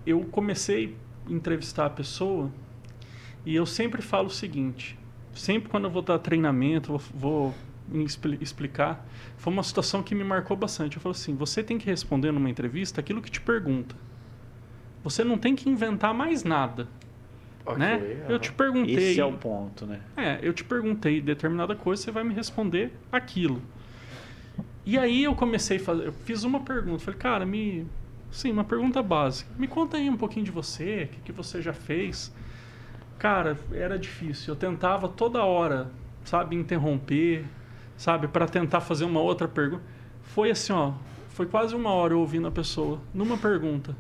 eu 0.07 0.21
comecei 0.31 0.97
a 1.27 1.33
entrevistar 1.33 1.87
a 1.87 1.91
pessoa 1.91 2.51
e 3.45 3.55
eu 3.55 3.67
sempre 3.67 4.01
falo 4.01 4.29
o 4.29 4.31
seguinte: 4.31 4.97
sempre 5.35 5.69
quando 5.69 5.85
eu 5.85 5.91
vou 5.91 6.03
dar 6.03 6.19
treinamento, 6.21 6.89
vou, 6.97 7.01
vou 7.15 7.55
me 7.89 8.05
expli- 8.05 8.39
explicar, 8.41 9.07
foi 9.37 9.53
uma 9.53 9.63
situação 9.63 10.03
que 10.03 10.15
me 10.15 10.25
marcou 10.25 10.57
bastante. 10.57 10.97
Eu 10.97 11.03
falo 11.03 11.13
assim: 11.15 11.35
você 11.35 11.63
tem 11.63 11.79
que 11.79 11.87
responder 11.87 12.33
numa 12.33 12.51
entrevista 12.51 13.01
aquilo 13.01 13.23
que 13.23 13.31
te 13.31 13.41
pergunta. 13.41 13.95
Você 15.03 15.25
não 15.25 15.39
tem 15.39 15.55
que 15.57 15.69
inventar 15.69 16.13
mais 16.13 16.45
nada, 16.45 16.87
Ok, 17.65 17.79
né? 17.79 17.95
aham. 17.95 18.33
Eu 18.33 18.39
te 18.39 18.53
perguntei. 18.53 18.95
Esse 18.95 19.21
é 19.21 19.25
o 19.25 19.33
ponto, 19.33 19.87
né? 19.87 20.01
É, 20.17 20.39
eu 20.43 20.53
te 20.53 20.65
perguntei 20.65 21.21
determinada 21.21 21.75
coisa, 21.75 22.03
você 22.03 22.11
vai 22.11 22.25
me 22.25 22.35
responder 22.35 22.93
aquilo. 23.11 23.63
E 24.85 24.99
aí 24.99 25.25
eu 25.25 25.35
comecei 25.35 25.77
a 25.77 25.81
fazer, 25.81 26.07
eu 26.07 26.13
fiz 26.13 26.45
uma 26.45 26.61
pergunta, 26.61 27.05
falei, 27.05 27.21
cara, 27.21 27.45
me, 27.47 27.87
sim, 28.31 28.51
uma 28.51 28.65
pergunta 28.65 29.03
básica. 29.03 29.51
Me 29.59 29.69
conta 29.69 29.97
aí 29.99 30.09
um 30.09 30.17
pouquinho 30.17 30.45
de 30.45 30.51
você, 30.51 31.05
o 31.05 31.15
que, 31.15 31.21
que 31.27 31.33
você 31.33 31.61
já 31.61 31.73
fez. 31.73 32.33
Cara, 33.19 33.59
era 33.73 33.99
difícil. 33.99 34.55
Eu 34.55 34.57
tentava 34.59 35.09
toda 35.09 35.45
hora, 35.45 35.91
sabe, 36.25 36.57
interromper, 36.57 37.45
sabe, 37.99 38.29
para 38.29 38.47
tentar 38.47 38.81
fazer 38.81 39.05
uma 39.05 39.21
outra 39.21 39.47
pergunta. 39.47 39.83
Foi 40.23 40.51
assim, 40.51 40.73
ó, 40.73 40.93
foi 41.31 41.45
quase 41.45 41.75
uma 41.75 41.91
hora 41.91 42.15
eu 42.15 42.21
ouvindo 42.21 42.49
a 42.49 42.51
pessoa 42.51 43.01
numa 43.13 43.37
pergunta. 43.37 43.95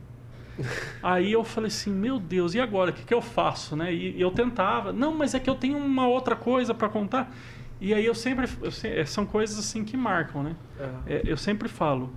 Aí 1.02 1.32
eu 1.32 1.44
falei 1.44 1.68
assim, 1.68 1.90
meu 1.90 2.18
Deus, 2.18 2.54
e 2.54 2.60
agora? 2.60 2.90
O 2.90 2.94
que, 2.94 3.04
que 3.04 3.12
eu 3.14 3.20
faço? 3.20 3.76
Né? 3.76 3.92
E 3.92 4.20
eu 4.20 4.30
tentava, 4.30 4.92
não, 4.92 5.14
mas 5.14 5.34
é 5.34 5.40
que 5.40 5.50
eu 5.50 5.54
tenho 5.54 5.76
uma 5.76 6.08
outra 6.08 6.34
coisa 6.34 6.72
para 6.72 6.88
contar. 6.88 7.32
E 7.80 7.94
aí 7.94 8.04
eu 8.04 8.14
sempre, 8.14 8.48
eu 8.60 8.72
é, 8.90 9.04
são 9.04 9.24
coisas 9.24 9.56
assim 9.56 9.84
que 9.84 9.96
marcam, 9.96 10.42
né? 10.42 10.56
Aham. 10.80 11.02
É, 11.06 11.22
eu 11.24 11.36
sempre 11.36 11.68
falo, 11.68 12.12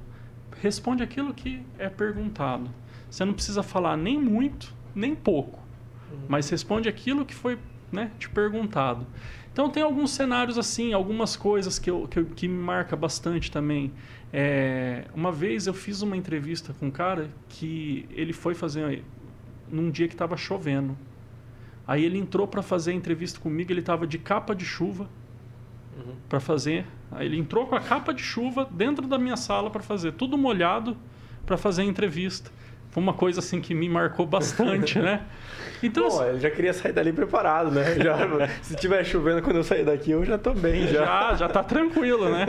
responde 0.59 1.03
aquilo 1.03 1.35
que 1.35 1.63
é 1.77 1.87
perguntado. 1.87 2.67
Você 3.09 3.23
não 3.23 3.33
precisa 3.33 3.61
falar 3.61 3.95
nem 3.95 4.19
muito, 4.19 4.73
nem 4.95 5.13
pouco, 5.13 5.59
mas 6.27 6.49
responde 6.49 6.89
aquilo 6.89 7.23
que 7.23 7.35
foi 7.35 7.59
né, 7.91 8.09
te 8.17 8.27
perguntado. 8.27 9.05
Então 9.51 9.69
tem 9.69 9.83
alguns 9.83 10.11
cenários 10.11 10.57
assim, 10.57 10.93
algumas 10.93 11.35
coisas 11.35 11.77
que, 11.77 11.89
eu, 11.89 12.07
que, 12.07 12.19
eu- 12.19 12.25
que 12.25 12.47
me 12.47 12.57
marca 12.57 12.95
bastante 12.95 13.51
também. 13.51 13.91
É, 14.31 15.05
uma 15.13 15.31
vez 15.31 15.67
eu 15.67 15.73
fiz 15.73 16.01
uma 16.01 16.15
entrevista 16.15 16.73
com 16.79 16.87
um 16.87 16.91
cara 16.91 17.29
que 17.49 18.05
ele 18.11 18.31
foi 18.31 18.55
fazer 18.55 19.03
num 19.69 19.91
dia 19.91 20.07
que 20.07 20.13
estava 20.13 20.37
chovendo. 20.37 20.97
Aí 21.85 22.05
ele 22.05 22.17
entrou 22.17 22.47
para 22.47 22.61
fazer 22.61 22.91
a 22.91 22.93
entrevista 22.93 23.39
comigo, 23.39 23.71
ele 23.71 23.81
estava 23.81 24.07
de 24.07 24.17
capa 24.17 24.55
de 24.55 24.63
chuva 24.65 25.09
Uhum. 25.97 26.15
para 26.29 26.39
fazer. 26.39 26.85
Aí 27.11 27.25
ele 27.25 27.37
entrou 27.37 27.67
com 27.67 27.75
a 27.75 27.81
capa 27.81 28.13
de 28.13 28.23
chuva 28.23 28.65
dentro 28.71 29.05
da 29.05 29.17
minha 29.17 29.35
sala 29.35 29.69
para 29.69 29.83
fazer, 29.83 30.13
tudo 30.13 30.37
molhado 30.37 30.95
para 31.45 31.57
fazer 31.57 31.81
a 31.81 31.85
entrevista. 31.85 32.49
Foi 32.91 33.01
uma 33.01 33.13
coisa 33.13 33.39
assim 33.39 33.61
que 33.61 33.73
me 33.73 33.89
marcou 33.89 34.25
bastante, 34.25 34.99
né? 34.99 35.21
Então, 35.81 36.09
Pô, 36.09 36.23
ele 36.25 36.39
já 36.39 36.51
queria 36.51 36.73
sair 36.73 36.91
dali 36.91 37.11
preparado, 37.11 37.71
né? 37.71 37.95
Já, 38.03 38.17
se 38.61 38.75
tiver 38.75 39.03
chovendo 39.03 39.41
quando 39.41 39.55
eu 39.55 39.63
sair 39.63 39.83
daqui, 39.83 40.11
eu 40.11 40.23
já 40.23 40.37
tô 40.37 40.53
bem 40.53 40.87
já. 40.87 41.05
já, 41.05 41.35
já 41.35 41.49
tá 41.49 41.63
tranquilo, 41.63 42.29
né? 42.29 42.47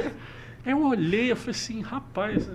Eu 0.67 0.85
olhei, 0.85 1.33
eu 1.33 1.37
falei 1.37 1.53
assim, 1.53 1.81
rapaz, 1.81 2.51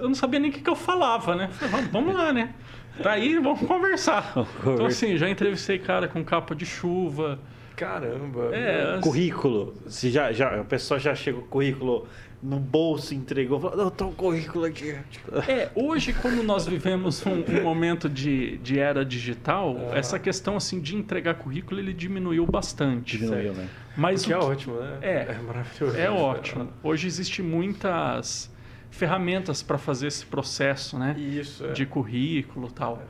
eu 0.00 0.08
não 0.08 0.14
sabia 0.14 0.40
nem 0.40 0.50
o 0.50 0.52
que, 0.52 0.60
que 0.60 0.70
eu 0.70 0.76
falava, 0.76 1.34
né? 1.34 1.48
Falei, 1.52 1.70
vamos, 1.72 1.90
vamos 1.90 2.14
lá, 2.14 2.32
né? 2.32 2.54
Tá 3.02 3.12
aí, 3.12 3.38
vamos 3.38 3.60
conversar. 3.60 4.32
Então, 4.60 4.86
assim, 4.86 5.16
já 5.16 5.28
entrevistei 5.28 5.78
cara 5.78 6.08
com 6.08 6.24
capa 6.24 6.54
de 6.54 6.66
chuva. 6.66 7.38
Caramba. 7.76 8.50
É, 8.54 8.98
Currículo. 9.00 9.74
Se 9.86 10.10
já, 10.10 10.32
já, 10.32 10.60
a 10.60 10.64
pessoa 10.64 11.00
já 11.00 11.14
chega 11.14 11.38
com 11.38 11.44
o 11.44 11.48
currículo 11.48 12.06
no 12.42 12.58
bolso, 12.58 13.14
entregou, 13.14 13.60
falou, 13.60 13.88
tô 13.90 14.06
com 14.06 14.10
o 14.10 14.14
currículo 14.14 14.64
aqui. 14.64 14.98
Tipo, 15.10 15.38
É, 15.48 15.70
hoje, 15.76 16.12
como 16.12 16.42
nós 16.42 16.66
vivemos 16.66 17.24
um, 17.24 17.44
um 17.48 17.62
momento 17.62 18.08
de, 18.08 18.58
de 18.58 18.80
era 18.80 19.04
digital, 19.04 19.76
Ah. 19.92 19.96
essa 19.98 20.18
questão 20.18 20.56
assim 20.56 20.80
de 20.80 20.96
entregar 20.96 21.34
currículo 21.34 21.78
ele 21.78 21.92
diminuiu 21.92 22.44
bastante. 22.44 23.16
Diminuiu, 23.16 23.52
né? 23.52 23.68
Mas 23.96 24.24
O 24.24 24.26
que 24.26 24.32
é 24.32 24.38
o 24.38 24.44
ótimo, 24.44 24.74
né? 24.80 24.98
É. 25.02 25.38
maravilhoso. 25.46 25.96
é 25.96 26.10
ótimo. 26.10 26.68
Hoje 26.82 27.06
existem 27.06 27.44
muitas 27.44 28.50
ferramentas 28.90 29.62
para 29.62 29.78
fazer 29.78 30.08
esse 30.08 30.26
processo, 30.26 30.98
né? 30.98 31.14
Isso, 31.16 31.64
é. 31.64 31.72
de 31.72 31.86
currículo 31.86 32.66
e 32.68 32.72
tal. 32.72 33.02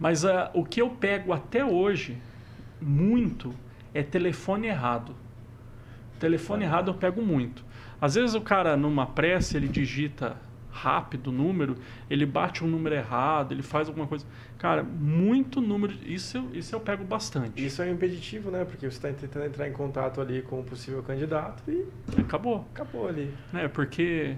Mas 0.00 0.24
ah, 0.24 0.50
o 0.52 0.64
que 0.64 0.82
eu 0.82 0.90
pego 0.90 1.32
até 1.32 1.64
hoje, 1.64 2.18
muito, 2.80 3.54
é 3.94 4.02
telefone 4.02 4.66
errado. 4.66 5.14
Telefone 6.18 6.64
errado 6.64 6.90
eu 6.90 6.94
pego 6.94 7.22
muito. 7.22 7.64
Às 8.00 8.14
vezes 8.14 8.34
o 8.34 8.40
cara, 8.40 8.76
numa 8.76 9.06
pressa, 9.06 9.56
ele 9.56 9.68
digita 9.68 10.36
rápido 10.72 11.26
o 11.28 11.32
número, 11.32 11.76
ele 12.08 12.24
bate 12.24 12.64
um 12.64 12.68
número 12.68 12.94
errado, 12.94 13.52
ele 13.52 13.62
faz 13.62 13.88
alguma 13.88 14.06
coisa. 14.06 14.24
Cara, 14.56 14.82
muito 14.84 15.60
número. 15.60 15.92
Isso, 16.06 16.36
eu- 16.38 16.48
isso 16.54 16.74
eu 16.74 16.80
pego 16.80 17.02
bastante. 17.04 17.64
Isso 17.64 17.82
é 17.82 17.86
um 17.86 17.92
impeditivo, 17.92 18.50
né? 18.50 18.64
Porque 18.64 18.88
você 18.88 18.96
está 18.96 19.12
tentando 19.12 19.46
entrar 19.46 19.68
em 19.68 19.72
contato 19.72 20.20
ali 20.20 20.42
com 20.42 20.60
o 20.60 20.64
possível 20.64 21.02
candidato 21.02 21.62
e 21.68 21.84
Acabou. 22.18 22.66
acabou 22.72 23.08
ali. 23.08 23.34
né? 23.52 23.66
Porque 23.68 24.36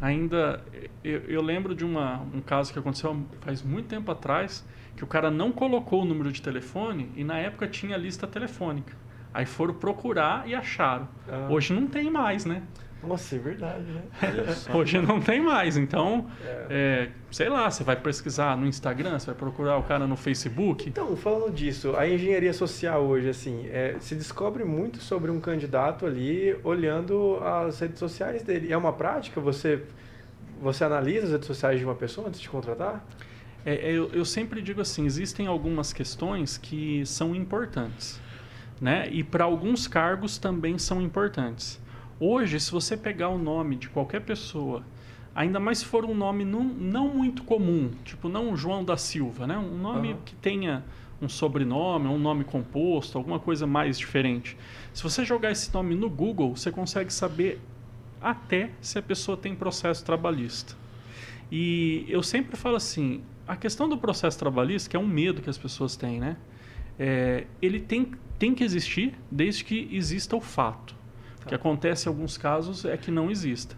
ainda 0.00 0.62
eu, 1.02 1.20
eu 1.22 1.42
lembro 1.42 1.74
de 1.74 1.84
uma, 1.84 2.20
um 2.32 2.40
caso 2.40 2.72
que 2.72 2.78
aconteceu 2.78 3.16
faz 3.40 3.62
muito 3.62 3.86
tempo 3.88 4.10
atrás 4.10 4.64
que 4.96 5.02
o 5.02 5.06
cara 5.06 5.30
não 5.30 5.50
colocou 5.50 6.02
o 6.02 6.04
número 6.04 6.30
de 6.30 6.40
telefone 6.40 7.10
e 7.16 7.24
na 7.24 7.36
época 7.38 7.66
tinha 7.66 7.96
lista 7.96 8.26
telefônica. 8.28 8.92
Aí 9.32 9.44
foram 9.44 9.74
procurar 9.74 10.48
e 10.48 10.54
acharam. 10.54 11.08
Ah. 11.28 11.48
Hoje 11.50 11.72
não 11.74 11.88
tem 11.88 12.08
mais, 12.08 12.44
né? 12.44 12.62
Nossa, 13.06 13.36
é 13.36 13.38
verdade, 13.38 13.84
né? 13.84 14.02
Hoje 14.74 14.98
não 15.00 15.20
tem 15.20 15.40
mais. 15.40 15.76
Então, 15.76 16.26
É. 16.44 16.66
é, 16.70 17.08
sei 17.30 17.48
lá, 17.48 17.70
você 17.70 17.84
vai 17.84 17.96
pesquisar 17.96 18.56
no 18.56 18.66
Instagram, 18.66 19.18
você 19.18 19.26
vai 19.26 19.34
procurar 19.34 19.76
o 19.78 19.82
cara 19.82 20.06
no 20.06 20.16
Facebook. 20.16 20.88
Então, 20.88 21.16
falando 21.16 21.52
disso, 21.52 21.94
a 21.96 22.08
engenharia 22.08 22.52
social 22.52 23.02
hoje, 23.04 23.28
assim, 23.28 23.66
é, 23.68 23.96
se 24.00 24.14
descobre 24.14 24.64
muito 24.64 24.98
sobre 25.00 25.30
um 25.30 25.40
candidato 25.40 26.06
ali 26.06 26.56
olhando 26.64 27.38
as 27.42 27.78
redes 27.80 27.98
sociais 27.98 28.42
dele. 28.42 28.72
É 28.72 28.76
uma 28.76 28.92
prática? 28.92 29.40
Você, 29.40 29.82
você 30.60 30.84
analisa 30.84 31.26
as 31.26 31.32
redes 31.32 31.46
sociais 31.46 31.78
de 31.78 31.84
uma 31.84 31.94
pessoa 31.94 32.28
antes 32.28 32.40
de 32.40 32.48
contratar? 32.48 33.04
É, 33.66 33.90
eu, 33.90 34.10
eu 34.12 34.24
sempre 34.26 34.60
digo 34.60 34.80
assim, 34.82 35.06
existem 35.06 35.46
algumas 35.46 35.92
questões 35.92 36.58
que 36.58 37.02
são 37.06 37.34
importantes, 37.34 38.20
né? 38.78 39.08
E 39.10 39.24
para 39.24 39.44
alguns 39.44 39.86
cargos 39.86 40.36
também 40.36 40.76
são 40.78 41.00
importantes. 41.00 41.80
Hoje, 42.20 42.60
se 42.60 42.70
você 42.70 42.96
pegar 42.96 43.28
o 43.28 43.38
nome 43.38 43.76
de 43.76 43.88
qualquer 43.88 44.20
pessoa, 44.20 44.84
ainda 45.34 45.58
mais 45.58 45.78
se 45.78 45.84
for 45.84 46.04
um 46.04 46.14
nome 46.14 46.44
não, 46.44 46.62
não 46.62 47.08
muito 47.08 47.42
comum, 47.42 47.90
tipo 48.04 48.28
não 48.28 48.56
João 48.56 48.84
da 48.84 48.96
Silva, 48.96 49.46
né? 49.46 49.58
Um 49.58 49.76
nome 49.76 50.12
Aham. 50.12 50.18
que 50.24 50.34
tenha 50.36 50.84
um 51.20 51.28
sobrenome, 51.28 52.06
um 52.06 52.18
nome 52.18 52.44
composto, 52.44 53.18
alguma 53.18 53.38
coisa 53.40 53.66
mais 53.66 53.98
diferente. 53.98 54.56
Se 54.92 55.02
você 55.02 55.24
jogar 55.24 55.50
esse 55.50 55.72
nome 55.74 55.94
no 55.96 56.08
Google, 56.08 56.56
você 56.56 56.70
consegue 56.70 57.12
saber 57.12 57.60
até 58.20 58.70
se 58.80 58.98
a 58.98 59.02
pessoa 59.02 59.36
tem 59.36 59.54
processo 59.54 60.04
trabalhista. 60.04 60.74
E 61.50 62.04
eu 62.08 62.22
sempre 62.22 62.56
falo 62.56 62.76
assim, 62.76 63.22
a 63.46 63.56
questão 63.56 63.88
do 63.88 63.98
processo 63.98 64.38
trabalhista, 64.38 64.88
que 64.88 64.96
é 64.96 65.00
um 65.00 65.06
medo 65.06 65.42
que 65.42 65.50
as 65.50 65.58
pessoas 65.58 65.96
têm, 65.96 66.20
né? 66.20 66.36
É, 66.98 67.46
ele 67.60 67.80
tem, 67.80 68.12
tem 68.38 68.54
que 68.54 68.62
existir 68.62 69.14
desde 69.30 69.64
que 69.64 69.88
exista 69.90 70.36
o 70.36 70.40
fato. 70.40 70.94
O 71.44 71.48
que 71.48 71.54
acontece 71.54 72.08
em 72.08 72.10
alguns 72.10 72.36
casos 72.38 72.84
é 72.84 72.96
que 72.96 73.10
não 73.10 73.30
exista. 73.30 73.76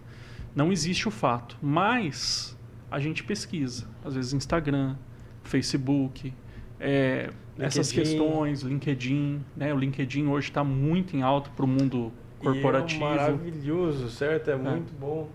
Não 0.55 0.73
existe 0.73 1.09
o 1.09 1.11
fato, 1.11 1.57
mas 1.61 2.57
a 2.91 2.99
gente 2.99 3.25
pesquisa. 3.25 3.87
Às 4.05 4.15
vezes 4.15 4.33
Instagram, 4.33 4.97
Facebook, 5.43 6.33
é, 6.79 7.31
essas 7.59 7.91
questões, 7.91 8.63
LinkedIn. 8.63 9.45
Né? 9.57 9.73
O 9.75 9.79
LinkedIn 9.79 10.27
hoje 10.27 10.49
está 10.49 10.63
muito 10.63 11.17
em 11.17 11.23
alta 11.23 11.51
para 11.51 11.65
o 11.65 11.69
mundo 11.69 12.13
corporativo. 12.39 13.03
E 13.03 13.07
é 13.07 13.11
maravilhoso, 13.11 14.11
certo? 14.11 14.51
É, 14.51 14.57
muito 14.57 14.93
bom. 14.99 15.29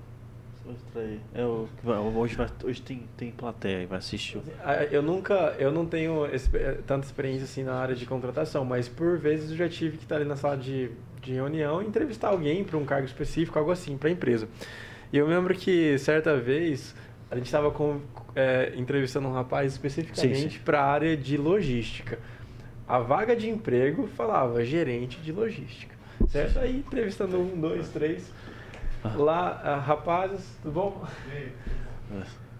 É 1.33 1.43
o 1.45 1.67
hoje 2.15 2.35
vai- 2.35 2.49
hoje 2.63 2.81
tem, 2.81 3.03
tem 3.17 3.31
plateia, 3.31 3.85
vai 3.87 3.97
assistir. 3.99 4.39
Ah, 4.63 4.83
Eu 4.85 5.01
nunca, 5.01 5.55
eu 5.59 5.71
não 5.71 5.85
tenho 5.85 6.25
expe- 6.27 6.59
tanta 6.87 7.05
experiência 7.05 7.43
assim 7.45 7.63
na 7.63 7.73
área 7.75 7.95
de 7.95 8.05
contratação, 8.05 8.63
mas 8.65 8.87
por 8.87 9.17
vezes 9.17 9.51
eu 9.51 9.57
já 9.57 9.69
tive 9.69 9.97
que 9.97 10.03
estar 10.03 10.15
ali 10.17 10.25
na 10.25 10.35
sala 10.35 10.57
de, 10.57 10.91
de 11.21 11.33
reunião 11.33 11.81
e 11.81 11.85
entrevistar 11.87 12.29
alguém 12.29 12.63
para 12.63 12.77
um 12.77 12.85
cargo 12.85 13.05
específico, 13.05 13.57
algo 13.57 13.71
assim, 13.71 13.97
para 13.97 14.09
a 14.09 14.11
empresa. 14.11 14.47
E 15.11 15.17
eu 15.17 15.27
me 15.27 15.33
lembro 15.33 15.53
que 15.55 15.97
certa 15.97 16.37
vez 16.37 16.95
a 17.29 17.35
gente 17.35 17.45
estava 17.45 17.71
entrevistando 18.77 19.27
um 19.27 19.33
rapaz 19.33 19.71
especificamente 19.73 20.59
para 20.59 20.81
a 20.81 20.85
área 20.85 21.17
de 21.17 21.37
logística. 21.37 22.19
A 22.87 22.99
vaga 22.99 23.35
de 23.35 23.49
emprego 23.49 24.07
falava 24.07 24.63
gerente 24.65 25.17
de 25.21 25.31
logística, 25.31 25.95
certo? 26.29 26.59
Aí 26.59 26.77
entrevistando 26.79 27.39
um, 27.39 27.59
dois, 27.59 27.87
três. 27.89 28.31
Lá, 29.17 29.61
ah, 29.63 29.75
rapazes, 29.79 30.45
tudo 30.61 30.73
bom? 30.73 31.05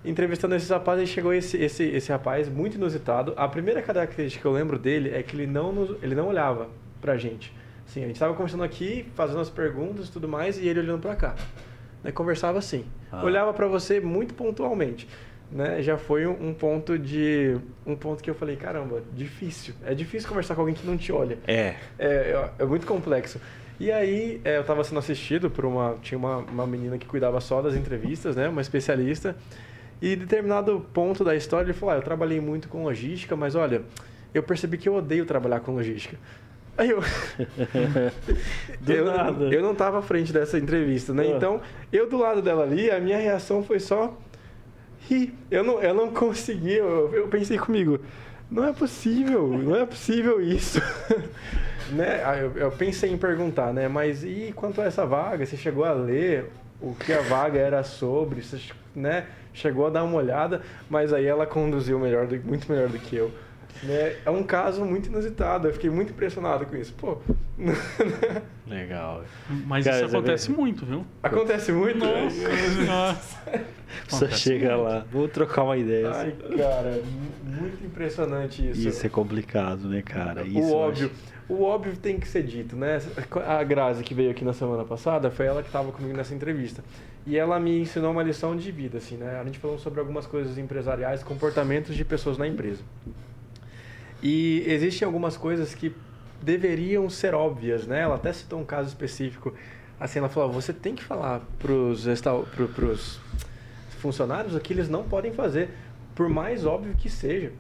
entrevistando 0.04 0.56
esses 0.56 0.70
rapazes, 0.70 1.10
chegou 1.10 1.34
esse, 1.34 1.58
esse, 1.58 1.84
esse 1.84 2.12
rapaz 2.12 2.50
muito 2.50 2.76
inusitado. 2.76 3.34
A 3.38 3.48
primeira 3.48 3.82
característica 3.82 4.42
que 4.42 4.48
eu 4.48 4.52
lembro 4.52 4.80
dele 4.80 5.12
é 5.14 5.22
que 5.22 5.36
ele 5.36 5.46
não, 5.46 5.72
nos- 5.72 6.02
ele 6.02 6.16
não 6.16 6.28
olhava 6.28 6.70
pra 7.00 7.18
gente. 7.18 7.54
Assim, 7.88 8.04
a 8.04 8.08
gente 8.08 8.16
estava 8.16 8.34
conversando 8.34 8.64
aqui, 8.64 9.06
fazendo 9.16 9.40
as 9.40 9.50
perguntas 9.50 10.08
e 10.08 10.12
tudo 10.12 10.28
mais, 10.28 10.58
e 10.58 10.68
ele 10.68 10.80
olhando 10.80 11.02
pra 11.02 11.16
cá. 11.16 11.36
Né, 12.04 12.12
conversava 12.12 12.58
assim. 12.58 12.86
Ah. 13.12 13.24
Olhava 13.24 13.54
pra 13.54 13.68
você 13.68 14.00
muito 14.00 14.34
pontualmente. 14.34 15.08
Né? 15.52 15.82
Já 15.84 15.98
foi 15.98 16.26
um, 16.26 16.48
um 16.50 16.54
ponto 16.54 16.98
de 16.98 17.58
um 17.86 17.96
ponto 17.96 18.24
que 18.24 18.30
eu 18.30 18.34
falei, 18.34 18.56
caramba, 18.56 19.04
difícil. 19.14 19.74
É 19.86 19.94
difícil 19.94 20.30
conversar 20.30 20.56
com 20.56 20.62
alguém 20.62 20.74
que 20.74 20.88
não 20.88 20.98
te 20.98 21.12
olha. 21.12 21.38
É. 21.46 21.76
É, 22.00 22.06
é, 22.08 22.50
é 22.60 22.66
muito 22.66 22.88
complexo. 22.88 23.40
E 23.82 23.92
aí, 23.92 24.40
é, 24.46 24.58
eu 24.58 24.62
estava 24.62 24.84
sendo 24.84 25.00
assistido 25.00 25.50
por 25.50 25.66
uma. 25.66 25.98
Tinha 26.04 26.16
uma, 26.16 26.38
uma 26.38 26.68
menina 26.68 27.00
que 27.00 27.08
cuidava 27.08 27.42
só 27.42 27.64
das 27.64 27.74
entrevistas, 27.74 28.36
né? 28.36 28.48
Uma 28.48 28.62
especialista. 28.62 29.36
E 30.00 30.14
em 30.14 30.18
determinado 30.18 30.86
ponto 30.94 31.24
da 31.24 31.36
história, 31.36 31.66
ele 31.66 31.74
falou: 31.74 31.96
ah, 31.96 31.98
Eu 31.98 32.04
trabalhei 32.04 32.40
muito 32.40 32.70
com 32.70 32.84
logística, 32.84 33.36
mas 33.36 33.56
olha, 33.56 33.82
eu 34.36 34.44
percebi 34.44 34.78
que 34.78 34.88
eu 34.88 34.94
odeio 34.94 35.26
trabalhar 35.26 35.62
com 35.62 35.72
logística. 35.72 36.16
Aí 36.78 36.92
eu. 36.92 37.02
Do 38.82 38.92
eu, 38.92 39.06
nada. 39.06 39.46
eu 39.46 39.64
não 39.64 39.72
estava 39.72 39.98
à 39.98 40.02
frente 40.04 40.32
dessa 40.32 40.60
entrevista, 40.60 41.12
né? 41.12 41.24
Ah. 41.24 41.36
Então, 41.36 41.60
eu 41.92 42.08
do 42.08 42.20
lado 42.20 42.40
dela 42.40 42.62
ali, 42.62 42.92
a 42.92 43.00
minha 43.00 43.18
reação 43.18 43.64
foi 43.64 43.80
só 43.80 44.16
rir. 45.10 45.34
Eu 45.50 45.64
não, 45.64 45.82
eu 45.82 45.96
não 45.96 46.12
consegui, 46.14 46.74
eu, 46.74 47.12
eu 47.16 47.28
pensei 47.30 47.58
comigo, 47.58 48.00
não 48.48 48.64
é 48.64 48.74
possível, 48.74 49.48
não 49.48 49.76
é 49.76 49.88
possível 49.88 50.40
isso. 50.40 50.80
né? 51.92 52.24
Aí 52.26 52.42
Eu, 52.42 52.52
eu 52.58 52.72
pensei 52.72 53.12
em 53.12 53.18
perguntar, 53.18 53.74
né? 53.74 53.88
Mas 53.88 54.24
e 54.24 54.52
quanto 54.56 54.82
a 54.82 54.86
essa 54.86 55.06
vaga? 55.06 55.46
Você 55.46 55.58
chegou 55.58 55.84
a 55.86 55.92
ler 55.94 56.50
o 56.82 56.96
que 56.96 57.14
a 57.14 57.22
vaga 57.22 57.60
era 57.60 57.84
sobre? 57.84 58.42
Você 58.42 58.60
né? 58.96 59.26
chegou 59.54 59.86
a 59.88 59.90
dar 59.90 60.04
uma 60.04 60.16
olhada? 60.18 60.62
Mas 60.90 61.12
aí 61.14 61.26
ela 61.26 61.46
conduziu 61.46 62.00
melhor 62.00 62.26
do- 62.28 62.40
muito 62.48 62.72
melhor 62.72 62.88
do 62.90 62.98
que 62.98 63.16
eu. 63.16 63.32
Né? 63.84 64.16
É 64.26 64.30
um 64.30 64.44
caso 64.44 64.84
muito 64.86 65.08
inusitado. 65.10 65.68
Eu 65.68 65.74
fiquei 65.74 65.90
muito 65.90 66.12
impressionado 66.12 66.66
com 66.66 66.76
isso. 66.76 66.94
Pô, 66.94 67.18
Legal. 68.68 69.24
Mas 69.66 69.84
Cara, 69.86 69.98
isso 69.98 70.06
acontece 70.16 70.50
vê- 70.52 70.58
muito, 70.58 70.86
viu? 70.86 71.06
acontece 71.22 71.72
muito. 71.72 72.00
Nossa. 72.86 73.40
Você 74.08 74.16
Acontece 74.26 74.42
chega 74.42 74.70
muito. 74.78 74.84
lá, 74.84 75.06
vou 75.12 75.28
trocar 75.28 75.64
uma 75.64 75.76
ideia. 75.76 76.10
Ai, 76.14 76.34
cara, 76.58 77.02
mu- 77.04 77.62
muito 77.62 77.84
impressionante 77.86 78.70
isso. 78.70 78.88
Isso 78.88 79.06
é 79.06 79.10
complicado, 79.10 79.90
né, 79.90 80.02
cara? 80.02 80.44
Isso 80.44 80.60
o 80.74 80.76
óbvio. 80.76 81.08
acho- 81.08 81.31
O 81.52 81.64
óbvio 81.64 81.98
tem 81.98 82.18
que 82.18 82.30
ser 82.30 82.44
dito, 82.44 82.78
né? 82.78 83.02
A 83.46 83.62
Grazi, 83.62 84.06
que 84.06 84.14
veio 84.14 84.32
aqui 84.32 84.46
na 84.46 84.54
semana 84.54 84.86
passada, 84.86 85.30
foi 85.30 85.48
ela 85.48 85.62
que 85.62 85.68
estava 85.68 85.92
comigo 85.92 86.16
nessa 86.16 86.34
entrevista. 86.34 86.82
E 87.28 87.38
ela 87.38 87.60
me 87.60 87.82
ensinou 87.82 88.14
uma 88.14 88.24
lição 88.24 88.56
de 88.56 88.72
vida, 88.72 89.00
assim, 89.00 89.18
né? 89.18 89.38
A 89.38 89.44
gente 89.44 89.60
falou 89.60 89.78
sobre 89.78 90.00
algumas 90.00 90.26
coisas 90.26 90.58
empresariais, 90.58 91.22
comportamentos 91.24 91.94
de 91.94 92.06
pessoas 92.06 92.38
na 92.38 92.48
empresa. 92.48 92.82
E 94.24 94.64
existem 94.66 95.06
algumas 95.06 95.36
coisas 95.36 95.76
que 95.76 95.94
deveriam 96.42 97.10
ser 97.10 97.36
óbvias, 97.36 97.86
né? 97.86 98.00
Ela 98.00 98.16
até 98.16 98.32
citou 98.32 98.58
um 98.58 98.66
caso 98.66 98.88
específico. 98.88 99.54
Assim, 100.00 100.20
ela 100.20 100.30
falou: 100.30 100.54
você 100.54 100.72
tem 100.72 100.96
que 100.96 101.04
falar 101.04 101.42
para 101.60 101.74
os 101.74 103.20
funcionários 104.00 104.56
o 104.56 104.60
que 104.62 104.72
eles 104.72 104.88
não 104.88 105.04
podem 105.04 105.34
fazer, 105.34 105.72
por 106.16 106.30
mais 106.30 106.66
óbvio 106.66 106.96
que 106.96 107.10
seja, 107.10 107.52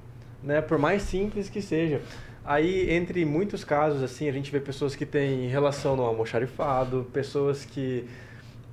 né? 0.41 0.61
Por 0.61 0.77
mais 0.77 1.01
simples 1.01 1.49
que 1.49 1.61
seja. 1.61 2.01
Aí, 2.43 2.91
entre 2.91 3.23
muitos 3.23 3.63
casos, 3.63 4.01
assim, 4.01 4.27
a 4.27 4.31
gente 4.31 4.51
vê 4.51 4.59
pessoas 4.59 4.95
que 4.95 5.05
têm 5.05 5.47
relação 5.47 5.95
no 5.95 6.03
almoxarifado, 6.03 7.07
pessoas 7.13 7.63
que 7.65 8.05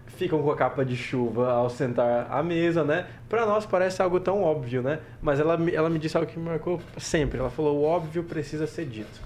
ficam 0.07 0.43
com 0.43 0.51
a 0.51 0.57
capa 0.57 0.85
de 0.85 0.97
chuva 0.97 1.53
ao 1.53 1.69
sentar 1.71 2.27
à 2.31 2.43
mesa, 2.43 2.83
né? 2.83 3.07
Para 3.29 3.45
nós 3.47 3.67
parece 3.67 4.01
algo 4.03 4.19
tão 4.19 4.43
óbvio, 4.43 4.83
né? 4.83 5.01
Mas 5.23 5.39
ela, 5.39 5.57
me- 5.57 5.73
ela 5.75 5.89
me 5.91 5.99
disse 5.99 6.17
algo 6.17 6.29
que 6.31 6.39
me 6.39 6.47
marcou 6.47 6.81
sempre. 6.97 7.39
Ela 7.39 7.51
falou: 7.51 7.77
o 7.79 7.85
óbvio 7.85 8.25
precisa 8.25 8.67
ser 8.67 8.87
dito, 8.87 9.21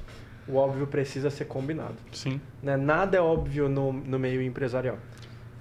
o 0.47 0.57
óbvio 0.57 0.87
precisa 0.87 1.31
ser 1.31 1.45
combinado. 1.47 1.95
Sim. 2.13 2.41
Né? 2.63 2.77
Nada 2.77 3.17
é 3.17 3.21
óbvio 3.21 3.69
no, 3.69 3.93
no 3.93 4.19
meio 4.19 4.43
empresarial. 4.43 4.99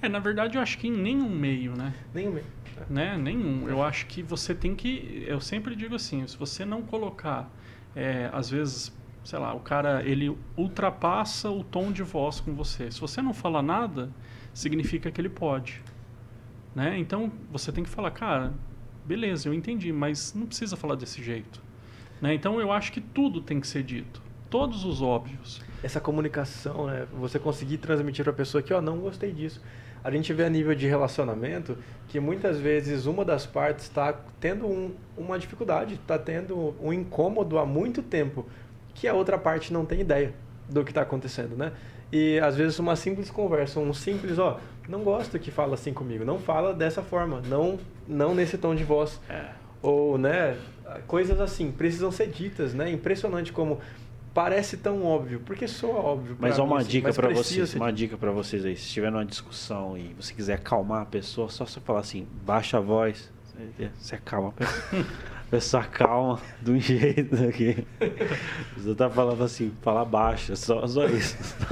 É, 0.02 0.10
na 0.10 0.20
verdade, 0.20 0.58
eu 0.58 0.62
acho 0.62 0.80
que 0.80 0.88
em 0.88 0.92
nenhum 0.98 1.30
meio, 1.30 1.76
né? 1.78 1.94
O 2.14 2.18
meio. 2.18 2.44
né? 2.90 3.16
Nenhum. 3.18 3.70
Eu 3.70 3.84
acho 3.84 4.08
que 4.08 4.24
você 4.24 4.56
tem 4.56 4.74
que. 4.76 5.24
Eu 5.28 5.40
sempre 5.40 5.76
digo 5.76 5.96
assim: 5.96 6.26
se 6.28 6.36
você 6.36 6.66
não 6.66 6.82
colocar, 6.82 7.50
é, 7.96 8.30
às 8.34 8.50
vezes, 8.50 8.92
sei 9.24 9.40
lá, 9.40 9.54
o 9.54 9.60
cara 9.60 10.04
ele 10.04 10.36
ultrapassa 10.58 11.50
o 11.50 11.64
tom 11.64 11.92
de 11.92 12.04
voz 12.04 12.40
com 12.40 12.54
você. 12.54 12.92
Se 12.92 13.00
você 13.00 13.22
não 13.22 13.34
fala 13.34 13.62
nada, 13.62 14.10
significa 14.54 15.12
que 15.12 15.20
ele 15.20 15.30
pode, 15.30 15.82
né? 16.76 16.98
Então 16.98 17.32
você 17.52 17.72
tem 17.72 17.84
que 17.84 17.90
falar, 17.90 18.12
cara, 18.12 18.54
beleza, 19.06 19.50
eu 19.50 19.54
entendi, 19.54 19.92
mas 19.92 20.34
não 20.34 20.46
precisa 20.46 20.76
falar 20.76 20.96
desse 20.96 21.24
jeito, 21.24 21.62
né? 22.22 22.34
Então 22.34 22.60
eu 22.60 22.72
acho 22.72 22.92
que 22.92 23.02
tudo 23.02 23.42
tem 23.42 23.60
que 23.60 23.68
ser 23.68 23.84
dito, 23.84 24.22
todos 24.50 24.84
os 24.86 25.02
óbvios. 25.02 25.62
essa 25.84 26.00
comunicação, 26.00 26.88
né? 26.88 27.08
Você 27.14 27.40
conseguir 27.40 27.78
transmitir 27.78 28.24
para 28.24 28.32
a 28.32 28.36
pessoa 28.36 28.62
que, 28.62 28.74
ó, 28.74 28.82
não 28.82 29.00
gostei 29.00 29.32
disso. 29.32 29.62
A 30.04 30.10
gente 30.10 30.34
vê 30.34 30.44
a 30.46 30.50
nível 30.50 30.74
de 30.74 30.88
relacionamento 30.88 31.78
que 32.08 32.20
muitas 32.20 32.60
vezes 32.60 33.06
uma 33.06 33.24
das 33.24 33.46
partes 33.46 33.86
está 33.86 34.14
tendo 34.40 34.66
um- 34.68 34.92
uma 35.18 35.38
dificuldade, 35.38 35.96
está 35.96 36.18
tendo 36.18 36.74
um 36.82 36.92
incômodo 36.92 37.58
há 37.60 37.66
muito 37.66 38.02
tempo, 38.02 38.46
que 38.94 39.08
a 39.08 39.14
outra 39.14 39.38
parte 39.38 39.72
não 39.72 39.86
tem 39.86 40.02
ideia 40.02 40.34
do 40.68 40.84
que 40.84 40.92
está 40.92 41.02
acontecendo, 41.02 41.56
né? 41.56 41.72
E 42.12 42.40
às 42.40 42.56
vezes 42.56 42.78
uma 42.80 42.96
simples 42.96 43.30
conversa, 43.30 43.80
um 43.80 43.94
simples, 43.94 44.38
ó, 44.38 44.60
não 44.90 45.04
gosto 45.04 45.40
que 45.40 45.50
fala 45.52 45.76
assim 45.76 45.94
comigo, 45.94 46.26
não 46.26 46.40
fala 46.40 46.74
dessa 46.74 47.02
forma, 47.02 47.42
não, 47.48 47.80
não 48.08 48.36
nesse 48.36 48.58
tom 48.58 48.76
de 48.76 48.84
voz. 48.84 49.20
Ou 49.82 50.18
né 50.18 50.58
coisas 51.08 51.40
assim 51.40 51.72
precisam 51.72 52.12
ser 52.12 52.28
ditas 52.28 52.74
né? 52.74 52.92
Impressionante 52.92 53.54
como 53.54 53.80
parece 54.34 54.78
tão 54.78 55.04
óbvio 55.04 55.42
porque 55.46 55.68
soa 55.68 56.00
óbvio 56.00 56.36
Mas 56.40 56.58
mim, 56.58 56.64
uma 56.64 56.80
assim, 56.80 56.90
dica 56.90 57.14
precisa 57.14 57.66
vocês, 57.66 57.76
uma 57.76 57.92
dica 57.92 58.18
para 58.18 58.32
vocês 58.32 58.66
aí. 58.66 58.76
Se 58.76 58.84
estiver 58.84 59.12
numa 59.12 59.26
discussão 59.26 59.98
e 59.98 60.14
você 60.14 60.34
quiser 60.34 60.54
acalmar 60.56 61.02
a 61.04 61.06
pessoa, 61.06 61.50
só 61.50 61.66
você 61.66 61.80
falar 61.80 62.00
assim, 62.00 62.28
baixa 62.46 62.78
a 62.78 62.82
voz, 62.82 63.32
você 64.00 64.16
acalma 64.16 64.50
a 64.50 64.52
pessoa. 64.54 65.06
Pessoa 65.52 65.84
calma, 65.84 66.40
de 66.64 66.72
um 66.72 66.80
jeito 66.80 67.36
aqui. 67.44 67.86
Você 68.78 68.96
tá 68.96 69.10
falando 69.10 69.44
assim, 69.44 69.70
fala 69.82 70.06
baixo, 70.06 70.56
só, 70.56 70.88
só 70.88 71.06
isso. 71.06 71.38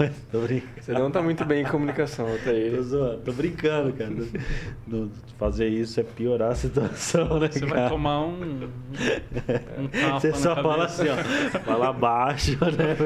Mas 0.00 0.12
tô 0.32 0.40
brincando. 0.40 0.72
Você 0.80 0.92
não 0.92 1.08
tá 1.08 1.22
muito 1.22 1.44
bem 1.44 1.62
em 1.62 1.66
comunicação, 1.66 2.26
até 2.26 2.50
Tô 2.50 2.50
ele. 2.50 2.82
zoando, 2.82 3.18
tô 3.18 3.32
brincando, 3.32 3.92
cara. 3.92 4.12
Fazer 5.38 5.68
isso 5.68 6.00
é 6.00 6.02
piorar 6.02 6.50
a 6.50 6.54
situação, 6.56 7.38
né, 7.38 7.48
Você 7.52 7.60
cara? 7.60 7.80
vai 7.82 7.88
tomar 7.88 8.20
um, 8.26 8.64
um 9.78 9.88
Você 10.18 10.32
só 10.32 10.56
fala 10.56 10.88
cabeça. 10.88 11.02
assim, 11.04 11.56
ó. 11.56 11.60
Fala 11.60 11.92
baixo, 11.92 12.58
né? 12.76 12.96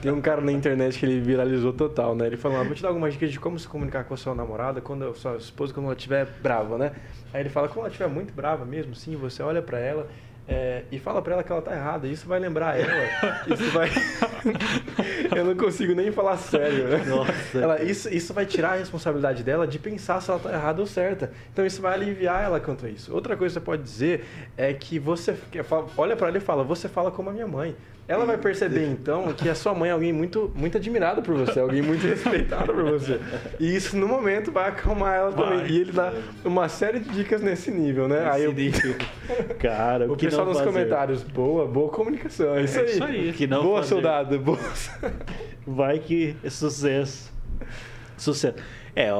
Tem 0.00 0.12
um 0.12 0.20
cara 0.20 0.40
na 0.40 0.52
internet 0.52 0.96
que 0.98 1.04
ele 1.06 1.20
viralizou 1.20 1.72
total, 1.72 2.14
né? 2.14 2.26
Ele 2.28 2.36
falou, 2.36 2.60
ah, 2.60 2.64
vou 2.64 2.74
te 2.74 2.82
dar 2.82 2.88
algumas 2.88 3.14
dicas 3.14 3.32
de 3.32 3.40
como 3.40 3.58
se 3.58 3.66
comunicar 3.66 4.04
com 4.04 4.14
a 4.14 4.16
sua 4.16 4.32
namorada, 4.34 4.80
quando 4.80 5.06
a 5.08 5.14
sua 5.14 5.36
esposa, 5.36 5.74
quando 5.74 5.86
ela 5.86 5.94
estiver 5.96 6.24
brava, 6.40 6.78
né? 6.78 6.92
Aí 7.32 7.40
ele 7.42 7.48
fala, 7.50 7.68
quando 7.68 7.80
ela 7.80 7.88
estiver 7.88 8.08
muito 8.08 8.34
brava 8.34 8.64
mesmo, 8.64 8.94
sim, 8.94 9.16
você 9.16 9.42
olha 9.42 9.62
pra 9.62 9.78
ela 9.78 10.10
é, 10.52 10.84
e 10.92 10.98
fala 10.98 11.22
pra 11.22 11.34
ela 11.34 11.42
que 11.42 11.50
ela 11.50 11.62
tá 11.62 11.72
errada. 11.74 12.06
Isso 12.06 12.26
vai 12.26 12.38
lembrar 12.38 12.78
ela. 12.78 13.42
Isso 13.46 13.70
vai... 13.70 13.88
Eu 15.36 15.44
não 15.44 15.54
consigo 15.56 15.94
nem 15.94 16.10
falar 16.12 16.36
sério. 16.36 16.88
né? 16.88 17.04
Nossa. 17.06 17.58
Ela, 17.58 17.82
isso, 17.82 18.08
isso 18.12 18.34
vai 18.34 18.44
tirar 18.46 18.72
a 18.72 18.76
responsabilidade 18.76 19.42
dela 19.42 19.66
de 19.66 19.78
pensar 19.78 20.20
se 20.20 20.30
ela 20.30 20.38
tá 20.38 20.52
errada 20.52 20.80
ou 20.80 20.86
certa. 20.86 21.32
Então 21.52 21.64
isso 21.64 21.80
vai 21.80 21.94
aliviar 21.94 22.42
ela 22.44 22.60
quanto 22.60 22.86
a 22.86 22.88
isso. 22.88 23.12
Outra 23.14 23.36
coisa 23.36 23.54
que 23.54 23.60
você 23.60 23.64
pode 23.64 23.82
dizer 23.82 24.24
é 24.56 24.72
que 24.72 24.98
você 24.98 25.32
fala- 25.64 25.86
olha 25.96 26.16
pra 26.16 26.28
ela 26.28 26.36
e 26.36 26.40
fala, 26.40 26.62
você 26.62 26.88
fala 26.88 27.10
como 27.10 27.30
a 27.30 27.32
minha 27.32 27.46
mãe. 27.48 27.74
Ela 28.08 28.26
vai 28.26 28.36
perceber 28.36 28.84
então 28.88 29.32
que 29.32 29.48
a 29.48 29.54
sua 29.54 29.72
mãe 29.74 29.88
é 29.88 29.92
alguém 29.92 30.12
muito, 30.12 30.50
muito 30.56 30.76
admirado 30.76 31.22
por 31.22 31.36
você, 31.36 31.60
alguém 31.60 31.80
muito 31.80 32.04
respeitado 32.04 32.74
por 32.74 32.82
você. 32.84 33.20
E 33.60 33.74
isso 33.76 33.96
no 33.96 34.08
momento 34.08 34.50
vai 34.50 34.68
acalmar 34.68 35.14
ela 35.14 35.32
também. 35.32 35.58
Vai. 35.60 35.68
E 35.70 35.80
ele 35.80 35.92
dá 35.92 36.12
uma 36.44 36.68
série 36.68 36.98
de 36.98 37.08
dicas 37.10 37.40
nesse 37.40 37.70
nível, 37.70 38.08
né? 38.08 38.28
Aí 38.28 38.42
eu, 38.42 38.52
Cara, 39.58 40.08
o, 40.08 40.12
o 40.12 40.16
que 40.16 40.26
pessoal 40.26 40.44
não 40.46 40.52
nos 40.52 40.60
fazer? 40.60 40.72
comentários, 40.72 41.22
boa, 41.22 41.66
boa 41.66 41.88
comunicação. 41.90 42.54
É 42.54 42.62
isso 42.62 42.78
É 42.78 42.82
aí. 42.82 42.90
isso 42.90 43.04
aí. 43.04 43.32
Que 43.32 43.46
não 43.46 43.62
boa, 43.62 43.78
fazer? 43.78 43.88
soldado, 43.90 44.38
boa. 44.38 44.58
Vai 45.66 45.98
que 45.98 46.36
é 46.42 46.50
sucesso. 46.50 47.32
Sucesso. 48.16 48.56
É, 48.94 49.10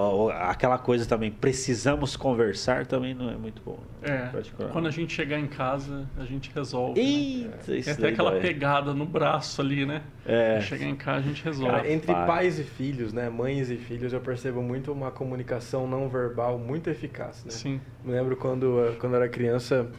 aquela 0.43 0.77
coisa 0.77 1.07
também, 1.07 1.31
precisamos 1.31 2.15
conversar 2.15 2.87
também 2.87 3.15
não 3.15 3.31
é 3.31 3.37
muito 3.37 3.63
bom. 3.65 3.79
É, 4.03 4.27
Particular. 4.27 4.71
quando 4.71 4.87
a 4.87 4.91
gente 4.91 5.15
chegar 5.15 5.39
em 5.39 5.47
casa, 5.47 6.07
a 6.19 6.25
gente 6.25 6.51
resolve. 6.55 7.01
né? 7.01 7.07
Eita, 7.09 7.59
Tem 7.65 7.79
isso 7.79 7.91
até 7.91 8.03
daí 8.03 8.13
aquela 8.13 8.31
dói. 8.33 8.41
pegada 8.41 8.93
no 8.93 9.07
braço 9.07 9.63
ali, 9.63 9.87
né? 9.87 10.03
É. 10.27 10.61
Chegar 10.61 10.85
em 10.87 10.95
casa, 10.95 11.21
a 11.21 11.23
gente 11.23 11.43
resolve. 11.43 11.75
Cara, 11.75 11.91
entre 11.91 12.13
pais 12.13 12.59
e 12.59 12.65
filhos, 12.65 13.13
né? 13.15 13.31
Mães 13.31 13.71
e 13.71 13.77
filhos, 13.77 14.13
eu 14.13 14.21
percebo 14.21 14.61
muito 14.61 14.93
uma 14.93 15.11
comunicação 15.11 15.87
não 15.87 16.07
verbal 16.09 16.59
muito 16.59 16.91
eficaz, 16.91 17.43
né? 17.45 17.51
Sim. 17.51 17.81
Me 18.05 18.13
lembro 18.13 18.37
quando, 18.37 18.79
eh, 18.87 18.97
quando 19.01 19.17
era 19.17 19.29
criança 19.29 19.91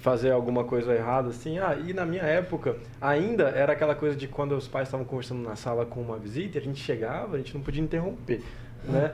fazer 0.00 0.30
alguma 0.30 0.64
coisa 0.64 0.94
errada, 0.94 1.28
assim, 1.28 1.58
ah, 1.58 1.76
e 1.76 1.92
na 1.92 2.04
minha 2.06 2.22
época 2.22 2.76
ainda 3.00 3.44
era 3.50 3.72
aquela 3.72 3.94
coisa 3.94 4.16
de 4.16 4.26
quando 4.26 4.52
os 4.56 4.66
pais 4.66 4.88
estavam 4.88 5.04
conversando 5.04 5.42
na 5.42 5.54
sala 5.54 5.84
com 5.84 6.00
uma 6.00 6.16
visita, 6.18 6.58
a 6.58 6.62
gente 6.62 6.80
chegava, 6.80 7.34
a 7.36 7.38
gente 7.38 7.54
não 7.54 7.60
podia 7.60 7.82
interromper, 7.82 8.42
né? 8.84 9.12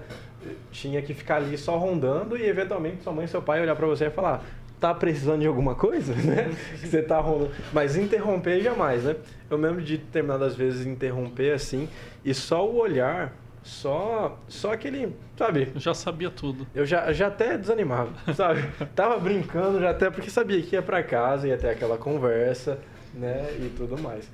Tinha 0.70 1.02
que 1.02 1.12
ficar 1.14 1.36
ali 1.36 1.58
só 1.58 1.76
rondando 1.76 2.36
e 2.36 2.46
eventualmente 2.46 3.02
sua 3.02 3.12
mãe 3.12 3.24
e 3.24 3.28
seu 3.28 3.42
pai 3.42 3.60
olhar 3.60 3.74
pra 3.74 3.86
você 3.86 4.06
e 4.06 4.10
falar 4.10 4.44
tá 4.80 4.94
precisando 4.94 5.40
de 5.40 5.46
alguma 5.46 5.74
coisa, 5.74 6.14
né? 6.22 6.50
Que 6.80 6.86
você 6.86 7.02
tá 7.02 7.18
rondando. 7.20 7.50
Mas 7.72 7.96
interromper 7.96 8.60
jamais, 8.60 9.04
né? 9.04 9.16
Eu 9.50 9.56
lembro 9.56 9.82
de 9.82 9.96
determinadas 9.96 10.54
vezes 10.54 10.86
interromper 10.86 11.52
assim 11.52 11.88
e 12.24 12.32
só 12.32 12.66
o 12.66 12.76
olhar, 12.76 13.32
só 13.62 14.38
só 14.48 14.72
aquele, 14.72 15.14
sabe? 15.36 15.72
Eu 15.74 15.80
já 15.80 15.94
sabia 15.94 16.30
tudo. 16.30 16.66
Eu 16.74 16.86
já, 16.86 17.12
já 17.12 17.26
até 17.26 17.58
desanimava, 17.58 18.12
sabe? 18.34 18.64
Tava 18.94 19.18
brincando 19.18 19.80
já 19.80 19.90
até 19.90 20.10
porque 20.10 20.30
sabia 20.30 20.60
que 20.62 20.76
ia 20.76 20.82
pra 20.82 21.02
casa, 21.02 21.48
ia 21.48 21.58
ter 21.58 21.70
aquela 21.70 21.98
conversa, 21.98 22.78
né? 23.14 23.48
E 23.58 23.72
tudo 23.76 24.00
mais. 24.00 24.30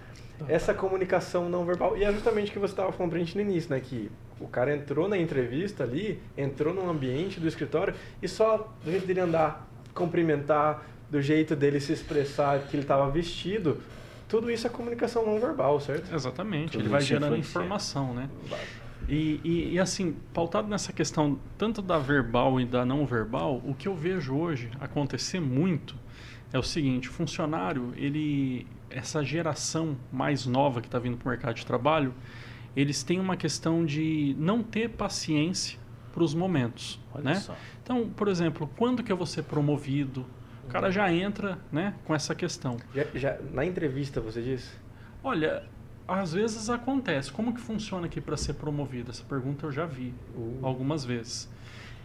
Essa 0.49 0.75
comunicação 0.75 1.49
não 1.49 1.65
verbal. 1.65 1.97
E 1.97 2.05
é 2.05 2.13
justamente 2.13 2.51
o 2.51 2.53
que 2.53 2.59
você 2.59 2.73
estava 2.73 2.93
falando 2.93 3.11
pra 3.11 3.21
gente 3.21 3.37
no 3.37 3.41
início, 3.41 3.71
né? 3.71 3.81
Que 3.81 4.11
o 4.41 4.49
cara 4.49 4.75
entrou 4.75 5.09
na 5.09 5.17
entrevista 5.19 5.85
ali, 5.85 6.21
entrou 6.37 6.75
no 6.75 6.89
ambiente 6.89 7.39
do 7.39 7.47
escritório 7.47 7.95
e 8.23 8.29
só 8.29 8.73
do 8.85 8.91
jeito 8.91 9.07
dele 9.07 9.21
andar, 9.21 9.69
cumprimentar, 9.95 10.85
do 11.11 11.23
jeito 11.23 11.55
dele 11.55 11.81
se 11.81 11.93
expressar, 11.93 12.59
que 12.61 12.77
ele 12.77 12.83
estava 12.83 13.09
vestido, 13.11 13.81
tudo 14.29 14.51
isso 14.51 14.67
é 14.67 14.71
comunicação 14.71 15.25
não 15.25 15.39
verbal, 15.39 15.79
certo? 15.81 16.13
Exatamente. 16.13 16.73
Tudo 16.73 16.83
Ele 16.83 16.89
vai 16.89 17.01
isso 17.01 17.09
gerando 17.09 17.37
influencia. 17.37 17.61
informação, 17.61 18.15
né? 18.15 18.29
E, 19.09 19.41
e, 19.45 19.75
e, 19.75 19.79
assim, 19.79 20.17
pautado 20.33 20.67
nessa 20.67 20.93
questão 20.93 21.39
tanto 21.59 21.83
da 21.83 21.99
verbal 21.99 22.61
e 22.61 22.65
da 22.65 22.85
não 22.85 23.05
verbal, 23.05 23.61
o 23.65 23.75
que 23.75 23.87
eu 23.87 23.95
vejo 23.95 24.35
hoje 24.35 24.71
acontecer 24.81 25.41
muito 25.41 25.95
é 26.53 26.59
o 26.59 26.63
seguinte: 26.63 27.11
o 27.11 27.13
funcionário, 27.13 27.93
ele, 27.97 28.67
essa 28.89 29.23
geração 29.23 29.97
mais 30.11 30.47
nova 30.47 30.81
que 30.81 30.89
está 30.89 30.99
vindo 30.99 31.19
para 31.19 31.27
o 31.27 31.31
mercado 31.31 31.55
de 31.55 31.67
trabalho, 31.67 32.15
eles 32.77 33.03
têm 33.03 33.21
uma 33.21 33.37
questão 33.37 33.85
de 33.85 34.35
não 34.39 34.63
ter 34.63 34.91
paciência 34.91 35.79
para 36.13 36.23
os 36.23 36.35
momentos, 36.35 37.01
Olha 37.13 37.25
né? 37.25 37.35
só. 37.37 37.57
Então, 37.83 38.09
por 38.09 38.29
exemplo, 38.29 38.71
quando 38.77 39.03
que 39.03 39.11
eu 39.11 39.17
vou 39.17 39.27
ser 39.27 39.43
promovido? 39.43 40.25
O 40.65 40.69
cara 40.69 40.91
já 40.91 41.13
entra, 41.13 41.59
né, 41.71 41.95
com 42.05 42.15
essa 42.15 42.35
questão. 42.35 42.79
Já, 42.95 43.05
já- 43.15 43.39
na 43.53 43.65
entrevista 43.67 44.21
você 44.21 44.41
disse? 44.41 44.71
Olha, 45.23 45.65
às 46.09 46.33
vezes 46.33 46.71
acontece. 46.71 47.31
Como 47.33 47.53
que 47.53 47.61
funciona 47.61 48.07
aqui 48.07 48.21
para 48.21 48.37
ser 48.37 48.55
promovido? 48.55 49.11
Essa 49.11 49.25
pergunta 49.25 49.67
eu 49.67 49.73
já 49.73 49.85
vi 49.87 50.15
Uh. 50.35 50.59
algumas 50.63 51.05
vezes. 51.05 51.53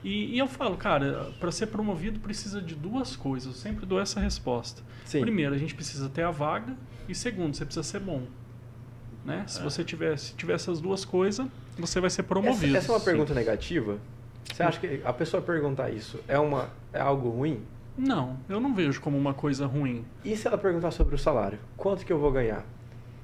E, 0.03 0.33
e 0.35 0.37
eu 0.39 0.47
falo, 0.47 0.75
cara, 0.77 1.31
para 1.39 1.51
ser 1.51 1.67
promovido 1.67 2.19
precisa 2.19 2.61
de 2.61 2.75
duas 2.75 3.15
coisas. 3.15 3.47
Eu 3.47 3.53
sempre 3.53 3.85
dou 3.85 3.99
essa 3.99 4.19
resposta. 4.19 4.81
Sim. 5.05 5.21
Primeiro, 5.21 5.53
a 5.53 5.57
gente 5.57 5.73
precisa 5.75 6.09
ter 6.09 6.23
a 6.23 6.31
vaga. 6.31 6.75
E 7.07 7.15
segundo, 7.15 7.53
você 7.55 7.63
precisa 7.65 7.83
ser 7.83 7.99
bom. 7.99 8.23
Né? 9.25 9.43
Se 9.47 9.61
você 9.61 9.83
tiver, 9.83 10.17
se 10.17 10.33
tiver 10.33 10.53
essas 10.53 10.79
duas 10.79 11.03
coisas, 11.05 11.47
você 11.77 11.99
vai 11.99 12.09
ser 12.09 12.23
promovido. 12.23 12.75
Essa, 12.75 12.85
essa 12.85 12.91
é 12.91 12.95
uma 12.95 13.01
pergunta 13.01 13.33
negativa? 13.33 13.97
Você 14.51 14.63
acha 14.63 14.79
que 14.79 15.01
a 15.05 15.13
pessoa 15.13 15.41
perguntar 15.43 15.89
isso 15.91 16.19
é, 16.27 16.39
uma, 16.39 16.69
é 16.93 16.99
algo 16.99 17.29
ruim? 17.29 17.61
Não, 17.97 18.37
eu 18.47 18.59
não 18.59 18.73
vejo 18.73 19.01
como 19.01 19.17
uma 19.17 19.33
coisa 19.33 19.65
ruim. 19.65 20.05
E 20.23 20.35
se 20.35 20.47
ela 20.47 20.57
perguntar 20.57 20.91
sobre 20.91 21.15
o 21.15 21.17
salário? 21.17 21.59
Quanto 21.75 22.05
que 22.05 22.11
eu 22.13 22.17
vou 22.17 22.31
ganhar? 22.31 22.65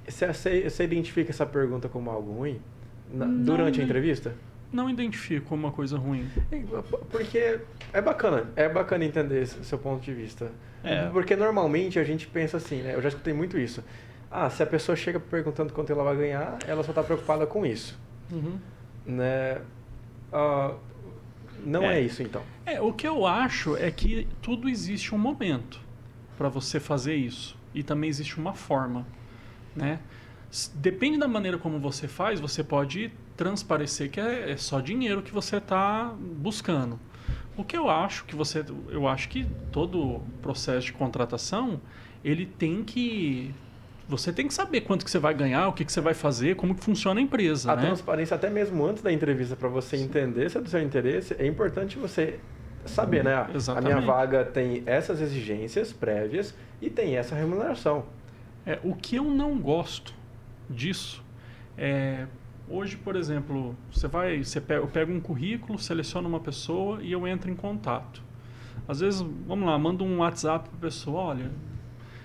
Você, 0.07 0.27
você, 0.27 0.69
você 0.69 0.83
identifica 0.83 1.31
essa 1.31 1.45
pergunta 1.45 1.87
como 1.89 2.09
algo 2.11 2.31
ruim? 2.33 2.59
Na- 3.11 3.25
Não, 3.25 3.43
durante 3.43 3.75
a 3.75 3.77
né? 3.79 3.85
entrevista? 3.85 4.35
Não 4.71 4.89
identifico 4.89 5.47
como 5.47 5.63
uma 5.65 5.71
coisa 5.71 5.97
ruim. 5.97 6.27
Porque 7.09 7.59
é 7.93 8.01
bacana, 8.01 8.45
é 8.55 8.67
bacana 8.67 9.05
entender 9.05 9.41
esse 9.43 9.63
seu 9.63 9.77
ponto 9.77 10.03
de 10.03 10.13
vista. 10.13 10.51
É. 10.83 11.07
Porque 11.09 11.35
normalmente 11.35 11.97
a 11.97 12.03
gente 12.03 12.27
pensa 12.27 12.57
assim, 12.57 12.81
né? 12.81 12.93
Eu 12.93 13.01
já 13.01 13.07
escutei 13.09 13.33
muito 13.33 13.57
isso. 13.57 13.81
Ah, 14.37 14.49
se 14.49 14.61
a 14.61 14.65
pessoa 14.65 14.97
chega 14.97 15.17
perguntando 15.17 15.71
quanto 15.71 15.93
ela 15.93 16.03
vai 16.03 16.17
ganhar, 16.17 16.57
ela 16.67 16.83
só 16.83 16.91
está 16.91 17.01
preocupada 17.01 17.47
com 17.47 17.65
isso. 17.65 17.97
Uhum. 18.29 18.59
Né? 19.05 19.61
Ah, 20.33 20.75
não 21.65 21.83
é. 21.83 21.99
É. 21.99 22.01
isso 22.01 22.21
então. 22.21 22.43
É, 22.65 22.81
o 22.81 22.91
que 22.91 23.07
eu 23.07 23.25
acho 23.25 23.77
é 23.77 23.89
que 23.89 24.27
tudo 24.41 24.67
existe 24.67 25.15
um 25.15 25.17
momento 25.17 25.79
para 26.37 26.49
você 26.49 26.81
fazer 26.81 27.15
isso. 27.15 27.57
E 27.73 27.81
também 27.81 28.09
existe 28.09 28.37
uma 28.37 28.53
forma, 28.53 29.07
né? 29.73 29.99
Depende 30.73 31.17
da 31.17 31.29
maneira 31.29 31.57
como 31.57 31.79
você 31.79 32.05
faz, 32.05 32.37
você 32.41 32.61
pode 32.61 33.13
transparecer 33.37 34.11
que 34.11 34.19
é, 34.19 34.51
é 34.51 34.57
só 34.57 34.81
dinheiro 34.81 35.21
que 35.21 35.31
você 35.31 35.57
está 35.57 36.13
buscando. 36.19 36.99
O 37.55 37.63
que 37.63 37.77
eu 37.77 37.89
acho 37.89 38.25
que 38.25 38.35
você, 38.35 38.65
eu 38.89 39.07
acho 39.07 39.29
que 39.29 39.47
todo 39.71 40.21
processo 40.41 40.87
de 40.87 40.93
contratação, 40.93 41.79
ele 42.21 42.45
tem 42.45 42.83
que 42.83 43.55
você 44.07 44.31
tem 44.31 44.47
que 44.47 44.53
saber 44.53 44.81
quanto 44.81 45.03
que 45.03 45.09
você 45.11 45.19
vai 45.19 45.33
ganhar, 45.33 45.67
o 45.67 45.73
que, 45.73 45.83
que 45.83 45.91
você 45.91 46.01
vai 46.01 46.13
fazer, 46.13 46.55
como 46.55 46.75
que 46.75 46.83
funciona 46.83 47.19
a 47.19 47.23
empresa, 47.23 47.71
A 47.71 47.75
né? 47.75 47.83
transparência, 47.83 48.35
até 48.35 48.49
mesmo 48.49 48.85
antes 48.85 49.01
da 49.01 49.11
entrevista, 49.11 49.55
para 49.55 49.69
você 49.69 49.97
entender 49.97 50.49
se 50.49 50.57
é 50.57 50.61
do 50.61 50.69
seu 50.69 50.81
interesse, 50.81 51.35
é 51.39 51.47
importante 51.47 51.97
você 51.97 52.39
saber, 52.85 53.23
né? 53.23 53.33
A 53.33 53.49
Exatamente. 53.53 53.93
minha 53.93 54.05
vaga 54.05 54.45
tem 54.45 54.83
essas 54.85 55.19
exigências 55.21 55.91
prévias 55.91 56.53
e 56.81 56.89
tem 56.89 57.17
essa 57.17 57.35
remuneração. 57.35 58.05
É, 58.65 58.79
o 58.83 58.95
que 58.95 59.15
eu 59.15 59.23
não 59.23 59.57
gosto 59.57 60.13
disso 60.69 61.23
é 61.77 62.27
hoje, 62.69 62.97
por 62.97 63.15
exemplo, 63.15 63.75
você 63.91 64.07
vai, 64.07 64.43
você 64.43 64.61
pega, 64.61 64.81
eu 64.81 64.87
pego 64.87 65.11
um 65.11 65.19
currículo, 65.19 65.77
seleciono 65.77 66.27
uma 66.27 66.39
pessoa 66.39 67.01
e 67.01 67.11
eu 67.11 67.27
entro 67.27 67.49
em 67.49 67.55
contato. 67.55 68.23
Às 68.87 68.99
vezes, 68.99 69.21
vamos 69.47 69.67
lá, 69.67 69.77
mando 69.77 70.03
um 70.03 70.19
WhatsApp 70.19 70.69
para 70.69 70.77
a 70.77 70.81
pessoa, 70.81 71.21
olha, 71.21 71.51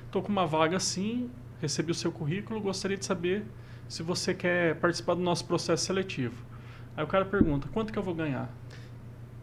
estou 0.06 0.22
com 0.22 0.28
uma 0.30 0.46
vaga 0.46 0.76
assim, 0.76 1.30
recebi 1.61 1.90
o 1.92 1.94
seu 1.94 2.11
currículo, 2.12 2.61
gostaria 2.61 2.96
de 2.96 3.04
saber 3.04 3.44
se 3.88 4.02
você 4.02 4.32
quer 4.34 4.76
participar 4.76 5.14
do 5.14 5.20
nosso 5.20 5.44
processo 5.44 5.84
seletivo. 5.84 6.34
Aí 6.96 7.04
o 7.04 7.06
cara 7.06 7.24
pergunta, 7.24 7.68
quanto 7.72 7.92
que 7.92 7.98
eu 7.98 8.02
vou 8.02 8.14
ganhar? 8.14 8.48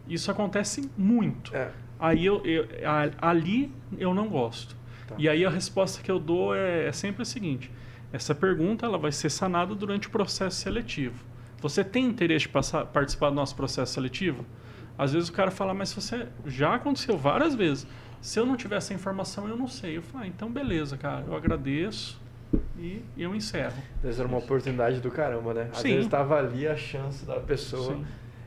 Isso 0.08 0.30
acontece 0.30 0.90
muito. 0.96 1.54
É. 1.54 1.70
Aí 1.98 2.24
eu, 2.24 2.44
eu- 2.44 2.66
ali 3.20 3.72
eu 3.98 4.14
não 4.14 4.28
gosto. 4.28 4.76
Tá. 5.06 5.14
E 5.18 5.28
aí 5.28 5.44
a 5.44 5.50
resposta 5.50 6.02
que 6.02 6.10
eu 6.10 6.18
dou 6.18 6.54
é, 6.54 6.86
é 6.86 6.92
sempre 6.92 7.22
a 7.22 7.24
seguinte: 7.24 7.70
essa 8.12 8.34
pergunta 8.34 8.86
ela 8.86 8.96
vai 8.98 9.12
ser 9.12 9.30
sanada 9.30 9.74
durante 9.74 10.08
o 10.08 10.10
processo 10.10 10.56
seletivo. 10.60 11.24
Você 11.60 11.82
tem 11.82 12.04
interesse 12.06 12.42
de 12.46 12.50
passar, 12.50 12.86
participar 12.86 13.30
do 13.30 13.34
nosso 13.36 13.54
processo 13.56 13.92
seletivo? 13.94 14.44
Às 14.96 15.12
vezes 15.12 15.28
o 15.28 15.32
cara 15.32 15.50
fala, 15.50 15.74
mas 15.74 15.92
você 15.92 16.26
já 16.46 16.74
aconteceu 16.74 17.16
várias 17.16 17.54
vezes. 17.54 17.86
Se 18.20 18.38
eu 18.38 18.46
não 18.46 18.56
tiver 18.56 18.76
essa 18.76 18.92
informação, 18.92 19.48
eu 19.48 19.56
não 19.56 19.68
sei. 19.68 19.96
Eu 19.96 20.02
falo, 20.02 20.24
ah, 20.24 20.26
então 20.26 20.50
beleza, 20.50 20.96
cara, 20.96 21.24
eu 21.26 21.36
agradeço 21.36 22.20
e 22.78 23.02
eu 23.16 23.34
encerro. 23.34 23.82
Vezes 24.02 24.18
era 24.18 24.28
uma 24.28 24.38
oportunidade 24.38 25.00
do 25.00 25.10
caramba, 25.10 25.54
né? 25.54 25.68
Às 25.72 25.78
Sim. 25.78 25.88
vezes 25.88 26.04
estava 26.04 26.38
ali 26.38 26.66
a 26.66 26.76
chance 26.76 27.24
da 27.24 27.38
pessoa. 27.40 27.94
Sim. 27.94 28.06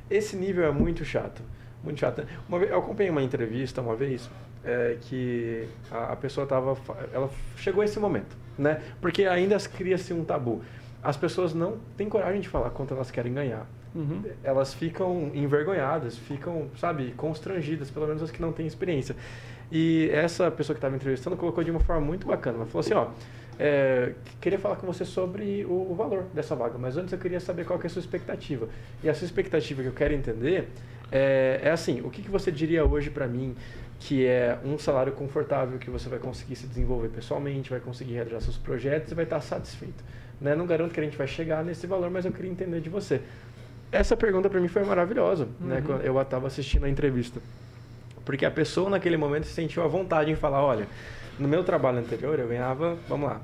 Esse 0.09 0.35
nível 0.35 0.65
é 0.65 0.71
muito 0.71 1.05
chato. 1.05 1.41
Muito 1.83 1.99
chato. 1.99 2.25
Uma 2.47 2.59
vez, 2.59 2.71
eu 2.71 2.79
acompanhei 2.79 3.11
uma 3.11 3.23
entrevista 3.23 3.81
uma 3.81 3.95
vez 3.95 4.29
é, 4.63 4.97
que 5.01 5.67
a, 5.89 6.13
a 6.13 6.15
pessoa 6.15 6.43
estava. 6.43 6.77
Ela 7.13 7.29
chegou 7.57 7.81
a 7.81 7.85
esse 7.85 7.99
momento, 7.99 8.35
né? 8.57 8.81
Porque 8.99 9.25
ainda 9.25 9.57
cria-se 9.59 10.13
um 10.13 10.23
tabu. 10.23 10.61
As 11.03 11.17
pessoas 11.17 11.53
não 11.53 11.77
têm 11.97 12.07
coragem 12.07 12.41
de 12.41 12.49
falar 12.49 12.69
quanto 12.69 12.93
elas 12.93 13.09
querem 13.09 13.33
ganhar. 13.33 13.65
Uhum. 13.93 14.23
Elas 14.43 14.73
ficam 14.73 15.31
envergonhadas, 15.33 16.17
ficam, 16.17 16.69
sabe, 16.77 17.11
constrangidas, 17.17 17.89
pelo 17.89 18.07
menos 18.07 18.21
as 18.21 18.31
que 18.31 18.41
não 18.41 18.51
têm 18.51 18.65
experiência. 18.65 19.15
E 19.71 20.09
essa 20.11 20.51
pessoa 20.51 20.75
que 20.75 20.79
estava 20.79 20.95
entrevistando 20.95 21.37
colocou 21.37 21.63
de 21.63 21.71
uma 21.71 21.79
forma 21.79 22.05
muito 22.05 22.27
bacana. 22.27 22.57
Ela 22.57 22.65
falou 22.65 22.81
assim, 22.81 22.93
ó, 22.93 23.07
é, 23.57 24.13
queria 24.41 24.59
falar 24.59 24.75
com 24.75 24.85
você 24.85 25.05
sobre 25.05 25.65
o, 25.65 25.91
o, 25.91 25.95
valor 25.95 26.25
dessa 26.33 26.55
vaga, 26.55 26.77
mas 26.77 26.97
antes 26.97 27.13
eu 27.13 27.19
queria 27.19 27.39
saber 27.39 27.65
qual 27.65 27.79
que 27.79 27.85
é 27.85 27.89
a 27.89 27.89
sua 27.89 27.99
expectativa. 27.99 28.67
E 29.03 29.09
a 29.09 29.13
sua 29.13 29.25
expectativa 29.25 29.81
que 29.81 29.87
eu 29.87 29.93
quero 29.93 30.13
entender 30.13 30.67
é, 31.11 31.61
é 31.63 31.69
assim, 31.71 32.01
o 32.01 32.09
que, 32.09 32.21
que 32.21 32.29
você 32.29 32.51
diria 32.51 32.83
hoje 32.85 33.09
para 33.09 33.27
mim 33.27 33.55
que 33.99 34.25
é 34.25 34.57
um 34.65 34.79
salário 34.79 35.13
confortável, 35.13 35.77
que 35.77 35.89
você 35.91 36.09
vai 36.09 36.17
conseguir 36.17 36.55
se 36.55 36.65
desenvolver 36.65 37.09
pessoalmente, 37.09 37.69
vai 37.69 37.79
conseguir 37.79 38.13
realizar 38.13 38.41
seus 38.41 38.57
projetos 38.57 39.11
e 39.11 39.15
vai 39.15 39.25
estar 39.25 39.39
satisfeito. 39.41 40.03
Né? 40.39 40.55
Não 40.55 40.65
garanto 40.65 40.91
que 40.91 40.99
a 40.99 41.03
gente 41.03 41.15
vai 41.15 41.27
chegar 41.27 41.63
nesse 41.63 41.85
valor, 41.85 42.09
mas 42.09 42.25
eu 42.25 42.31
queria 42.31 42.49
entender 42.49 42.81
de 42.81 42.89
você. 42.89 43.21
Essa 43.91 44.17
pergunta 44.17 44.49
para 44.49 44.59
mim 44.59 44.67
foi 44.67 44.83
maravilhosa, 44.83 45.47
uhum. 45.59 45.67
né? 45.67 45.83
Quando 45.85 46.01
eu 46.01 46.19
estava 46.19 46.47
assistindo 46.47 46.85
a 46.85 46.89
entrevista. 46.89 47.39
Porque 48.31 48.45
a 48.45 48.51
pessoa 48.51 48.89
naquele 48.89 49.17
momento 49.17 49.45
se 49.45 49.51
sentiu 49.51 49.83
à 49.83 49.87
vontade 49.87 50.31
em 50.31 50.35
falar, 50.35 50.63
olha, 50.63 50.87
no 51.37 51.49
meu 51.49 51.65
trabalho 51.65 51.97
anterior 51.97 52.39
eu 52.39 52.47
ganhava, 52.47 52.97
vamos 53.05 53.29
lá, 53.29 53.41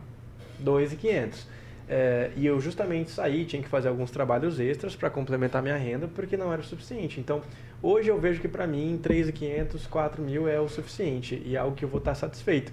2.500. 0.64 1.46
É, 1.90 2.32
e 2.38 2.46
eu 2.46 2.58
justamente 2.62 3.12
saí, 3.12 3.44
tinha 3.44 3.62
que 3.62 3.68
fazer 3.68 3.90
alguns 3.90 4.12
trabalhos 4.12 4.62
extras 4.62 4.96
para 4.96 5.10
complementar 5.10 5.62
minha 5.62 5.76
renda, 5.76 6.08
porque 6.08 6.38
não 6.38 6.54
era 6.54 6.62
o 6.62 6.64
suficiente. 6.64 7.20
Então, 7.20 7.42
hoje 7.84 8.08
eu 8.08 8.18
vejo 8.18 8.40
que 8.40 8.48
para 8.48 8.66
mim 8.66 8.98
3.500, 9.04 9.90
4.000 9.90 10.48
é 10.48 10.58
o 10.58 10.70
suficiente 10.70 11.42
e 11.46 11.58
é 11.58 11.60
algo 11.60 11.76
que 11.76 11.84
eu 11.84 11.90
vou 11.90 12.00
estar 12.00 12.16
satisfeito. 12.16 12.72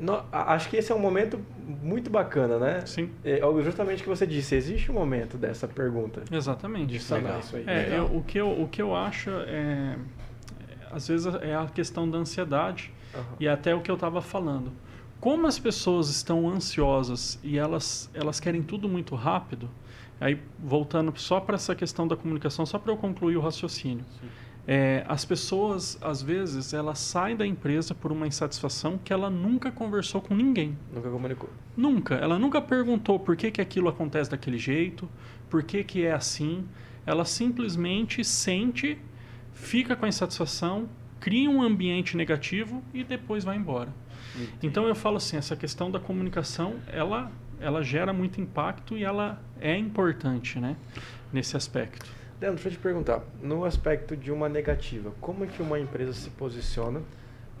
No, 0.00 0.20
acho 0.32 0.68
que 0.68 0.76
esse 0.76 0.90
é 0.90 0.94
um 0.96 0.98
momento 0.98 1.38
muito 1.80 2.10
bacana, 2.10 2.58
né? 2.58 2.82
Sim. 2.86 3.08
É, 3.24 3.38
justamente 3.62 4.00
o 4.00 4.02
que 4.02 4.08
você 4.08 4.26
disse, 4.26 4.56
existe 4.56 4.90
um 4.90 4.94
momento 4.94 5.36
dessa 5.36 5.68
pergunta. 5.68 6.24
Exatamente. 6.32 6.86
De 6.86 6.98
sanar 6.98 7.38
isso 7.38 7.54
aí. 7.54 7.64
É, 7.68 7.98
eu, 7.98 8.06
o, 8.06 8.24
que 8.24 8.36
eu, 8.36 8.50
o 8.50 8.66
que 8.66 8.82
eu 8.82 8.96
acho 8.96 9.30
é, 9.30 9.96
às 10.94 11.08
vezes, 11.08 11.26
é 11.42 11.54
a 11.54 11.66
questão 11.66 12.08
da 12.08 12.18
ansiedade 12.18 12.92
uhum. 13.14 13.22
e 13.40 13.48
até 13.48 13.74
o 13.74 13.80
que 13.80 13.90
eu 13.90 13.96
estava 13.96 14.22
falando. 14.22 14.72
Como 15.20 15.46
as 15.46 15.58
pessoas 15.58 16.08
estão 16.08 16.48
ansiosas 16.48 17.38
e 17.42 17.58
elas, 17.58 18.10
elas 18.14 18.38
querem 18.38 18.62
tudo 18.62 18.88
muito 18.88 19.14
rápido, 19.14 19.68
aí 20.20 20.40
voltando 20.58 21.12
só 21.16 21.40
para 21.40 21.54
essa 21.54 21.74
questão 21.74 22.06
da 22.06 22.16
comunicação, 22.16 22.64
só 22.64 22.78
para 22.78 22.92
eu 22.92 22.96
concluir 22.96 23.36
o 23.36 23.40
raciocínio. 23.40 24.04
É, 24.66 25.04
as 25.06 25.24
pessoas, 25.24 25.98
às 26.00 26.22
vezes, 26.22 26.72
elas 26.72 26.98
saem 26.98 27.36
da 27.36 27.46
empresa 27.46 27.94
por 27.94 28.10
uma 28.10 28.26
insatisfação 28.26 28.98
que 29.02 29.12
ela 29.12 29.28
nunca 29.28 29.70
conversou 29.70 30.22
com 30.22 30.34
ninguém. 30.34 30.76
Nunca 30.92 31.10
comunicou. 31.10 31.50
Nunca. 31.76 32.14
Ela 32.14 32.38
nunca 32.38 32.62
perguntou 32.62 33.18
por 33.18 33.36
que, 33.36 33.50
que 33.50 33.60
aquilo 33.60 33.88
acontece 33.88 34.30
daquele 34.30 34.56
jeito, 34.56 35.08
por 35.50 35.62
que, 35.62 35.84
que 35.84 36.04
é 36.04 36.12
assim. 36.12 36.64
Ela 37.04 37.26
simplesmente 37.26 38.24
sente, 38.24 38.98
fica 39.54 39.96
com 39.96 40.04
a 40.04 40.08
insatisfação, 40.08 40.88
cria 41.20 41.48
um 41.48 41.62
ambiente 41.62 42.16
negativo 42.16 42.82
e 42.92 43.02
depois 43.02 43.44
vai 43.44 43.56
embora. 43.56 43.88
Entendi. 44.34 44.58
Então 44.62 44.86
eu 44.86 44.94
falo 44.94 45.16
assim, 45.16 45.36
essa 45.36 45.56
questão 45.56 45.90
da 45.90 45.98
comunicação, 45.98 46.74
ela, 46.92 47.30
ela 47.60 47.82
gera 47.82 48.12
muito 48.12 48.40
impacto 48.40 48.96
e 48.96 49.04
ela 49.04 49.40
é 49.60 49.76
importante, 49.76 50.58
né, 50.58 50.76
nesse 51.32 51.56
aspecto. 51.56 52.04
Leandro, 52.40 52.56
deixa 52.56 52.68
eu 52.68 52.72
te 52.72 52.82
perguntar, 52.82 53.22
no 53.40 53.64
aspecto 53.64 54.16
de 54.16 54.30
uma 54.30 54.48
negativa, 54.48 55.12
como 55.20 55.44
é 55.44 55.46
que 55.46 55.62
uma 55.62 55.78
empresa 55.78 56.12
se 56.12 56.28
posiciona? 56.30 57.00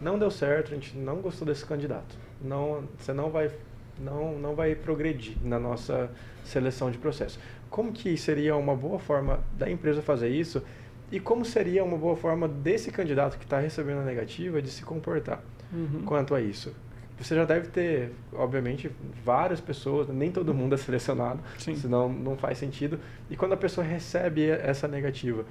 Não 0.00 0.18
deu 0.18 0.30
certo, 0.30 0.72
a 0.72 0.74
gente 0.74 0.96
não 0.96 1.16
gostou 1.16 1.46
desse 1.46 1.64
candidato. 1.64 2.16
Não, 2.42 2.84
você 2.98 3.12
não 3.12 3.30
vai, 3.30 3.50
não, 3.98 4.36
não 4.38 4.54
vai 4.54 4.74
progredir 4.74 5.36
na 5.42 5.58
nossa 5.58 6.10
seleção 6.44 6.90
de 6.90 6.98
processo. 6.98 7.38
Como 7.70 7.92
que 7.92 8.16
seria 8.16 8.56
uma 8.56 8.74
boa 8.74 8.98
forma 8.98 9.40
da 9.56 9.70
empresa 9.70 10.02
fazer 10.02 10.28
isso? 10.28 10.62
E 11.10 11.20
como 11.20 11.44
seria 11.44 11.84
uma 11.84 11.96
boa 11.96 12.16
forma 12.16 12.48
desse 12.48 12.90
candidato 12.90 13.38
que 13.38 13.44
está 13.44 13.58
recebendo 13.60 14.00
a 14.00 14.04
negativa 14.04 14.60
de 14.60 14.70
se 14.70 14.82
comportar 14.82 15.42
uhum. 15.72 16.02
quanto 16.04 16.34
a 16.34 16.40
isso? 16.40 16.74
Você 17.18 17.36
já 17.36 17.44
deve 17.44 17.68
ter, 17.68 18.12
obviamente, 18.32 18.90
várias 19.24 19.60
pessoas, 19.60 20.08
nem 20.08 20.32
todo 20.32 20.52
mundo 20.52 20.74
é 20.74 20.78
selecionado, 20.78 21.40
Sim. 21.58 21.76
senão 21.76 22.12
não 22.12 22.36
faz 22.36 22.58
sentido. 22.58 22.98
E 23.30 23.36
quando 23.36 23.52
a 23.52 23.56
pessoa 23.56 23.86
recebe 23.86 24.48
essa 24.48 24.88
negativa, 24.88 25.44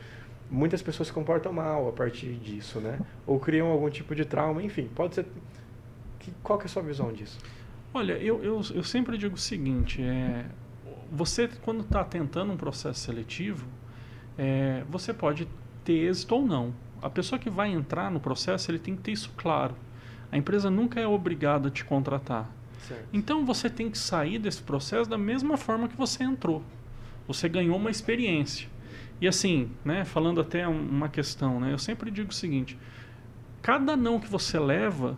muitas 0.51 0.81
pessoas 0.81 1.07
se 1.07 1.13
comportam 1.13 1.53
mal 1.53 1.87
a 1.87 1.91
partir 1.91 2.33
disso, 2.35 2.79
né? 2.81 2.99
Ou 3.25 3.39
criam 3.39 3.67
algum 3.67 3.89
tipo 3.89 4.13
de 4.13 4.25
trauma, 4.25 4.61
enfim, 4.61 4.89
pode 4.93 5.15
ser. 5.15 5.25
Qual 6.41 6.59
que 6.59 6.65
é 6.65 6.67
a 6.67 6.69
sua 6.69 6.83
visão 6.83 7.11
disso? 7.13 7.39
Olha, 7.93 8.13
eu, 8.13 8.43
eu, 8.43 8.61
eu 8.73 8.83
sempre 8.83 9.17
digo 9.17 9.35
o 9.35 9.39
seguinte: 9.39 10.01
é, 10.01 10.45
você, 11.11 11.49
quando 11.63 11.81
está 11.81 12.03
tentando 12.03 12.51
um 12.51 12.57
processo 12.57 12.99
seletivo, 12.99 13.65
é, 14.37 14.83
você 14.89 15.13
pode 15.13 15.47
ter 15.83 16.09
êxito 16.09 16.35
ou 16.35 16.45
não. 16.45 16.73
A 17.01 17.09
pessoa 17.09 17.37
que 17.37 17.49
vai 17.49 17.69
entrar 17.69 18.09
no 18.09 18.19
processo, 18.19 18.71
ele 18.71 18.79
tem 18.79 18.95
que 18.95 19.01
ter 19.01 19.11
isso 19.11 19.31
claro. 19.35 19.75
A 20.31 20.37
empresa 20.37 20.69
nunca 20.69 20.99
é 20.99 21.07
obrigada 21.07 21.67
a 21.67 21.71
te 21.71 21.83
contratar. 21.83 22.49
Certo. 22.87 23.07
Então 23.13 23.45
você 23.45 23.69
tem 23.69 23.89
que 23.89 23.97
sair 23.97 24.39
desse 24.39 24.61
processo 24.61 25.09
da 25.09 25.17
mesma 25.17 25.57
forma 25.57 25.87
que 25.87 25.95
você 25.95 26.23
entrou. 26.23 26.63
Você 27.27 27.47
ganhou 27.47 27.77
uma 27.77 27.91
experiência. 27.91 28.67
E 29.21 29.27
assim, 29.27 29.71
né, 29.85 30.03
falando 30.03 30.41
até 30.41 30.67
uma 30.67 31.07
questão, 31.07 31.59
né, 31.59 31.71
eu 31.71 31.77
sempre 31.77 32.11
digo 32.11 32.31
o 32.31 32.33
seguinte: 32.33 32.77
cada 33.61 33.95
não 33.95 34.19
que 34.19 34.27
você 34.27 34.59
leva, 34.59 35.17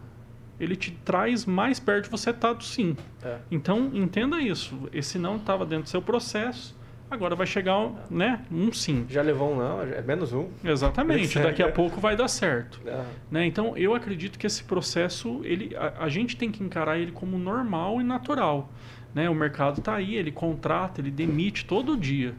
ele 0.60 0.76
te 0.76 0.92
traz 0.92 1.46
mais 1.46 1.80
perto 1.80 2.06
de 2.06 2.10
você 2.12 2.30
estar 2.30 2.50
tá 2.50 2.54
do 2.54 2.64
sim. 2.64 2.96
É. 3.24 3.40
Então 3.50 3.92
entenda 3.94 4.40
isso. 4.42 4.90
Esse 4.92 5.18
não 5.18 5.38
estava 5.38 5.66
dentro 5.66 5.84
do 5.86 5.90
seu 5.90 6.02
processo 6.02 6.76
Agora 7.10 7.36
vai 7.36 7.46
chegar 7.46 7.92
né, 8.10 8.44
um 8.52 8.74
sim. 8.74 9.06
Já 9.08 9.22
levou 9.22 9.54
um 9.54 9.58
não, 9.58 9.82
é 9.82 10.02
menos 10.02 10.34
um. 10.34 10.50
Exatamente, 10.64 11.38
daqui 11.40 11.62
a 11.62 11.72
pouco 11.72 12.02
vai 12.02 12.16
dar 12.16 12.28
certo. 12.28 12.82
Ah. 12.88 13.06
Né? 13.30 13.46
Então 13.46 13.78
eu 13.78 13.94
acredito 13.94 14.40
que 14.40 14.48
esse 14.48 14.64
processo, 14.64 15.42
ele, 15.44 15.76
a, 15.76 16.06
a, 16.06 16.10
gente 16.10 16.36
tem 16.36 16.52
que 16.52 16.64
encarar 16.64 16.98
ele 16.98 17.12
como 17.12 17.38
normal 17.38 18.02
e 18.02 18.04
natural. 18.04 18.72
Né? 19.14 19.30
O 19.30 19.36
mercado 19.36 19.80
está 19.80 19.96
aí, 19.96 20.16
ele 20.16 20.32
contrata, 20.32 21.00
ele 21.00 21.12
demite 21.12 21.66
todo 21.66 21.96
dia. 21.96 22.34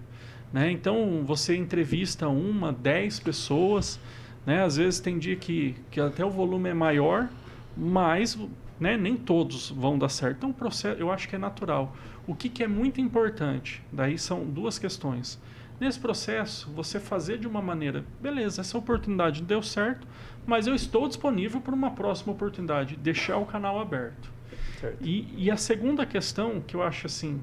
Né? 0.53 0.71
Então 0.73 1.23
você 1.25 1.57
entrevista 1.57 2.29
uma, 2.29 2.73
dez 2.73 3.21
pessoas, 3.21 4.01
né? 4.45 4.65
às 4.65 4.77
vezes 4.77 4.99
tem 4.99 5.17
dia 5.17 5.37
que, 5.37 5.77
que 5.91 6.01
até 6.01 6.25
o 6.25 6.31
volume 6.31 6.71
é 6.71 6.75
maior, 6.75 7.29
mas 7.77 8.37
né, 8.79 8.97
nem 8.97 9.17
todos 9.17 9.71
vão 9.71 9.99
dar 9.99 10.09
certo. 10.09 10.39
Então, 10.39 10.53
processo, 10.53 11.01
eu 11.01 11.11
acho 11.11 11.29
que 11.29 11.37
é 11.37 11.39
natural. 11.39 11.95
O 12.27 12.35
que, 12.35 12.49
que 12.49 12.63
é 12.63 12.69
muito 12.69 13.01
importante? 13.01 13.83
Daí 13.93 14.19
são 14.19 14.45
duas 14.45 14.79
questões. 14.79 15.41
Nesse 15.79 16.01
processo, 16.01 16.71
você 16.73 16.99
fazer 16.99 17.39
de 17.39 17.47
uma 17.47 17.61
maneira, 17.61 18.05
beleza, 18.21 18.63
essa 18.63 18.79
oportunidade 18.79 19.43
deu 19.43 19.63
certo, 19.63 20.07
mas 20.47 20.67
eu 20.67 20.75
estou 20.75 21.07
disponível 21.07 21.61
para 21.61 21.75
uma 21.75 21.91
próxima 21.91 22.33
oportunidade, 22.33 22.97
deixar 22.97 23.37
o 23.37 23.47
canal 23.47 23.79
aberto. 23.79 24.33
E, 25.01 25.29
e 25.37 25.51
a 25.51 25.57
segunda 25.57 26.07
questão 26.07 26.61
que 26.61 26.75
eu 26.75 26.83
acho 26.83 27.07
assim, 27.07 27.41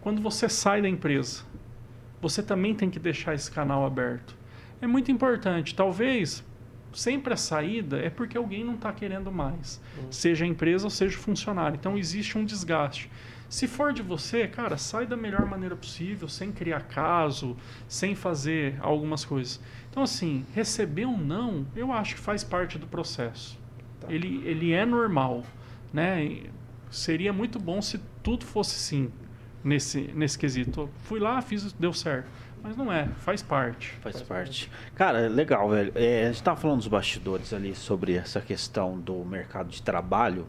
quando 0.00 0.20
você 0.20 0.48
sai 0.48 0.82
da 0.82 0.88
empresa, 0.88 1.42
você 2.20 2.42
também 2.42 2.74
tem 2.74 2.90
que 2.90 2.98
deixar 2.98 3.34
esse 3.34 3.50
canal 3.50 3.84
aberto. 3.84 4.36
É 4.80 4.86
muito 4.86 5.10
importante. 5.10 5.74
Talvez 5.74 6.44
sempre 6.92 7.32
a 7.32 7.36
saída 7.36 7.98
é 7.98 8.08
porque 8.08 8.36
alguém 8.36 8.64
não 8.64 8.74
está 8.74 8.92
querendo 8.92 9.30
mais, 9.30 9.80
uhum. 9.98 10.10
seja 10.10 10.44
a 10.44 10.48
empresa 10.48 10.84
ou 10.84 10.90
seja 10.90 11.16
o 11.16 11.20
funcionário. 11.20 11.76
Então 11.76 11.96
existe 11.96 12.38
um 12.38 12.44
desgaste. 12.44 13.10
Se 13.48 13.68
for 13.68 13.92
de 13.92 14.02
você, 14.02 14.46
cara, 14.48 14.76
sai 14.76 15.06
da 15.06 15.16
melhor 15.16 15.46
maneira 15.46 15.76
possível, 15.76 16.28
sem 16.28 16.50
criar 16.50 16.82
caso, 16.82 17.56
sem 17.88 18.14
fazer 18.14 18.76
algumas 18.80 19.24
coisas. 19.24 19.60
Então, 19.90 20.02
assim, 20.02 20.44
receber 20.54 21.06
um 21.06 21.16
não, 21.16 21.66
eu 21.74 21.92
acho 21.92 22.16
que 22.16 22.20
faz 22.20 22.42
parte 22.42 22.78
do 22.78 22.86
processo. 22.86 23.58
Tá. 24.00 24.12
Ele, 24.12 24.42
ele 24.44 24.72
é 24.72 24.84
normal, 24.84 25.44
né? 25.92 26.42
Seria 26.90 27.32
muito 27.32 27.58
bom 27.58 27.80
se 27.80 28.00
tudo 28.22 28.44
fosse 28.44 28.78
sim 28.78 29.10
nesse, 29.62 30.12
nesse 30.14 30.38
quesito. 30.38 30.88
Fui 31.04 31.20
lá, 31.20 31.40
fiz, 31.40 31.72
deu 31.72 31.92
certo. 31.92 32.28
Mas 32.66 32.76
não 32.76 32.92
é, 32.92 33.06
faz 33.18 33.42
parte. 33.42 33.90
Faz, 34.02 34.16
faz 34.16 34.28
parte. 34.28 34.68
parte. 34.68 34.92
Cara, 34.96 35.28
legal, 35.28 35.70
velho. 35.70 35.92
É, 35.94 36.22
a 36.22 36.26
gente 36.26 36.34
estava 36.34 36.60
falando 36.60 36.78
dos 36.78 36.88
bastidores 36.88 37.52
ali 37.52 37.76
sobre 37.76 38.14
essa 38.14 38.40
questão 38.40 38.98
do 38.98 39.24
mercado 39.24 39.68
de 39.68 39.80
trabalho. 39.80 40.46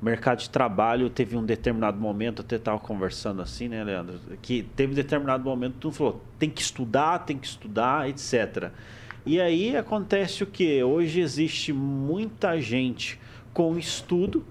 O 0.00 0.04
mercado 0.04 0.40
de 0.40 0.50
trabalho 0.50 1.08
teve 1.08 1.38
um 1.38 1.44
determinado 1.44 1.98
momento, 1.98 2.42
até 2.42 2.56
estava 2.56 2.78
conversando 2.78 3.40
assim, 3.40 3.68
né, 3.68 3.82
Leandro? 3.82 4.20
Que 4.42 4.62
teve 4.76 4.92
um 4.92 4.94
determinado 4.94 5.42
momento, 5.42 5.76
tu 5.80 5.90
falou, 5.90 6.22
tem 6.38 6.50
que 6.50 6.60
estudar, 6.60 7.20
tem 7.20 7.38
que 7.38 7.46
estudar, 7.46 8.10
etc. 8.10 8.70
E 9.24 9.40
aí 9.40 9.74
acontece 9.74 10.44
o 10.44 10.46
que? 10.46 10.82
Hoje 10.82 11.20
existe 11.20 11.72
muita 11.72 12.60
gente 12.60 13.18
com 13.54 13.78
estudo, 13.78 14.44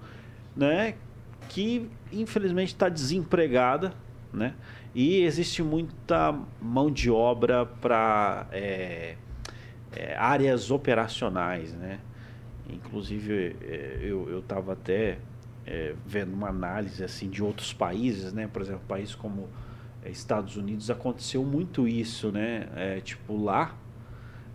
né? 0.56 0.94
Que 1.48 1.88
infelizmente 2.12 2.70
está 2.70 2.88
desempregada, 2.88 3.92
né? 4.32 4.54
E 4.94 5.22
existe 5.22 5.62
muita 5.62 6.38
mão 6.62 6.90
de 6.90 7.10
obra 7.10 7.66
para 7.66 8.46
é, 8.52 9.16
é, 9.92 10.16
áreas 10.16 10.70
operacionais, 10.70 11.72
né? 11.74 11.98
Inclusive, 12.68 13.56
é, 13.60 13.98
eu 14.02 14.38
estava 14.38 14.72
até 14.72 15.18
é, 15.66 15.94
vendo 16.06 16.32
uma 16.32 16.48
análise 16.48 17.02
assim 17.02 17.28
de 17.28 17.42
outros 17.42 17.72
países, 17.72 18.32
né? 18.32 18.48
Por 18.52 18.62
exemplo, 18.62 18.82
países 18.86 19.14
como 19.14 19.48
é, 20.04 20.10
Estados 20.10 20.56
Unidos 20.56 20.90
aconteceu 20.90 21.42
muito 21.44 21.88
isso, 21.88 22.30
né? 22.30 22.68
É, 22.76 23.00
tipo 23.00 23.36
lá, 23.36 23.76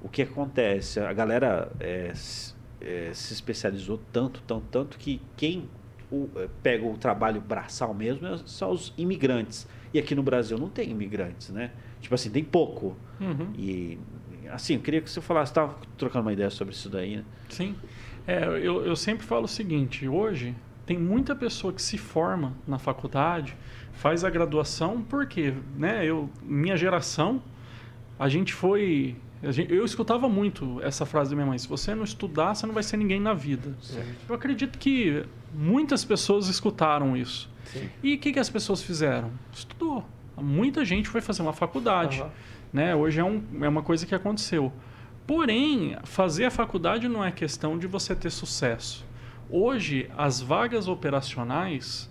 o 0.02 0.08
que 0.08 0.22
acontece? 0.22 1.00
A 1.00 1.12
galera 1.12 1.72
é, 1.80 2.14
se, 2.14 2.54
é, 2.80 3.12
se 3.14 3.34
especializou 3.34 4.00
tanto, 4.12 4.42
tanto, 4.44 4.66
tanto 4.72 4.98
que 4.98 5.22
quem 5.36 5.68
o, 6.12 6.30
pega 6.64 6.86
o 6.86 6.98
trabalho 6.98 7.42
braçal 7.42 7.94
mesmo 7.94 8.38
são 8.48 8.72
os 8.72 8.94
imigrantes. 8.98 9.68
E 9.94 10.00
aqui 10.00 10.14
no 10.14 10.24
Brasil 10.24 10.58
não 10.58 10.70
tem 10.70 10.92
imigrantes, 10.92 11.50
né? 11.50 11.72
Tipo 12.00 12.16
assim, 12.16 12.30
tem 12.30 12.44
pouco. 12.44 12.96
Uhum. 13.20 13.52
E 13.58 13.98
assim, 14.52 14.76
eu 14.76 14.80
queria 14.80 15.02
que 15.02 15.10
você 15.10 15.22
falasse, 15.22 15.52
estava 15.52 15.76
trocando 15.98 16.26
uma 16.26 16.34
ideia 16.34 16.50
sobre 16.50 16.74
isso 16.74 16.90
daí, 16.90 17.18
né? 17.18 17.24
Sim. 17.50 17.76
É, 18.28 18.44
eu, 18.46 18.86
eu 18.86 18.96
sempre 18.96 19.26
falo 19.26 19.46
o 19.46 19.48
seguinte: 19.48 20.08
hoje 20.08 20.56
tem 20.86 20.98
muita 20.98 21.36
pessoa 21.36 21.74
que 21.74 21.82
se 21.82 21.98
forma 21.98 22.54
na 22.68 22.80
faculdade, 22.80 23.56
faz 23.94 24.24
a 24.24 24.30
graduação, 24.30 25.02
porque, 25.02 25.54
né? 25.78 26.06
Eu, 26.06 26.30
minha 26.44 26.78
geração, 26.78 27.42
a 28.18 28.30
gente 28.30 28.54
foi. 28.54 29.16
eu 29.70 29.86
escutava 29.86 30.30
muito 30.30 30.82
essa 30.82 31.06
frase 31.06 31.32
da 31.32 31.36
minha 31.36 31.48
mãe: 31.48 31.58
se 31.58 31.68
você 31.68 31.96
não 31.96 32.04
estudar, 32.04 32.54
você 32.56 32.66
não 32.66 32.74
vai 32.74 32.84
ser 32.84 32.98
ninguém 32.98 33.20
na 33.20 33.34
vida. 33.34 33.76
Eu 34.28 34.36
acredito 34.36 34.78
que 34.78 35.26
muitas 35.54 36.04
pessoas 36.06 36.48
escutaram 36.48 37.16
isso. 37.16 37.50
Sim. 37.66 37.90
E 38.02 38.16
o 38.16 38.20
que, 38.20 38.34
que 38.34 38.40
as 38.40 38.50
pessoas 38.50 38.82
fizeram? 38.82 39.32
Estudou. 39.52 40.06
Muita 40.38 40.86
gente 40.86 41.10
foi 41.10 41.22
fazer 41.22 41.42
uma 41.42 41.54
faculdade. 41.54 42.22
Aham. 42.22 42.32
Né? 42.72 42.96
Hoje 42.96 43.20
é, 43.20 43.24
um, 43.24 43.44
é 43.62 43.68
uma 43.68 43.82
coisa 43.82 44.06
que 44.06 44.16
aconteceu. 44.16 44.72
Porém, 45.26 45.96
fazer 46.04 46.46
a 46.46 46.52
faculdade 46.52 47.08
não 47.08 47.24
é 47.24 47.32
questão 47.32 47.78
de 47.78 47.86
você 47.86 48.16
ter 48.16 48.32
sucesso. 48.32 49.06
Hoje, 49.50 50.10
as 50.18 50.42
vagas 50.42 50.88
operacionais, 50.88 52.10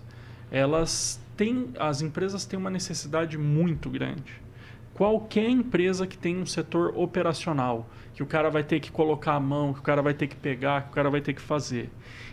elas 0.51 1.21
têm, 1.35 1.69
as 1.79 2.01
empresas 2.01 2.45
têm 2.45 2.59
uma 2.59 2.69
necessidade 2.69 3.37
muito 3.37 3.89
grande. 3.89 4.41
Qualquer 4.93 5.49
empresa 5.49 6.05
que 6.05 6.17
tem 6.17 6.37
um 6.37 6.45
setor 6.45 6.93
operacional, 6.97 7.89
que 8.13 8.21
o 8.21 8.25
cara 8.25 8.49
vai 8.49 8.63
ter 8.63 8.81
que 8.81 8.91
colocar 8.91 9.35
a 9.35 9.39
mão, 9.39 9.73
que 9.73 9.79
o 9.79 9.83
cara 9.83 10.01
vai 10.01 10.13
ter 10.13 10.27
que 10.27 10.35
pegar, 10.35 10.83
que 10.83 10.89
o 10.89 10.91
cara 10.91 11.09
vai 11.09 11.21
ter 11.21 11.33
que 11.33 11.41
fazer. 11.41 11.89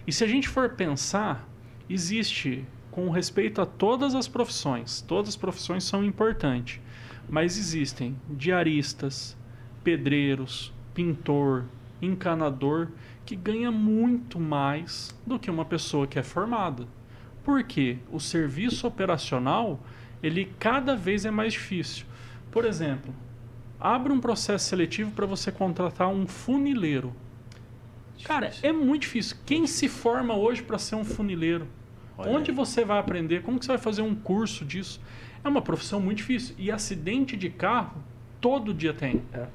E 0.06 0.12
se 0.12 0.22
a 0.22 0.26
gente 0.26 0.48
for 0.48 0.70
pensar, 0.70 1.48
existe, 1.90 2.64
com 2.90 3.10
respeito 3.10 3.60
a 3.60 3.66
todas 3.66 4.14
as 4.14 4.28
profissões, 4.28 5.00
todas 5.00 5.30
as 5.30 5.36
profissões 5.36 5.82
são 5.84 6.04
importantes, 6.04 6.80
mas 7.28 7.58
existem 7.58 8.16
diaristas, 8.30 9.36
pedreiros, 9.82 10.72
pintor, 10.94 11.64
encanador, 12.00 12.88
que 13.24 13.34
ganha 13.34 13.72
muito 13.72 14.38
mais 14.38 15.14
do 15.26 15.38
que 15.38 15.50
uma 15.50 15.64
pessoa 15.64 16.06
que 16.06 16.18
é 16.18 16.22
formada. 16.22 16.86
Porque 17.42 17.98
o 18.10 18.20
serviço 18.20 18.86
operacional, 18.86 19.80
ele 20.22 20.52
cada 20.58 20.94
vez 20.94 21.24
é 21.24 21.30
mais 21.30 21.52
difícil. 21.52 22.06
Por 22.50 22.64
exemplo, 22.64 23.12
abre 23.78 24.12
um 24.12 24.20
processo 24.20 24.68
seletivo 24.68 25.10
para 25.10 25.26
você 25.26 25.50
contratar 25.50 26.08
um 26.08 26.26
funileiro. 26.26 27.12
Cara, 28.24 28.50
é 28.62 28.72
muito 28.72 29.02
difícil. 29.02 29.36
Quem 29.44 29.66
se 29.66 29.88
forma 29.88 30.34
hoje 30.34 30.62
para 30.62 30.78
ser 30.78 30.96
um 30.96 31.04
funileiro? 31.04 31.66
Olha 32.18 32.30
Onde 32.30 32.50
aí. 32.50 32.56
você 32.56 32.84
vai 32.84 32.98
aprender? 32.98 33.42
Como 33.42 33.58
que 33.58 33.64
você 33.64 33.72
vai 33.72 33.78
fazer 33.78 34.02
um 34.02 34.14
curso 34.14 34.64
disso? 34.64 35.00
É 35.44 35.48
uma 35.48 35.62
profissão 35.62 36.00
muito 36.00 36.18
difícil. 36.18 36.54
E 36.58 36.70
acidente 36.70 37.36
de 37.36 37.50
carro, 37.50 38.02
todo 38.40 38.72
dia 38.72 38.92
tem. 38.94 39.22
É, 39.32 39.38
é. 39.38 39.48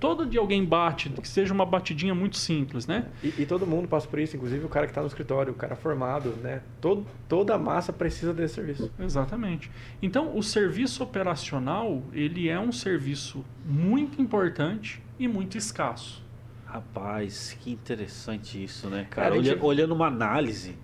Todo 0.00 0.26
dia 0.26 0.40
alguém 0.40 0.64
bate, 0.64 1.08
que 1.08 1.28
seja 1.28 1.54
uma 1.54 1.64
batidinha 1.64 2.14
muito 2.14 2.36
simples, 2.36 2.86
né? 2.86 3.06
E, 3.22 3.32
e 3.38 3.46
todo 3.46 3.66
mundo 3.66 3.88
passa 3.88 4.06
por 4.06 4.18
isso, 4.18 4.36
inclusive 4.36 4.64
o 4.64 4.68
cara 4.68 4.86
que 4.86 4.90
está 4.90 5.00
no 5.00 5.06
escritório, 5.06 5.52
o 5.52 5.56
cara 5.56 5.76
formado, 5.76 6.30
né? 6.42 6.62
Todo, 6.80 7.06
toda 7.28 7.54
a 7.54 7.58
massa 7.58 7.92
precisa 7.92 8.34
desse 8.34 8.54
serviço. 8.54 8.90
Exatamente. 8.98 9.70
Então, 10.02 10.36
o 10.36 10.42
serviço 10.42 11.02
operacional, 11.02 12.02
ele 12.12 12.48
é 12.48 12.58
um 12.58 12.72
serviço 12.72 13.44
muito 13.64 14.20
importante 14.20 15.00
e 15.18 15.28
muito 15.28 15.56
escasso. 15.56 16.27
Rapaz, 16.70 17.56
que 17.60 17.70
interessante 17.70 18.62
isso, 18.62 18.88
né, 18.88 19.06
cara? 19.08 19.28
Cara, 19.30 19.40
a 19.40 19.42
gente- 19.42 19.52
Olha- 19.56 19.64
Olhando 19.64 19.94
uma 19.94 20.06
análise. 20.06 20.76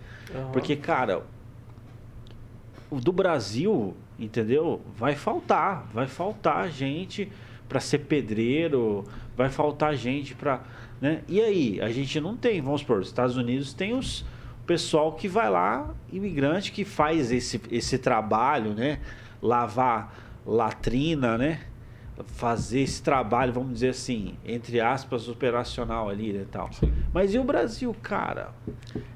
Porque, 0.52 0.74
cara, 0.76 1.22
o 2.90 3.00
do 3.00 3.12
Brasil, 3.12 3.94
entendeu? 4.18 4.80
Vai 4.96 5.14
faltar. 5.14 5.86
Vai 5.92 6.06
faltar 6.06 6.70
gente 6.70 7.30
para 7.68 7.80
ser 7.80 7.98
pedreiro, 7.98 9.04
vai 9.36 9.50
faltar 9.50 9.94
gente 9.94 10.34
para. 10.34 10.62
Né? 11.00 11.22
E 11.28 11.40
aí, 11.40 11.80
a 11.80 11.90
gente 11.90 12.18
não 12.20 12.36
tem, 12.36 12.60
vamos 12.62 12.80
supor, 12.80 13.00
os 13.00 13.08
Estados 13.08 13.36
Unidos 13.36 13.74
tem 13.74 13.94
os 13.94 14.24
pessoal 14.66 15.12
que 15.12 15.28
vai 15.28 15.50
lá, 15.50 15.92
imigrante, 16.10 16.72
que 16.72 16.86
faz 16.86 17.30
esse, 17.30 17.60
esse 17.70 17.98
trabalho, 17.98 18.72
né? 18.72 18.98
Lavar 19.42 20.14
latrina, 20.46 21.36
né? 21.36 21.60
Fazer 22.26 22.80
esse 22.80 23.02
trabalho, 23.02 23.52
vamos 23.52 23.74
dizer 23.74 23.88
assim, 23.88 24.36
entre 24.44 24.80
aspas, 24.80 25.28
operacional 25.28 26.08
ali 26.08 26.32
né, 26.32 26.42
e 26.42 26.46
tal. 26.46 26.70
Mas 27.12 27.34
e 27.34 27.38
o 27.38 27.44
Brasil, 27.44 27.94
cara? 28.02 28.50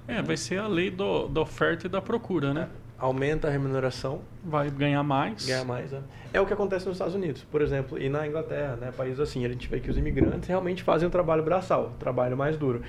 É, 0.06 0.20
vai 0.20 0.36
ser 0.36 0.58
a 0.58 0.66
lei 0.66 0.90
do, 0.90 1.28
da 1.28 1.42
oferta 1.42 1.86
e 1.86 1.88
da 1.88 2.00
procura, 2.00 2.52
né? 2.52 2.68
Aumenta 2.98 3.46
a 3.46 3.50
remuneração, 3.50 4.22
Vai 4.42 4.68
ganhar 4.70 5.04
mais. 5.04 5.46
ganha 5.46 5.64
mais. 5.64 5.92
Né? 5.92 6.02
É 6.32 6.40
o 6.40 6.46
que 6.46 6.52
acontece 6.52 6.86
nos 6.86 6.96
Estados 6.96 7.14
Unidos, 7.14 7.44
por 7.44 7.62
exemplo, 7.62 7.96
e 7.96 8.08
na 8.08 8.26
Inglaterra, 8.26 8.74
né? 8.74 8.90
Países 8.90 9.20
assim, 9.20 9.44
a 9.44 9.48
gente 9.48 9.68
vê 9.68 9.78
que 9.78 9.88
os 9.88 9.96
imigrantes 9.96 10.48
realmente 10.48 10.82
fazem 10.82 11.06
um 11.06 11.10
trabalho 11.10 11.44
braçal, 11.44 11.92
um 11.94 11.98
trabalho 11.98 12.36
mais 12.36 12.56
duro. 12.56 12.82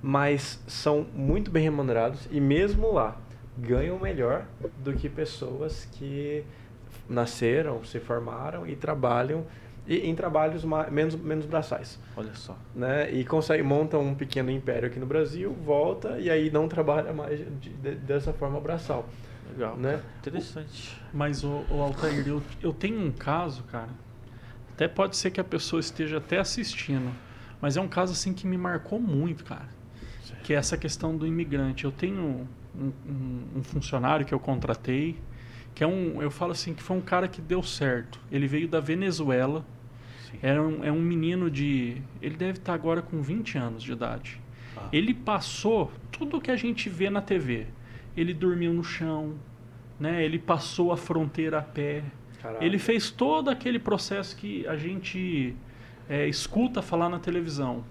Mas 0.00 0.62
são 0.68 1.06
muito 1.12 1.50
bem 1.50 1.64
remunerados 1.64 2.28
e 2.30 2.40
mesmo 2.40 2.92
lá 2.92 3.16
ganham 3.58 3.98
melhor 3.98 4.46
do 4.78 4.92
que 4.92 5.08
pessoas 5.08 5.86
que 5.92 6.44
nasceram, 7.08 7.84
se 7.84 8.00
formaram 8.00 8.66
e 8.66 8.74
trabalham 8.76 9.44
e, 9.86 9.98
em 9.98 10.14
trabalhos 10.14 10.64
menos, 10.90 11.14
menos 11.14 11.46
braçais. 11.46 11.98
Olha 12.16 12.34
só. 12.34 12.56
né? 12.74 13.10
E 13.12 13.24
consegue 13.24 13.62
monta 13.62 13.96
um 13.98 14.14
pequeno 14.14 14.50
império 14.50 14.88
aqui 14.88 14.98
no 14.98 15.06
Brasil, 15.06 15.52
volta 15.64 16.18
e 16.18 16.28
aí 16.30 16.50
não 16.50 16.66
trabalha 16.68 17.12
mais 17.12 17.38
de- 17.38 17.70
de- 17.70 17.94
dessa 17.94 18.32
forma 18.32 18.60
braçal, 18.60 19.08
Legal. 19.52 19.76
né? 19.76 20.00
Interessante. 20.18 21.00
Mas, 21.14 21.44
o, 21.44 21.64
o 21.70 21.80
Altair, 21.80 22.26
eu, 22.26 22.42
eu 22.62 22.72
tenho 22.72 23.00
um 23.00 23.12
caso, 23.12 23.62
cara. 23.64 23.88
Até 24.74 24.88
pode 24.88 25.16
ser 25.16 25.30
que 25.30 25.40
a 25.40 25.44
pessoa 25.44 25.80
esteja 25.80 26.18
até 26.18 26.38
assistindo. 26.38 27.10
Mas 27.60 27.76
é 27.76 27.80
um 27.80 27.88
caso 27.88 28.12
assim 28.12 28.34
que 28.34 28.46
me 28.46 28.58
marcou 28.58 29.00
muito, 29.00 29.44
cara. 29.44 29.68
Que 30.42 30.52
é 30.52 30.56
essa 30.56 30.76
questão 30.76 31.16
do 31.16 31.26
imigrante. 31.26 31.84
Eu 31.84 31.90
tenho 31.92 32.46
um, 32.74 32.92
um- 33.08 33.42
um 33.56 33.62
funcionário 33.62 34.26
que 34.26 34.34
eu 34.34 34.38
contratei, 34.38 35.16
que 35.76 35.84
é 35.84 35.86
um. 35.86 36.22
Eu 36.22 36.30
falo 36.30 36.52
assim, 36.52 36.72
que 36.72 36.82
foi 36.82 36.96
um 36.96 37.02
cara 37.02 37.28
que 37.28 37.40
deu 37.40 37.62
certo. 37.62 38.18
Ele 38.32 38.46
veio 38.48 38.66
da 38.66 38.80
Venezuela. 38.80 39.62
Sim. 40.30 40.38
Era 40.42 40.62
um, 40.62 40.82
é 40.82 40.90
um 40.90 41.02
menino 41.02 41.50
de. 41.50 42.00
Ele 42.22 42.34
deve 42.34 42.58
estar 42.58 42.72
agora 42.72 43.02
com 43.02 43.20
20 43.20 43.58
anos 43.58 43.82
de 43.82 43.92
idade. 43.92 44.40
Ah. 44.74 44.88
Ele 44.90 45.12
passou 45.12 45.92
tudo 46.10 46.40
que 46.40 46.50
a 46.50 46.56
gente 46.56 46.88
vê 46.88 47.10
na 47.10 47.20
TV. 47.20 47.66
Ele 48.16 48.32
dormiu 48.32 48.72
no 48.72 48.82
chão, 48.82 49.34
né? 50.00 50.24
Ele 50.24 50.38
passou 50.38 50.92
a 50.92 50.96
fronteira 50.96 51.58
a 51.58 51.62
pé. 51.62 52.02
Caralho. 52.40 52.64
Ele 52.64 52.78
fez 52.78 53.10
todo 53.10 53.50
aquele 53.50 53.78
processo 53.78 54.34
que 54.34 54.66
a 54.66 54.78
gente 54.78 55.54
é, 56.08 56.26
escuta 56.26 56.80
falar 56.80 57.10
na 57.10 57.18
televisão. 57.18 57.84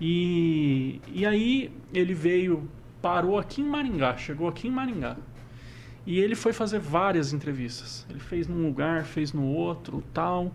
E, 0.00 1.02
e 1.12 1.26
aí 1.26 1.70
ele 1.92 2.14
veio, 2.14 2.66
parou 3.02 3.38
aqui 3.38 3.60
em 3.60 3.66
Maringá, 3.66 4.16
chegou 4.16 4.48
aqui 4.48 4.68
em 4.68 4.70
Maringá. 4.70 5.18
E 6.06 6.18
ele 6.20 6.34
foi 6.34 6.52
fazer 6.52 6.78
várias 6.78 7.32
entrevistas. 7.32 8.06
Ele 8.10 8.20
fez 8.20 8.46
num 8.46 8.66
lugar, 8.66 9.04
fez 9.04 9.32
no 9.32 9.44
outro, 9.46 10.02
tal, 10.12 10.52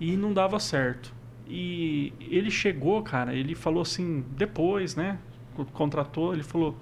e 0.00 0.16
não 0.16 0.32
dava 0.32 0.58
certo. 0.58 1.14
E 1.46 2.12
ele 2.20 2.50
chegou, 2.50 3.02
cara, 3.02 3.34
ele 3.34 3.54
falou 3.54 3.82
assim, 3.82 4.24
depois, 4.36 4.96
né? 4.96 5.18
co- 5.54 5.64
Contratou, 5.66 6.32
ele 6.34 6.42
falou: 6.42 6.76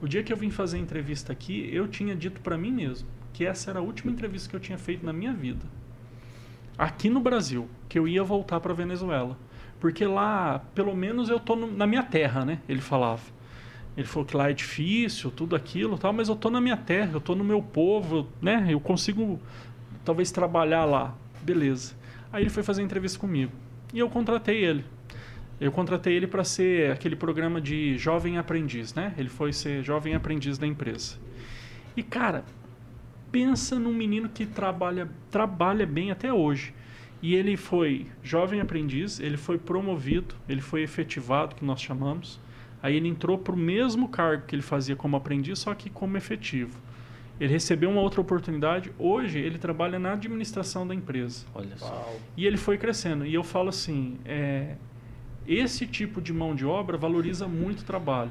o 0.00 0.08
dia 0.08 0.22
que 0.22 0.32
eu 0.32 0.36
vim 0.36 0.50
fazer 0.50 0.78
a 0.78 0.80
entrevista 0.80 1.32
aqui, 1.32 1.68
eu 1.72 1.86
tinha 1.88 2.14
dito 2.16 2.40
pra 2.40 2.56
mim 2.58 2.72
mesmo 2.72 3.08
que 3.32 3.44
essa 3.44 3.70
era 3.70 3.78
a 3.78 3.82
última 3.82 4.10
entrevista 4.10 4.48
que 4.50 4.56
eu 4.56 4.60
tinha 4.60 4.76
feito 4.78 5.06
na 5.06 5.12
minha 5.12 5.32
vida. 5.32 5.64
Aqui 6.76 7.08
no 7.10 7.20
Brasil, 7.20 7.68
que 7.88 7.98
eu 7.98 8.06
ia 8.06 8.22
voltar 8.22 8.60
pra 8.60 8.72
Venezuela. 8.72 9.36
Porque 9.80 10.04
lá, 10.04 10.60
pelo 10.74 10.94
menos 10.94 11.28
eu 11.28 11.38
tô 11.38 11.54
no- 11.56 11.70
na 11.70 11.86
minha 11.86 12.02
terra, 12.02 12.44
né? 12.44 12.60
Ele 12.68 12.80
falava. 12.80 13.22
Ele 13.98 14.06
falou 14.06 14.24
que 14.24 14.36
lá 14.36 14.48
é 14.48 14.52
difícil, 14.52 15.28
tudo 15.28 15.56
aquilo, 15.56 15.98
tal, 15.98 16.12
mas 16.12 16.28
eu 16.28 16.36
tô 16.36 16.48
na 16.50 16.60
minha 16.60 16.76
terra, 16.76 17.10
eu 17.14 17.20
tô 17.20 17.34
no 17.34 17.42
meu 17.42 17.60
povo, 17.60 18.28
né? 18.40 18.64
Eu 18.70 18.78
consigo 18.78 19.40
talvez 20.04 20.30
trabalhar 20.30 20.84
lá. 20.84 21.16
Beleza. 21.42 21.96
Aí 22.32 22.44
ele 22.44 22.50
foi 22.50 22.62
fazer 22.62 22.80
entrevista 22.80 23.18
comigo. 23.18 23.50
E 23.92 23.98
eu 23.98 24.08
contratei 24.08 24.64
ele. 24.64 24.84
Eu 25.60 25.72
contratei 25.72 26.14
ele 26.14 26.28
para 26.28 26.44
ser 26.44 26.92
aquele 26.92 27.16
programa 27.16 27.60
de 27.60 27.98
jovem 27.98 28.38
aprendiz, 28.38 28.94
né? 28.94 29.12
Ele 29.18 29.28
foi 29.28 29.52
ser 29.52 29.82
jovem 29.82 30.14
aprendiz 30.14 30.58
da 30.58 30.66
empresa. 30.66 31.16
E 31.96 32.02
cara, 32.04 32.44
pensa 33.32 33.80
num 33.80 33.92
menino 33.92 34.28
que 34.28 34.46
trabalha 34.46 35.08
trabalha 35.28 35.84
bem 35.84 36.12
até 36.12 36.32
hoje. 36.32 36.72
E 37.20 37.34
ele 37.34 37.56
foi 37.56 38.06
jovem 38.22 38.60
aprendiz, 38.60 39.18
ele 39.18 39.36
foi 39.36 39.58
promovido, 39.58 40.36
ele 40.48 40.60
foi 40.60 40.84
efetivado, 40.84 41.56
que 41.56 41.64
nós 41.64 41.80
chamamos. 41.80 42.38
Aí 42.82 42.96
ele 42.96 43.08
entrou 43.08 43.38
para 43.38 43.54
o 43.54 43.58
mesmo 43.58 44.08
cargo 44.08 44.46
que 44.46 44.54
ele 44.54 44.62
fazia 44.62 44.94
como 44.94 45.16
aprendiz, 45.16 45.58
só 45.58 45.74
que 45.74 45.90
como 45.90 46.16
efetivo. 46.16 46.78
Ele 47.40 47.52
recebeu 47.52 47.90
uma 47.90 48.00
outra 48.00 48.20
oportunidade. 48.20 48.92
Hoje 48.98 49.38
ele 49.38 49.58
trabalha 49.58 49.98
na 49.98 50.12
administração 50.12 50.86
da 50.86 50.94
empresa. 50.94 51.46
Olha 51.54 51.76
só. 51.76 51.86
Uau. 51.86 52.20
E 52.36 52.46
ele 52.46 52.56
foi 52.56 52.76
crescendo. 52.76 53.24
E 53.24 53.32
eu 53.32 53.44
falo 53.44 53.68
assim, 53.68 54.18
é, 54.24 54.74
esse 55.46 55.86
tipo 55.86 56.20
de 56.20 56.32
mão 56.32 56.54
de 56.54 56.66
obra 56.66 56.96
valoriza 56.96 57.46
muito 57.46 57.80
o 57.80 57.84
trabalho. 57.84 58.30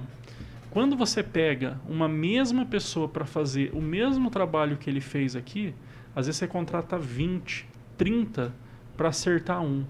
Quando 0.69 0.95
você 0.97 1.23
pega 1.23 1.79
uma 1.87 2.07
mesma 2.07 2.65
pessoa 2.65 3.07
para 3.07 3.25
fazer 3.25 3.71
o 3.73 3.81
mesmo 3.81 4.29
trabalho 4.29 4.77
que 4.77 4.89
ele 4.89 5.01
fez 5.01 5.35
aqui, 5.35 5.73
às 6.15 6.27
vezes 6.27 6.37
você 6.37 6.47
contrata 6.47 6.97
20, 6.97 7.67
30 7.97 8.53
para 8.95 9.09
acertar 9.09 9.61
um. 9.61 9.85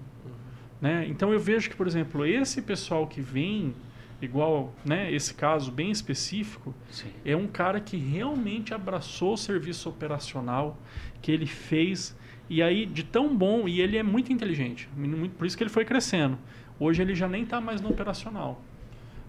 Né? 0.80 1.06
Então 1.08 1.32
eu 1.32 1.40
vejo 1.40 1.68
que, 1.68 1.76
por 1.76 1.86
exemplo, 1.86 2.24
esse 2.24 2.62
pessoal 2.62 3.06
que 3.06 3.20
vem, 3.20 3.74
igual 4.20 4.74
né, 4.84 5.12
esse 5.12 5.34
caso 5.34 5.70
bem 5.70 5.90
específico, 5.90 6.74
Sim. 6.90 7.10
é 7.24 7.36
um 7.36 7.46
cara 7.46 7.80
que 7.80 7.96
realmente 7.96 8.74
abraçou 8.74 9.34
o 9.34 9.36
serviço 9.36 9.88
operacional, 9.88 10.76
que 11.22 11.30
ele 11.30 11.46
fez, 11.46 12.16
e 12.48 12.62
aí 12.62 12.84
de 12.86 13.04
tão 13.04 13.36
bom, 13.36 13.68
e 13.68 13.80
ele 13.80 13.96
é 13.96 14.02
muito 14.02 14.32
inteligente, 14.32 14.88
por 15.36 15.46
isso 15.46 15.56
que 15.56 15.62
ele 15.62 15.70
foi 15.70 15.84
crescendo. 15.84 16.38
Hoje 16.80 17.02
ele 17.02 17.14
já 17.14 17.28
nem 17.28 17.42
está 17.42 17.60
mais 17.60 17.80
no 17.80 17.90
operacional. 17.90 18.62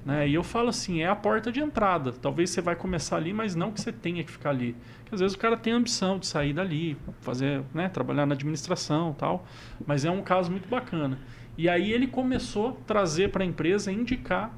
Né? 0.06 0.30
E 0.30 0.34
eu 0.34 0.44
falo 0.44 0.70
assim, 0.70 1.02
é 1.02 1.08
a 1.08 1.16
porta 1.16 1.52
de 1.52 1.60
entrada. 1.60 2.12
Talvez 2.12 2.50
você 2.50 2.62
vai 2.62 2.76
começar 2.76 3.18
ali, 3.18 3.34
mas 3.34 3.56
não 3.56 3.72
que 3.72 3.82
você 3.82 3.92
tenha 3.92 4.24
que 4.24 4.32
ficar 4.32 4.52
ali. 4.52 4.76
Porque 5.00 5.16
às 5.16 5.22
vezes 5.22 5.36
o 5.36 5.40
cara 5.40 5.58
tem 5.58 5.74
a 5.74 5.76
ambição 5.76 6.18
de 6.18 6.28
sair 6.28 6.54
dali, 6.54 6.96
fazer, 7.22 7.64
né, 7.74 7.90
trabalhar 7.90 8.26
na 8.26 8.34
administração, 8.34 9.14
tal. 9.14 9.46
Mas 9.86 10.06
é 10.06 10.12
um 10.12 10.22
caso 10.22 10.52
muito 10.52 10.70
bacana. 10.70 11.20
E 11.58 11.68
aí 11.68 11.92
ele 11.92 12.08
começou 12.08 12.70
a 12.70 12.72
trazer 12.86 13.32
para 13.32 13.44
a 13.44 13.46
empresa, 13.46 13.92
indicar 13.92 14.54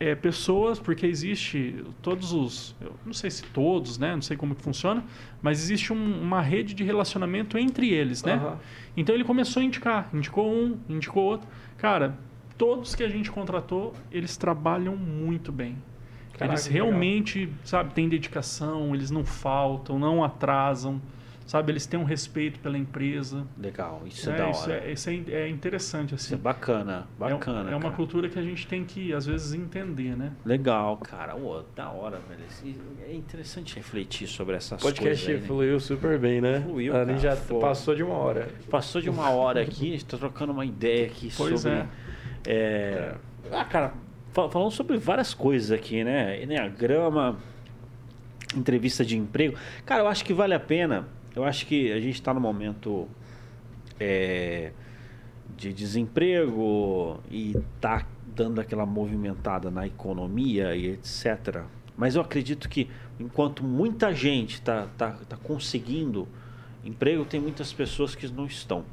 é, 0.00 0.14
pessoas, 0.14 0.78
porque 0.78 1.06
existe 1.06 1.84
todos 2.00 2.32
os, 2.32 2.74
eu 2.80 2.94
não 3.04 3.12
sei 3.12 3.30
se 3.30 3.42
todos, 3.44 3.98
né, 3.98 4.14
não 4.14 4.22
sei 4.22 4.36
como 4.36 4.54
que 4.54 4.62
funciona, 4.62 5.04
mas 5.42 5.60
existe 5.60 5.92
um- 5.92 6.20
uma 6.22 6.40
rede 6.40 6.72
de 6.74 6.84
relacionamento 6.84 7.58
entre 7.58 7.90
eles, 7.90 8.22
né? 8.22 8.34
Aham. 8.34 8.58
Então 8.96 9.14
ele 9.14 9.24
começou 9.24 9.60
a 9.60 9.64
indicar, 9.64 10.08
indicou 10.12 10.52
um, 10.52 10.76
indicou 10.88 11.24
outro. 11.24 11.48
Cara, 11.76 12.16
todos 12.56 12.94
que 12.94 13.02
a 13.02 13.08
gente 13.08 13.30
contratou, 13.30 13.92
eles 14.12 14.36
trabalham 14.36 14.96
muito 14.96 15.50
bem. 15.52 15.76
Caraca, 16.32 16.54
eles 16.54 16.66
que 16.68 16.72
legal. 16.74 16.88
realmente, 16.88 17.48
sabe, 17.64 17.92
têm 17.94 18.08
dedicação, 18.08 18.94
eles 18.94 19.10
não 19.10 19.24
faltam, 19.24 19.98
não 19.98 20.22
atrasam, 20.22 21.00
sabe, 21.48 21.72
eles 21.72 21.84
têm 21.86 21.98
um 21.98 22.04
respeito 22.04 22.60
pela 22.60 22.78
empresa. 22.78 23.44
Legal, 23.58 24.02
isso 24.06 24.30
é, 24.30 24.34
É, 24.34 24.36
da 24.36 24.50
isso, 24.50 24.62
hora. 24.62 24.74
é, 24.74 24.92
isso 24.92 25.10
é, 25.10 25.14
é 25.32 25.48
interessante 25.48 26.14
Isso 26.14 26.32
é 26.32 26.34
assim. 26.36 26.42
bacana, 26.42 27.08
É 27.16 27.18
bacana. 27.18 27.70
É, 27.70 27.74
uma 27.74 27.80
cara. 27.84 27.94
cultura 27.94 28.28
que 28.28 28.38
a 28.38 28.42
gente 28.42 28.66
tem 28.66 28.84
que 28.84 29.12
às 29.12 29.26
vezes 29.26 29.52
entender, 29.54 30.16
né? 30.16 30.32
Legal, 30.44 30.96
cara. 30.98 31.34
Ô, 31.34 31.62
da 31.74 31.88
hora, 31.90 32.20
velho. 32.28 32.42
É 33.08 33.12
interessante 33.14 33.74
refletir 33.76 34.26
sobre 34.28 34.54
essas 34.56 34.80
O 34.80 34.84
podcast 34.84 35.24
coisas. 35.24 35.28
aí, 35.28 35.40
né? 35.40 35.46
fluiu 35.46 35.80
super 35.80 36.18
bem, 36.18 36.40
né? 36.40 36.60
Fluiu, 36.60 36.92
a 36.92 36.98
cara, 37.00 37.12
gente 37.12 37.22
já 37.22 37.34
pô. 37.34 37.58
passou 37.58 37.94
de 37.94 38.02
uma 38.02 38.14
hora. 38.14 38.48
Passou 38.70 39.00
de 39.00 39.08
uma 39.10 39.30
hora 39.30 39.62
aqui, 39.62 39.88
a 39.88 39.92
gente 39.92 40.04
tá 40.04 40.18
trocando 40.18 40.52
uma 40.52 40.64
ideia 40.66 41.06
aqui 41.06 41.32
Pois 41.36 41.62
sobre. 41.62 41.78
é. 41.78 41.86
é, 42.46 43.14
Ah, 43.50 43.64
cara, 43.64 43.94
fa- 44.32 44.48
falando 44.50 44.70
sobre 44.70 44.96
várias 44.98 45.32
coisas 45.32 45.72
aqui, 45.72 46.04
né? 46.04 46.42
Enneagrama, 46.42 47.38
entrevista 48.56 49.04
de 49.04 49.16
emprego. 49.16 49.56
Cara, 49.84 50.02
eu 50.02 50.08
acho 50.08 50.24
que 50.24 50.32
vale 50.34 50.54
a 50.54 50.60
pena. 50.60 51.08
Eu 51.38 51.44
acho 51.44 51.66
que 51.66 51.92
a 51.92 52.00
gente 52.00 52.14
está 52.14 52.34
no 52.34 52.40
momento 52.40 53.06
é, 54.00 54.72
de 55.56 55.72
desemprego 55.72 57.20
e 57.30 57.56
tá 57.80 58.04
dando 58.34 58.60
aquela 58.60 58.84
movimentada 58.84 59.70
na 59.70 59.86
economia 59.86 60.74
e 60.74 60.88
etc. 60.88 61.62
Mas 61.96 62.16
eu 62.16 62.22
acredito 62.22 62.68
que 62.68 62.90
enquanto 63.20 63.62
muita 63.62 64.12
gente 64.12 64.54
está 64.54 64.88
tá, 64.98 65.12
tá 65.28 65.36
conseguindo 65.36 66.26
emprego, 66.84 67.24
tem 67.24 67.38
muitas 67.38 67.72
pessoas 67.72 68.16
que 68.16 68.26
não 68.26 68.46
estão. 68.46 68.84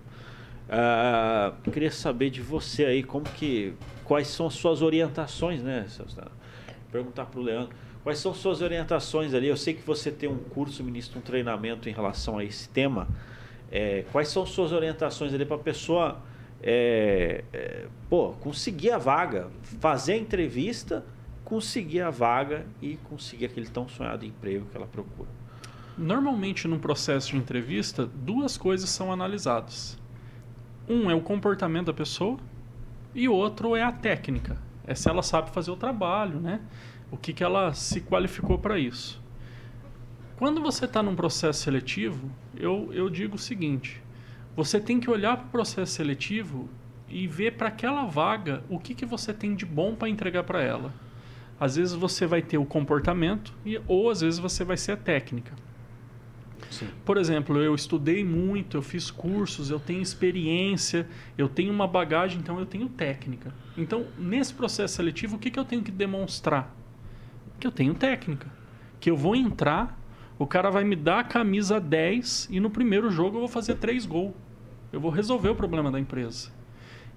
Ah, 0.70 1.52
queria 1.74 1.90
saber 1.90 2.30
de 2.30 2.44
você 2.44 2.86
aí 2.86 3.02
como 3.02 3.26
que 3.26 3.74
quais 4.04 4.28
são 4.28 4.46
as 4.46 4.54
suas 4.54 4.84
orientações, 4.84 5.64
né? 5.64 5.88
Perguntar 6.92 7.26
para 7.26 7.40
o 7.40 7.44
Leandro 7.44 7.76
quais 8.06 8.20
são 8.20 8.36
suas 8.36 8.62
orientações 8.62 9.34
ali. 9.34 9.48
Eu 9.48 9.58
sei 9.58 9.74
que 9.74 9.82
você 9.82 10.12
tem 10.12 10.30
um 10.30 10.38
curso, 10.38 10.84
ministra 10.84 11.18
um 11.18 11.22
treinamento 11.24 11.90
em 11.90 11.92
relação 11.92 12.38
a 12.38 12.44
esse 12.44 12.70
tema. 12.70 13.08
É, 13.72 14.06
quais 14.12 14.28
são 14.28 14.46
suas 14.46 14.72
orientações 14.72 15.34
ali 15.34 15.44
para 15.44 15.56
a 15.56 15.60
pessoa 15.60 16.20
é, 16.62 17.44
é, 17.52 17.88
pô, 18.08 18.34
conseguir 18.34 18.92
a 18.92 19.00
vaga, 19.00 19.50
fazer 19.80 20.14
a 20.14 20.18
entrevista, 20.18 21.04
conseguir 21.44 22.02
a 22.02 22.12
vaga 22.12 22.68
e 22.80 22.96
conseguir 23.10 23.46
aquele 23.46 23.68
tão 23.68 23.88
sonhado 23.88 24.24
emprego 24.24 24.68
que 24.68 24.78
ela 24.78 24.86
procura? 24.86 25.30
Normalmente, 25.98 26.68
num 26.68 26.78
processo 26.78 27.32
de 27.32 27.38
entrevista, 27.38 28.06
duas 28.06 28.56
coisas 28.56 28.88
são 28.88 29.12
analisadas. 29.12 29.98
Um 30.88 31.10
é 31.10 31.16
o 31.16 31.22
comportamento 31.22 31.88
da 31.88 31.94
pessoa 31.94 32.38
e 33.16 33.28
outro 33.28 33.76
é 33.76 33.82
a 33.82 33.92
técnica. 33.92 34.58
É 34.86 34.94
se 34.94 35.10
ela 35.10 35.24
sabe 35.24 35.50
fazer 35.50 35.72
o 35.72 35.76
trabalho, 35.76 36.40
né? 36.40 36.62
O 37.12 37.18
que, 37.18 37.34
que 37.34 37.44
ela 37.44 37.74
se 37.74 38.02
qualificou 38.02 38.58
para 38.58 38.80
isso. 38.80 39.24
Quando 40.38 40.62
você 40.62 40.86
está 40.86 41.02
num 41.02 41.16
processo 41.16 41.62
seletivo, 41.62 42.30
eu, 42.58 42.90
eu 42.94 43.10
digo 43.10 43.36
o 43.36 43.40
seguinte: 43.40 44.02
você 44.56 44.80
tem 44.80 45.00
que 45.00 45.10
olhar 45.10 45.38
para 45.38 45.48
o 45.48 45.50
processo 45.50 45.94
seletivo 45.94 46.70
e 47.08 47.28
ver 47.28 47.56
para 47.56 47.70
aquela 47.70 48.06
vaga 48.06 48.64
o 48.70 48.80
que, 48.80 48.94
que 48.94 49.06
você 49.06 49.34
tem 49.34 49.56
de 49.56 49.66
bom 49.66 49.96
para 49.96 50.10
entregar 50.10 50.44
para 50.44 50.62
ela. 50.62 50.94
Às 51.60 51.78
vezes 51.78 51.94
você 51.94 52.26
vai 52.26 52.42
ter 52.42 52.58
o 52.58 52.66
comportamento 52.66 53.54
e, 53.66 53.80
ou 53.88 54.10
às 54.10 54.22
vezes 54.22 54.40
você 54.40 54.64
vai 54.64 54.76
ser 54.76 54.94
a 54.94 54.98
técnica. 54.98 55.54
Sim. 56.70 56.88
Por 57.06 57.18
exemplo, 57.18 57.62
eu 57.62 57.74
estudei 57.74 58.24
muito, 58.24 58.76
eu 58.76 58.82
fiz 58.82 59.10
cursos, 59.10 59.70
eu 59.70 59.80
tenho 59.80 60.02
experiência, 60.02 61.08
eu 61.38 61.48
tenho 61.48 61.72
uma 61.72 61.88
bagagem, 61.88 62.40
então 62.40 62.60
eu 62.60 62.66
tenho 62.66 62.90
técnica. 62.90 63.54
Então, 63.78 64.08
nesse 64.18 64.54
processo 64.54 64.96
seletivo, 64.96 65.38
o 65.38 65.40
que, 65.40 65.52
que 65.52 65.60
eu 65.60 65.66
tenho 65.66 65.84
que 65.84 65.92
demonstrar? 65.92 66.76
Que 67.60 67.68
eu 67.68 67.72
tenho 67.72 67.94
técnica. 67.94 68.52
Que 69.00 69.10
eu 69.10 69.18
vou 69.18 69.36
entrar, 69.36 70.00
o 70.38 70.46
cara 70.46 70.70
vai 70.70 70.84
me 70.84 70.96
dar 70.96 71.20
a 71.20 71.24
camisa 71.24 71.80
10 71.80 72.50
e 72.52 72.60
no 72.60 72.70
primeiro 72.70 73.10
jogo 73.10 73.38
eu 73.38 73.42
vou 73.42 73.50
fazer 73.50 73.76
3 73.76 74.06
gols. 74.06 74.34
Eu 74.92 75.00
vou 75.00 75.12
resolver 75.12 75.50
o 75.50 75.56
problema 75.56 75.92
da 75.92 76.00
empresa. 76.00 76.52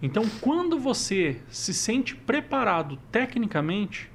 Então, 0.00 0.24
quando 0.40 0.78
você 0.78 1.40
se 1.48 1.74
sente 1.74 2.14
preparado 2.14 2.96
tecnicamente, 3.10 4.10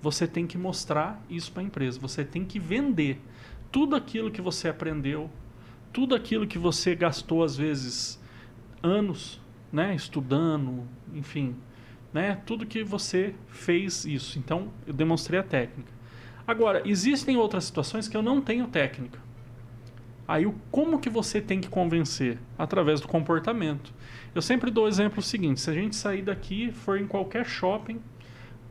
você 0.00 0.26
tem 0.26 0.46
que 0.46 0.56
mostrar 0.56 1.20
isso 1.28 1.50
para 1.50 1.62
a 1.62 1.66
empresa. 1.66 1.98
Você 1.98 2.24
tem 2.24 2.44
que 2.44 2.58
vender 2.58 3.20
tudo 3.72 3.96
aquilo 3.96 4.30
que 4.30 4.40
você 4.40 4.68
aprendeu, 4.68 5.28
tudo 5.92 6.14
aquilo 6.14 6.46
que 6.46 6.58
você 6.58 6.94
gastou 6.94 7.42
às 7.42 7.56
vezes 7.56 8.20
anos, 8.82 9.40
né, 9.72 9.94
estudando, 9.94 10.86
enfim, 11.12 11.56
né, 12.14 12.40
tudo 12.46 12.64
que 12.64 12.82
você 12.82 13.34
fez 13.48 14.06
isso. 14.06 14.38
Então, 14.38 14.68
eu 14.86 14.94
demonstrei 14.94 15.38
a 15.38 15.42
técnica. 15.42 15.92
Agora, 16.46 16.80
existem 16.86 17.36
outras 17.36 17.64
situações 17.64 18.08
que 18.08 18.16
eu 18.16 18.22
não 18.22 18.40
tenho 18.40 18.66
técnica. 18.68 19.18
Aí, 20.26 20.50
como 20.70 20.98
que 20.98 21.10
você 21.10 21.40
tem 21.40 21.60
que 21.60 21.68
convencer? 21.68 22.38
Através 22.56 23.00
do 23.00 23.08
comportamento. 23.08 23.92
Eu 24.34 24.40
sempre 24.40 24.70
dou 24.70 24.84
o 24.84 24.88
exemplo 24.88 25.20
seguinte: 25.20 25.60
se 25.60 25.68
a 25.68 25.74
gente 25.74 25.96
sair 25.96 26.22
daqui, 26.22 26.72
for 26.72 26.98
em 26.98 27.06
qualquer 27.06 27.44
shopping, 27.44 28.00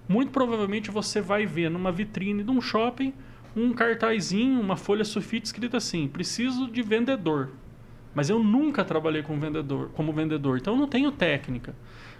muito 0.08 0.32
provavelmente 0.32 0.90
você 0.90 1.22
vai 1.22 1.46
ver 1.46 1.70
numa 1.70 1.92
vitrine 1.92 2.44
de 2.44 2.50
um 2.50 2.60
shopping 2.60 3.14
um 3.56 3.72
cartazinho, 3.72 4.60
uma 4.60 4.76
folha 4.76 5.06
sulfite 5.06 5.46
escrito 5.46 5.78
assim: 5.78 6.08
preciso 6.08 6.70
de 6.70 6.82
vendedor. 6.82 7.52
Mas 8.16 8.30
eu 8.30 8.44
nunca 8.44 8.84
trabalhei 8.84 9.24
com 9.24 9.40
vendedor, 9.40 9.90
como 9.94 10.14
vendedor, 10.14 10.58
então 10.58 10.74
eu 10.74 10.80
não 10.80 10.88
tenho 10.88 11.12
técnica. 11.12 11.76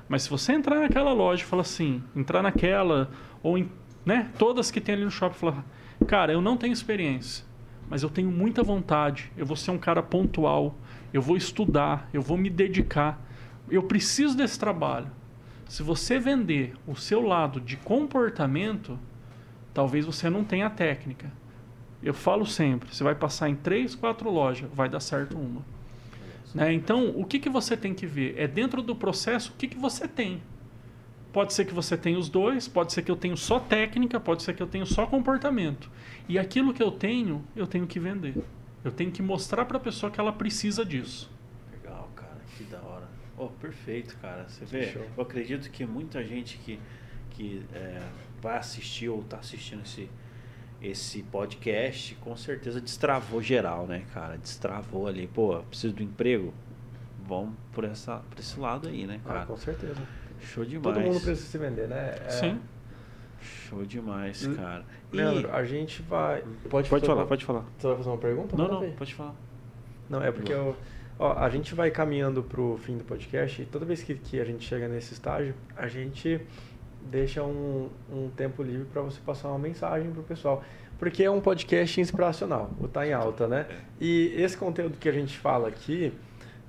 Mas 0.08 0.24
se 0.24 0.30
você 0.30 0.54
entrar 0.54 0.80
naquela 0.80 1.14
loja 1.14 1.44
e 1.44 1.46
falar 1.46 1.62
assim, 1.62 2.04
entrar 2.16 2.42
naquela, 2.42 3.10
ou 3.42 3.58
em 3.58 3.70
né, 4.06 4.30
todas 4.38 4.70
que 4.70 4.82
tem 4.82 4.96
ali 4.96 5.06
no 5.06 5.12
shopping, 5.12 5.36
falar: 5.36 5.66
cara, 6.08 6.34
eu 6.34 6.42
não 6.42 6.58
tenho 6.58 6.74
experiência, 6.74 7.46
mas 7.90 8.04
eu 8.04 8.10
tenho 8.10 8.32
muita 8.32 8.64
vontade, 8.64 9.32
eu 9.38 9.46
vou 9.46 9.56
ser 9.56 9.72
um 9.72 9.78
cara 9.78 10.04
pontual, 10.04 10.76
eu 11.14 11.22
vou 11.22 11.38
estudar, 11.38 12.10
eu 12.14 12.22
vou 12.22 12.38
me 12.38 12.50
dedicar, 12.50 13.20
eu 13.70 13.84
preciso 13.84 14.36
desse 14.36 14.60
trabalho. 14.60 15.10
Se 15.68 15.82
você 15.82 16.20
vender 16.20 16.76
o 16.86 16.96
seu 16.96 17.22
lado 17.22 17.60
de 17.60 17.78
comportamento, 17.78 19.00
talvez 19.74 20.06
você 20.06 20.30
não 20.30 20.44
tenha 20.44 20.70
técnica. 20.70 21.32
Eu 22.02 22.14
falo 22.14 22.46
sempre, 22.46 22.94
você 22.94 23.04
vai 23.04 23.16
passar 23.16 23.50
em 23.50 23.56
três, 23.56 23.96
quatro 23.96 24.30
lojas, 24.30 24.70
vai 24.74 24.90
dar 24.90 25.00
certo 25.00 25.38
uma. 25.38 25.62
Né? 26.54 26.74
Então, 26.74 27.10
o 27.10 27.26
que, 27.26 27.40
que 27.40 27.50
você 27.50 27.76
tem 27.76 27.94
que 27.94 28.06
ver? 28.06 28.36
É 28.38 28.48
dentro 28.48 28.82
do 28.82 28.96
processo 28.96 29.52
o 29.52 29.56
que, 29.56 29.68
que 29.68 29.78
você 29.78 30.08
tem. 30.08 30.42
Pode 31.32 31.52
ser 31.52 31.66
que 31.66 31.74
você 31.74 31.98
tenha 31.98 32.18
os 32.20 32.30
dois, 32.30 32.68
pode 32.68 32.94
ser 32.94 33.02
que 33.02 33.10
eu 33.10 33.16
tenha 33.16 33.36
só 33.36 33.60
técnica, 33.60 34.20
pode 34.20 34.44
ser 34.44 34.54
que 34.54 34.62
eu 34.62 34.68
tenha 34.68 34.86
só 34.86 35.08
comportamento. 35.08 35.90
E 36.30 36.38
aquilo 36.38 36.74
que 36.74 36.84
eu 36.84 36.92
tenho, 36.92 37.44
eu 37.56 37.66
tenho 37.66 37.88
que 37.88 38.00
vender. 38.00 38.36
Eu 38.84 38.92
tenho 38.92 39.12
que 39.12 39.22
mostrar 39.24 39.66
para 39.66 39.78
a 39.78 39.80
pessoa 39.80 40.12
que 40.12 40.20
ela 40.20 40.32
precisa 40.32 40.86
disso. 40.86 41.32
Legal, 41.72 42.08
cara, 42.16 42.38
que 42.56 42.64
da 42.66 42.80
hora. 42.82 43.10
Oh, 43.36 43.48
perfeito, 43.48 44.16
cara. 44.22 44.48
Você 44.48 44.64
vê, 44.64 44.92
Show. 44.92 45.02
eu 45.18 45.24
acredito 45.24 45.72
que 45.72 45.86
muita 45.88 46.24
gente 46.24 46.60
que, 46.60 46.80
que 47.32 47.66
é, 47.74 48.00
vai 48.40 48.58
assistir 48.58 49.10
ou 49.10 49.22
está 49.22 49.38
assistindo 49.38 49.82
esse, 49.82 50.08
esse 50.84 51.24
podcast, 51.24 52.14
com 52.16 52.36
certeza 52.36 52.80
destravou 52.82 53.42
geral, 53.42 53.88
né, 53.88 54.04
cara? 54.14 54.38
Destravou 54.38 55.08
ali. 55.08 55.28
Pô, 55.28 55.64
preciso 55.70 55.94
do 55.96 56.04
emprego? 56.04 56.54
Vamos 57.26 57.56
por, 57.72 57.86
essa, 57.86 58.18
por 58.30 58.38
esse 58.40 58.60
lado 58.60 58.90
aí, 58.90 59.08
né, 59.08 59.20
Ah, 59.26 59.30
cara? 59.30 59.46
com 59.46 59.56
certeza. 59.58 60.02
Show 60.42 60.66
demais. 60.66 60.84
Todo 60.98 61.04
mundo 61.06 61.22
precisa 61.22 61.48
se 61.48 61.58
vender, 61.58 61.88
né? 61.88 62.16
É, 62.26 62.30
Sim. 62.30 62.60
Show 63.42 63.86
demais, 63.86 64.44
L- 64.46 64.56
cara. 64.56 64.86
E- 65.12 65.16
Leandro, 65.16 65.52
a 65.54 65.64
gente 65.64 66.02
vai. 66.02 66.44
Pode 66.70 66.90
Pode, 66.90 67.06
falar, 67.06 67.22
uma- 67.22 67.28
pode 67.28 67.46
falar. 67.46 67.66
Você 67.78 67.88
vai 67.88 67.98
fazer 67.98 68.10
uma 68.10 68.18
pergunta? 68.18 68.56
Não, 68.58 68.68
não, 68.68 68.80
ver. 68.82 68.94
pode 68.96 69.14
falar. 69.14 69.36
Não, 70.10 70.22
é 70.22 70.32
porque 70.32 70.52
eu, 70.54 70.76
ó, 71.18 71.34
a 71.38 71.50
gente 71.50 71.74
vai 71.74 71.90
caminhando 71.92 72.44
pro 72.44 72.78
fim 72.84 72.98
do 72.98 73.04
podcast 73.06 73.62
e 73.62 73.66
toda 73.66 73.86
vez 73.86 74.04
que, 74.04 74.16
que 74.16 74.40
a 74.40 74.44
gente 74.46 74.66
chega 74.66 74.88
nesse 74.88 75.14
estágio, 75.14 75.56
a 75.76 75.88
gente 75.88 76.42
deixa 77.10 77.44
um, 77.44 77.90
um 78.12 78.30
tempo 78.30 78.64
livre 78.64 78.86
para 78.86 79.02
você 79.02 79.20
passar 79.26 79.50
uma 79.50 79.60
mensagem 79.60 80.12
pro 80.12 80.24
pessoal. 80.24 80.64
Porque 80.98 81.24
é 81.24 81.30
um 81.30 81.42
podcast 81.42 82.00
inspiracional, 82.00 82.72
o 82.80 82.88
Tá 82.88 83.06
em 83.06 83.14
Alta, 83.14 83.48
né? 83.48 83.66
E 84.00 84.34
esse 84.38 84.56
conteúdo 84.56 84.98
que 84.98 85.10
a 85.10 85.12
gente 85.12 85.38
fala 85.38 85.68
aqui, 85.68 86.14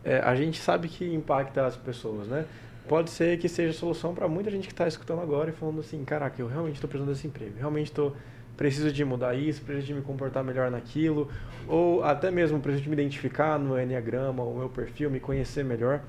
é, 0.03 0.19
a 0.19 0.35
gente 0.35 0.61
sabe 0.61 0.89
que 0.89 1.13
impacta 1.15 1.67
as 1.67 1.77
pessoas, 1.77 2.27
né? 2.27 2.45
Pode 2.89 3.11
ser 3.11 3.39
que 3.39 3.49
seja 3.49 3.73
solução 3.73 4.15
para 4.15 4.29
muita 4.29 4.51
gente 4.51 4.67
que 4.67 4.73
está 4.73 4.87
escutando 4.87 5.21
agora 5.21 5.51
e 5.51 5.53
falando 5.53 5.81
assim, 5.81 6.05
caraca, 6.05 6.41
eu 6.41 6.47
realmente 6.47 6.75
estou 6.75 6.89
precisando 6.89 7.15
desse 7.15 7.27
emprego, 7.27 7.55
realmente 7.57 7.87
estou 7.87 8.15
preciso 8.57 8.93
de 8.93 9.05
mudar 9.05 9.35
isso, 9.35 9.63
preciso 9.63 9.87
de 9.87 9.95
me 9.95 10.03
comportar 10.03 10.45
melhor 10.45 10.71
naquilo, 10.71 11.29
ou 11.67 12.05
até 12.05 12.31
mesmo 12.31 12.61
preciso 12.61 12.85
de 12.85 12.89
me 12.91 12.95
identificar 12.95 13.59
no 13.59 13.81
Enneagrama, 13.81 14.43
o 14.43 14.59
meu 14.59 14.69
perfil, 14.69 15.11
me 15.11 15.19
conhecer 15.19 15.65
melhor. 15.65 16.03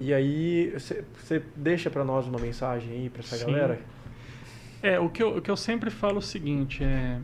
E 0.00 0.14
aí, 0.14 0.72
você 0.72 1.42
deixa 1.56 1.90
para 1.90 2.04
nós 2.04 2.26
uma 2.26 2.38
mensagem 2.38 2.90
aí 2.92 3.10
para 3.10 3.20
essa 3.20 3.36
Sim. 3.36 3.46
galera? 3.46 3.80
É, 4.82 4.98
o 4.98 5.08
que, 5.08 5.22
eu, 5.22 5.38
o 5.38 5.42
que 5.42 5.50
eu 5.50 5.56
sempre 5.56 5.90
falo 5.90 6.16
é 6.16 6.18
o 6.18 6.22
seguinte, 6.22 6.84
é 6.84 7.20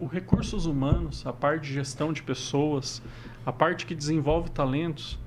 o 0.00 0.06
recursos 0.06 0.66
humanos, 0.66 1.26
a 1.26 1.32
parte 1.32 1.66
de 1.66 1.72
gestão 1.72 2.12
de 2.12 2.22
pessoas, 2.22 3.02
a 3.44 3.52
parte 3.52 3.86
que 3.86 3.94
desenvolve 3.94 4.50
talentos, 4.50 5.18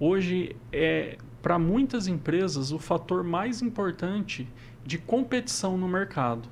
hoje 0.00 0.56
é 0.72 1.16
para 1.40 1.58
muitas 1.58 2.06
empresas 2.06 2.72
o 2.72 2.78
fator 2.78 3.22
mais 3.22 3.62
importante 3.62 4.48
de 4.84 4.98
competição 4.98 5.78
no 5.78 5.88
mercado. 5.88 6.48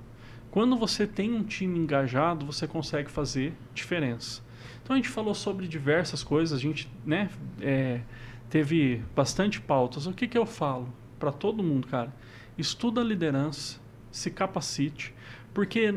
Quando 0.51 0.77
você 0.77 1.07
tem 1.07 1.35
um 1.35 1.43
time 1.43 1.79
engajado, 1.79 2.47
você 2.47 2.67
consegue 2.67 3.11
fazer 3.11 3.53
diferença. 3.75 4.41
Então 4.83 4.95
a 4.95 4.97
gente 4.97 5.09
falou 5.09 5.35
sobre 5.35 5.67
diversas 5.67 6.23
coisas, 6.23 6.57
a 6.57 6.63
gente 6.63 6.89
né, 7.05 7.29
é, 7.61 8.01
teve 8.49 9.03
bastante 9.15 9.61
pautas. 9.61 10.07
O 10.07 10.13
que, 10.13 10.27
que 10.27 10.39
eu 10.39 10.47
falo 10.47 10.93
para 11.19 11.33
todo 11.33 11.63
mundo, 11.63 11.87
cara? 11.87 12.15
Estuda 12.57 13.01
a 13.01 13.05
liderança, 13.05 13.79
se 14.11 14.31
capacite, 14.31 15.15
porque 15.53 15.93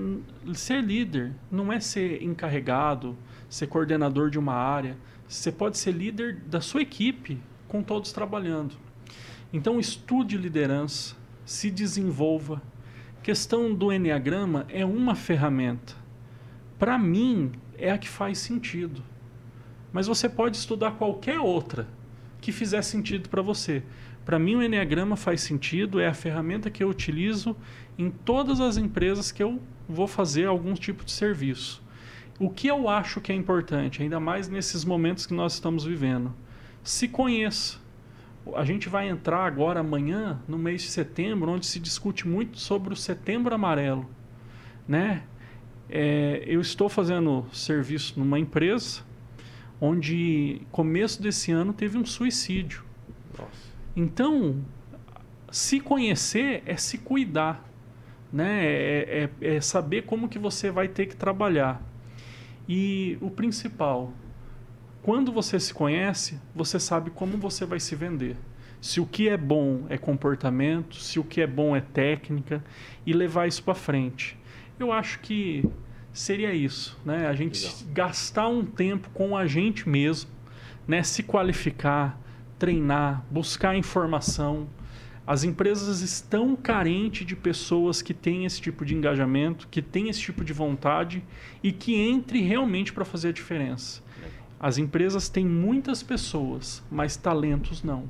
ser 0.53 0.81
líder 0.83 1.33
não 1.51 1.71
é 1.71 1.79
ser 1.79 2.23
encarregado, 2.23 3.17
ser 3.49 3.67
coordenador 3.67 4.29
de 4.29 4.39
uma 4.39 4.53
área. 4.53 4.97
Você 5.27 5.51
pode 5.51 5.77
ser 5.77 5.91
líder 5.91 6.35
da 6.35 6.61
sua 6.61 6.81
equipe, 6.81 7.39
com 7.67 7.83
todos 7.83 8.11
trabalhando. 8.11 8.75
Então 9.51 9.79
estude 9.79 10.37
liderança, 10.37 11.15
se 11.45 11.69
desenvolva. 11.69 12.61
Questão 13.21 13.73
do 13.73 13.91
enneagrama 13.91 14.65
é 14.69 14.85
uma 14.85 15.13
ferramenta. 15.13 15.93
Para 16.77 16.97
mim 16.97 17.51
é 17.77 17.91
a 17.91 17.97
que 17.97 18.07
faz 18.07 18.37
sentido. 18.39 19.03
Mas 19.91 20.07
você 20.07 20.29
pode 20.29 20.55
estudar 20.55 20.91
qualquer 20.91 21.39
outra 21.39 21.87
que 22.49 22.57
fizer 22.57 22.81
sentido 22.81 23.29
para 23.29 23.41
você. 23.41 23.83
Para 24.25 24.39
mim, 24.39 24.55
o 24.55 24.63
Enneagrama 24.63 25.15
faz 25.15 25.41
sentido, 25.41 25.99
é 25.99 26.07
a 26.07 26.13
ferramenta 26.13 26.69
que 26.69 26.83
eu 26.83 26.89
utilizo 26.89 27.55
em 27.97 28.09
todas 28.09 28.59
as 28.59 28.77
empresas 28.77 29.31
que 29.31 29.41
eu 29.41 29.61
vou 29.87 30.07
fazer 30.07 30.45
algum 30.45 30.73
tipo 30.73 31.05
de 31.05 31.11
serviço. 31.11 31.81
O 32.39 32.49
que 32.49 32.67
eu 32.67 32.87
acho 32.87 33.21
que 33.21 33.31
é 33.31 33.35
importante, 33.35 34.01
ainda 34.01 34.19
mais 34.19 34.47
nesses 34.47 34.83
momentos 34.83 35.25
que 35.25 35.33
nós 35.33 35.53
estamos 35.53 35.83
vivendo, 35.83 36.33
se 36.83 37.07
conheça. 37.07 37.77
A 38.55 38.63
gente 38.63 38.89
vai 38.89 39.09
entrar 39.09 39.45
agora, 39.45 39.81
amanhã, 39.81 40.39
no 40.47 40.57
mês 40.57 40.81
de 40.81 40.87
setembro, 40.87 41.51
onde 41.51 41.65
se 41.65 41.79
discute 41.79 42.27
muito 42.27 42.57
sobre 42.57 42.93
o 42.93 42.97
setembro 42.97 43.53
amarelo. 43.53 44.09
Né? 44.87 45.23
É, 45.89 46.43
eu 46.47 46.61
estou 46.61 46.89
fazendo 46.89 47.45
serviço 47.51 48.19
numa 48.19 48.39
empresa 48.39 49.09
onde 49.82 50.61
começo 50.71 51.21
desse 51.21 51.51
ano 51.51 51.73
teve 51.73 51.97
um 51.97 52.05
suicídio. 52.05 52.84
Nossa. 53.38 53.51
Então, 53.95 54.63
se 55.51 55.80
conhecer 55.80 56.63
é 56.65 56.75
se 56.77 56.97
cuidar, 56.97 57.67
né? 58.32 58.65
É, 58.65 59.30
é- 59.41 59.55
é 59.55 59.61
saber 59.61 60.03
como 60.03 60.30
que 60.30 60.38
você 60.38 60.69
vai 60.69 60.88
ter 60.88 61.05
que 61.07 61.15
trabalhar. 61.15 61.82
E 62.67 63.17
o 63.21 63.32
principal, 63.32 64.13
quando 65.01 65.32
você 65.32 65.59
se 65.59 65.73
conhece, 65.73 66.39
você 66.53 66.80
sabe 66.80 67.09
como 67.09 67.38
você 67.38 67.65
vai 67.65 67.80
se 67.80 67.95
vender. 67.95 68.36
Se 68.80 69.01
o 69.01 69.05
que 69.05 69.27
é 69.27 69.36
bom 69.36 69.86
é 69.89 69.97
comportamento, 69.97 70.95
se 70.95 71.19
o 71.19 71.23
que 71.23 71.41
é 71.41 71.47
bom 71.47 71.75
é 71.75 71.82
técnica 71.82 72.63
e 73.05 73.11
levar 73.11 73.47
isso 73.47 73.63
para 73.63 73.73
frente. 73.73 74.38
Eu 74.80 74.91
acho 74.93 75.19
que 75.19 75.65
seria 76.20 76.53
isso, 76.53 76.99
né? 77.05 77.28
A 77.28 77.34
gente 77.34 77.63
Legal. 77.63 77.80
gastar 77.93 78.47
um 78.49 78.65
tempo 78.65 79.09
com 79.11 79.38
a 79.38 79.47
gente 79.47 79.88
mesmo, 79.88 80.30
né? 80.86 81.01
Se 81.01 81.24
qualificar, 81.24 82.20
treinar, 82.57 83.24
buscar 83.32 83.76
informação. 83.76 84.67
As 85.26 85.45
empresas 85.45 86.01
estão 86.01 86.57
carentes 86.57 87.26
de 87.26 87.36
pessoas 87.38 88.01
que 88.01 88.13
têm 88.13 88.45
esse 88.45 88.59
tipo 88.59 88.84
de 88.84 88.95
engajamento, 88.95 89.67
que 89.70 89.82
têm 89.82 90.09
esse 90.09 90.20
tipo 90.20 90.43
de 90.43 90.51
vontade 90.51 91.24
e 91.63 91.72
que 91.72 91.95
entre 91.95 92.41
realmente 92.41 92.91
para 92.91 93.05
fazer 93.05 93.30
a 93.30 93.32
diferença. 93.32 94.03
As 94.59 94.78
empresas 94.78 95.30
têm 95.30 95.45
muitas 95.45 96.03
pessoas, 96.03 96.84
mas 96.91 97.15
talentos 97.15 97.82
não. 97.82 98.09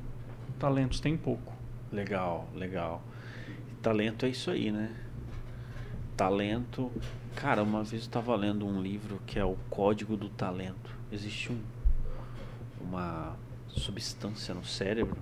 Talentos 0.58 0.98
tem 0.98 1.16
pouco. 1.16 1.54
Legal, 1.92 2.48
legal. 2.56 3.04
Talento 3.80 4.26
é 4.26 4.30
isso 4.30 4.50
aí, 4.50 4.72
né? 4.72 4.90
Talento. 6.16 6.90
Cara, 7.36 7.62
uma 7.62 7.78
vez 7.82 7.92
eu 7.92 7.98
estava 8.06 8.34
lendo 8.36 8.66
um 8.66 8.82
livro 8.82 9.20
que 9.26 9.38
é 9.38 9.44
o 9.44 9.56
Código 9.70 10.16
do 10.16 10.28
Talento. 10.28 10.94
Existe 11.10 11.50
um, 11.52 11.60
uma 12.80 13.36
substância 13.68 14.54
no 14.54 14.64
cérebro 14.64 15.16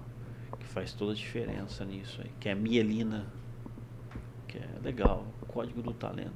que 0.58 0.66
faz 0.66 0.92
toda 0.92 1.12
a 1.12 1.14
diferença 1.14 1.84
nisso 1.84 2.20
aí, 2.22 2.30
que 2.40 2.48
é 2.48 2.52
a 2.52 2.56
mielina. 2.56 3.26
Que 4.48 4.58
é 4.58 4.68
legal, 4.82 5.26
Código 5.48 5.82
do 5.82 5.92
Talento. 5.92 6.30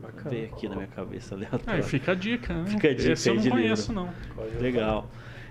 Bacana. 0.00 0.30
Veio 0.30 0.46
aqui 0.46 0.68
na 0.68 0.76
minha 0.76 0.88
cabeça 0.88 1.34
Aí 1.34 1.44
aleatório. 1.46 1.82
fica 1.84 2.12
a 2.12 2.14
dica, 2.14 2.54
né? 2.54 2.66
Fica 2.66 2.88
a 2.88 2.94
dica 2.94 3.12
Esse 3.12 3.28
eu 3.28 3.34
não 3.34 3.48
conheço, 3.48 3.92
livro. 3.92 4.04
não. 4.06 4.34
Pode 4.34 4.56
Legal. 4.58 5.08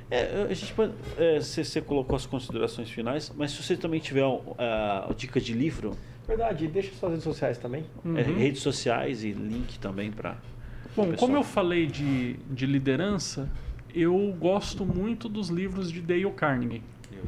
É, 0.09 0.47
a 0.49 0.53
gente 0.53 0.71
pode, 0.73 0.93
é, 1.17 1.39
você, 1.39 1.63
você 1.63 1.81
colocou 1.81 2.15
as 2.15 2.25
considerações 2.27 2.89
finais, 2.91 3.33
mas 3.35 3.51
se 3.51 3.63
você 3.63 3.75
também 3.75 3.99
tiver 3.99 4.23
uh, 4.25 5.13
dica 5.15 5.41
de 5.41 5.51
livro, 5.51 5.97
Verdade, 6.27 6.65
e 6.65 6.67
deixa 6.67 6.93
suas 6.95 7.11
redes 7.11 7.23
sociais 7.23 7.57
também. 7.57 7.85
Uhum. 8.03 8.17
é, 8.17 8.21
redes 8.23 8.61
sociais 8.61 9.23
e 9.23 9.31
link 9.31 9.79
também 9.79 10.11
para. 10.11 10.37
Bom, 10.95 11.09
pessoal. 11.09 11.17
como 11.17 11.37
eu 11.37 11.43
falei 11.43 11.85
de, 11.85 12.33
de 12.49 12.65
liderança, 12.65 13.49
eu 13.93 14.35
gosto 14.39 14.85
muito 14.85 15.29
dos 15.29 15.49
livros 15.49 15.91
de 15.91 16.01
Dale 16.01 16.29
Carnegie. 16.31 16.81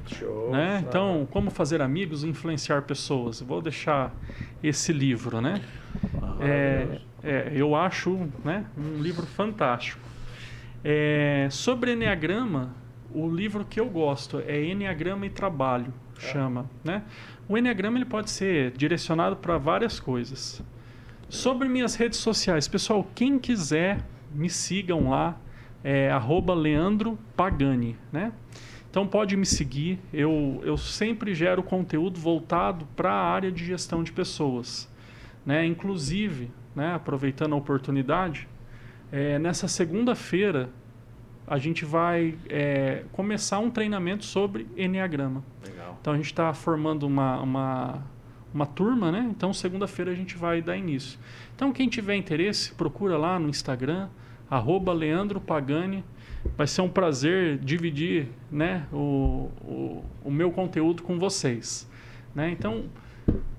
Show. 0.06 0.52
né? 0.52 0.78
Ah, 0.78 0.80
Então, 0.80 1.28
como 1.32 1.50
fazer 1.50 1.82
amigos 1.82 2.24
e 2.24 2.28
influenciar 2.28 2.84
pessoas. 2.84 3.42
Vou 3.42 3.62
deixar 3.62 4.16
esse 4.64 4.94
livro, 4.94 5.42
né? 5.42 5.62
É, 6.40 7.00
é, 7.24 7.52
eu 7.54 7.76
acho 7.76 8.30
né, 8.44 8.66
um 8.78 9.02
livro 9.02 9.26
fantástico. 9.26 10.00
É, 10.84 11.48
sobre 11.50 11.94
Enneagrama, 11.94 12.76
o 13.12 13.30
livro 13.30 13.66
que 13.66 13.80
eu 13.80 13.90
gosto 13.90 14.40
é 14.46 14.64
Enneagrama 14.64 15.26
e 15.26 15.30
Trabalho, 15.30 15.94
chama. 16.18 16.70
Né? 16.84 17.04
O 17.50 17.58
Enneagrama 17.58 17.98
ele 17.98 18.06
pode 18.06 18.30
ser 18.30 18.72
direcionado 18.72 19.38
para 19.38 19.58
várias 19.58 20.00
coisas. 20.00 20.62
Sobre 21.30 21.70
minhas 21.70 21.96
redes 21.96 22.20
sociais, 22.20 22.68
pessoal, 22.68 23.08
quem 23.16 23.40
quiser, 23.40 24.06
me 24.34 24.50
sigam 24.50 25.10
lá, 25.10 25.38
é 25.84 26.12
arroba 26.12 26.54
Leandro 26.54 27.18
Pagani, 27.36 27.96
né? 28.12 28.34
Então 28.90 29.08
pode 29.08 29.38
me 29.38 29.46
seguir, 29.46 30.00
eu, 30.12 30.60
eu 30.64 30.76
sempre 30.76 31.34
gero 31.34 31.62
conteúdo 31.62 32.20
voltado 32.20 32.86
para 32.96 33.12
a 33.12 33.32
área 33.32 33.52
de 33.52 33.64
gestão 33.64 34.04
de 34.04 34.12
pessoas. 34.12 34.90
Né? 35.46 35.66
Inclusive, 35.66 36.52
né, 36.76 36.94
aproveitando 36.96 37.54
a 37.54 37.56
oportunidade, 37.56 38.48
é, 39.12 39.38
nessa 39.38 39.68
segunda-feira 39.68 40.70
a 41.48 41.58
gente 41.58 41.86
vai 41.86 42.38
é, 42.50 43.04
começar 43.14 43.60
um 43.60 43.70
treinamento 43.70 44.26
sobre 44.26 44.68
Enneagrama. 44.76 45.42
Legal. 45.66 45.98
Então 46.02 46.14
a 46.14 46.18
gente 46.18 46.26
está 46.26 46.54
formando 46.54 47.08
uma, 47.08 47.40
uma, 47.42 48.04
uma 48.54 48.66
turma, 48.66 49.12
né? 49.12 49.26
Então, 49.32 49.54
segunda-feira 49.54 50.12
a 50.12 50.16
gente 50.16 50.36
vai 50.36 50.62
dar 50.62 50.76
início. 50.76 51.18
Então, 51.56 51.72
quem 51.72 51.88
tiver 51.88 52.16
interesse, 52.16 52.74
procura 52.74 53.18
lá 53.18 53.40
no 53.40 53.48
Instagram, 53.48 54.10
arroba 54.50 54.92
Leandro 54.92 55.40
Pagani. 55.40 56.04
Vai 56.58 56.68
ser 56.68 56.82
um 56.82 56.90
prazer 56.90 57.58
dividir 57.58 58.28
né, 58.52 58.86
o, 58.92 59.50
o, 59.62 60.06
o 60.26 60.32
meu 60.32 60.52
conteúdo 60.52 61.02
com 61.02 61.18
vocês. 61.18 61.90
Né? 62.36 62.52
Então, 62.52 62.86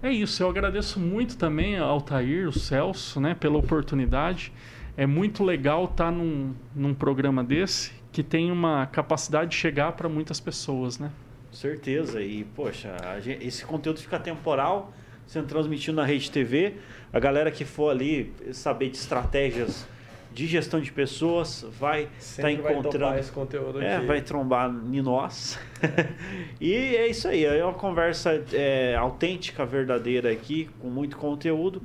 é 0.02 0.12
isso. 0.12 0.43
Eu 0.43 0.48
agradeço 0.48 1.01
muito 1.01 1.36
também 1.36 1.78
ao 1.78 2.01
Tair, 2.01 2.48
o 2.48 2.52
Celso, 2.52 3.20
né, 3.20 3.35
pela 3.35 3.59
oportunidade. 3.59 4.52
É 4.98 5.06
muito 5.06 5.44
legal 5.44 5.84
estar 5.84 6.10
num, 6.10 6.52
num 6.74 6.92
programa 6.92 7.44
desse 7.44 7.92
que 8.10 8.20
tem 8.20 8.50
uma 8.50 8.84
capacidade 8.84 9.52
de 9.52 9.56
chegar 9.56 9.92
para 9.92 10.08
muitas 10.08 10.40
pessoas, 10.40 10.98
né? 10.98 11.12
Certeza. 11.52 12.20
E, 12.20 12.42
poxa, 12.42 12.96
gente, 13.20 13.46
esse 13.46 13.64
conteúdo 13.64 14.00
fica 14.00 14.18
temporal, 14.18 14.92
sendo 15.24 15.46
transmitido 15.46 15.96
na 15.96 16.04
Rede 16.04 16.28
TV. 16.28 16.74
A 17.12 17.20
galera 17.20 17.48
que 17.52 17.64
for 17.64 17.90
ali 17.90 18.34
saber 18.52 18.90
de 18.90 18.96
estratégias 18.96 19.86
de 20.32 20.46
gestão 20.46 20.80
de 20.80 20.92
pessoas 20.92 21.64
vai 21.78 22.09
estar 22.18 22.42
tá 22.42 22.52
encontrando 22.52 22.98
vai 22.98 23.20
esse 23.20 23.32
conteúdo 23.32 23.82
é, 23.82 23.96
aqui. 23.96 24.06
vai 24.06 24.20
trombar 24.20 24.70
em 24.70 25.00
nós 25.00 25.59
e 26.60 26.74
é 26.74 27.09
isso 27.09 27.28
aí 27.28 27.44
é 27.44 27.64
uma 27.64 27.74
conversa 27.74 28.42
é, 28.52 28.94
autêntica 28.94 29.64
verdadeira 29.64 30.30
aqui 30.30 30.68
com 30.80 30.88
muito 30.88 31.16
conteúdo 31.16 31.82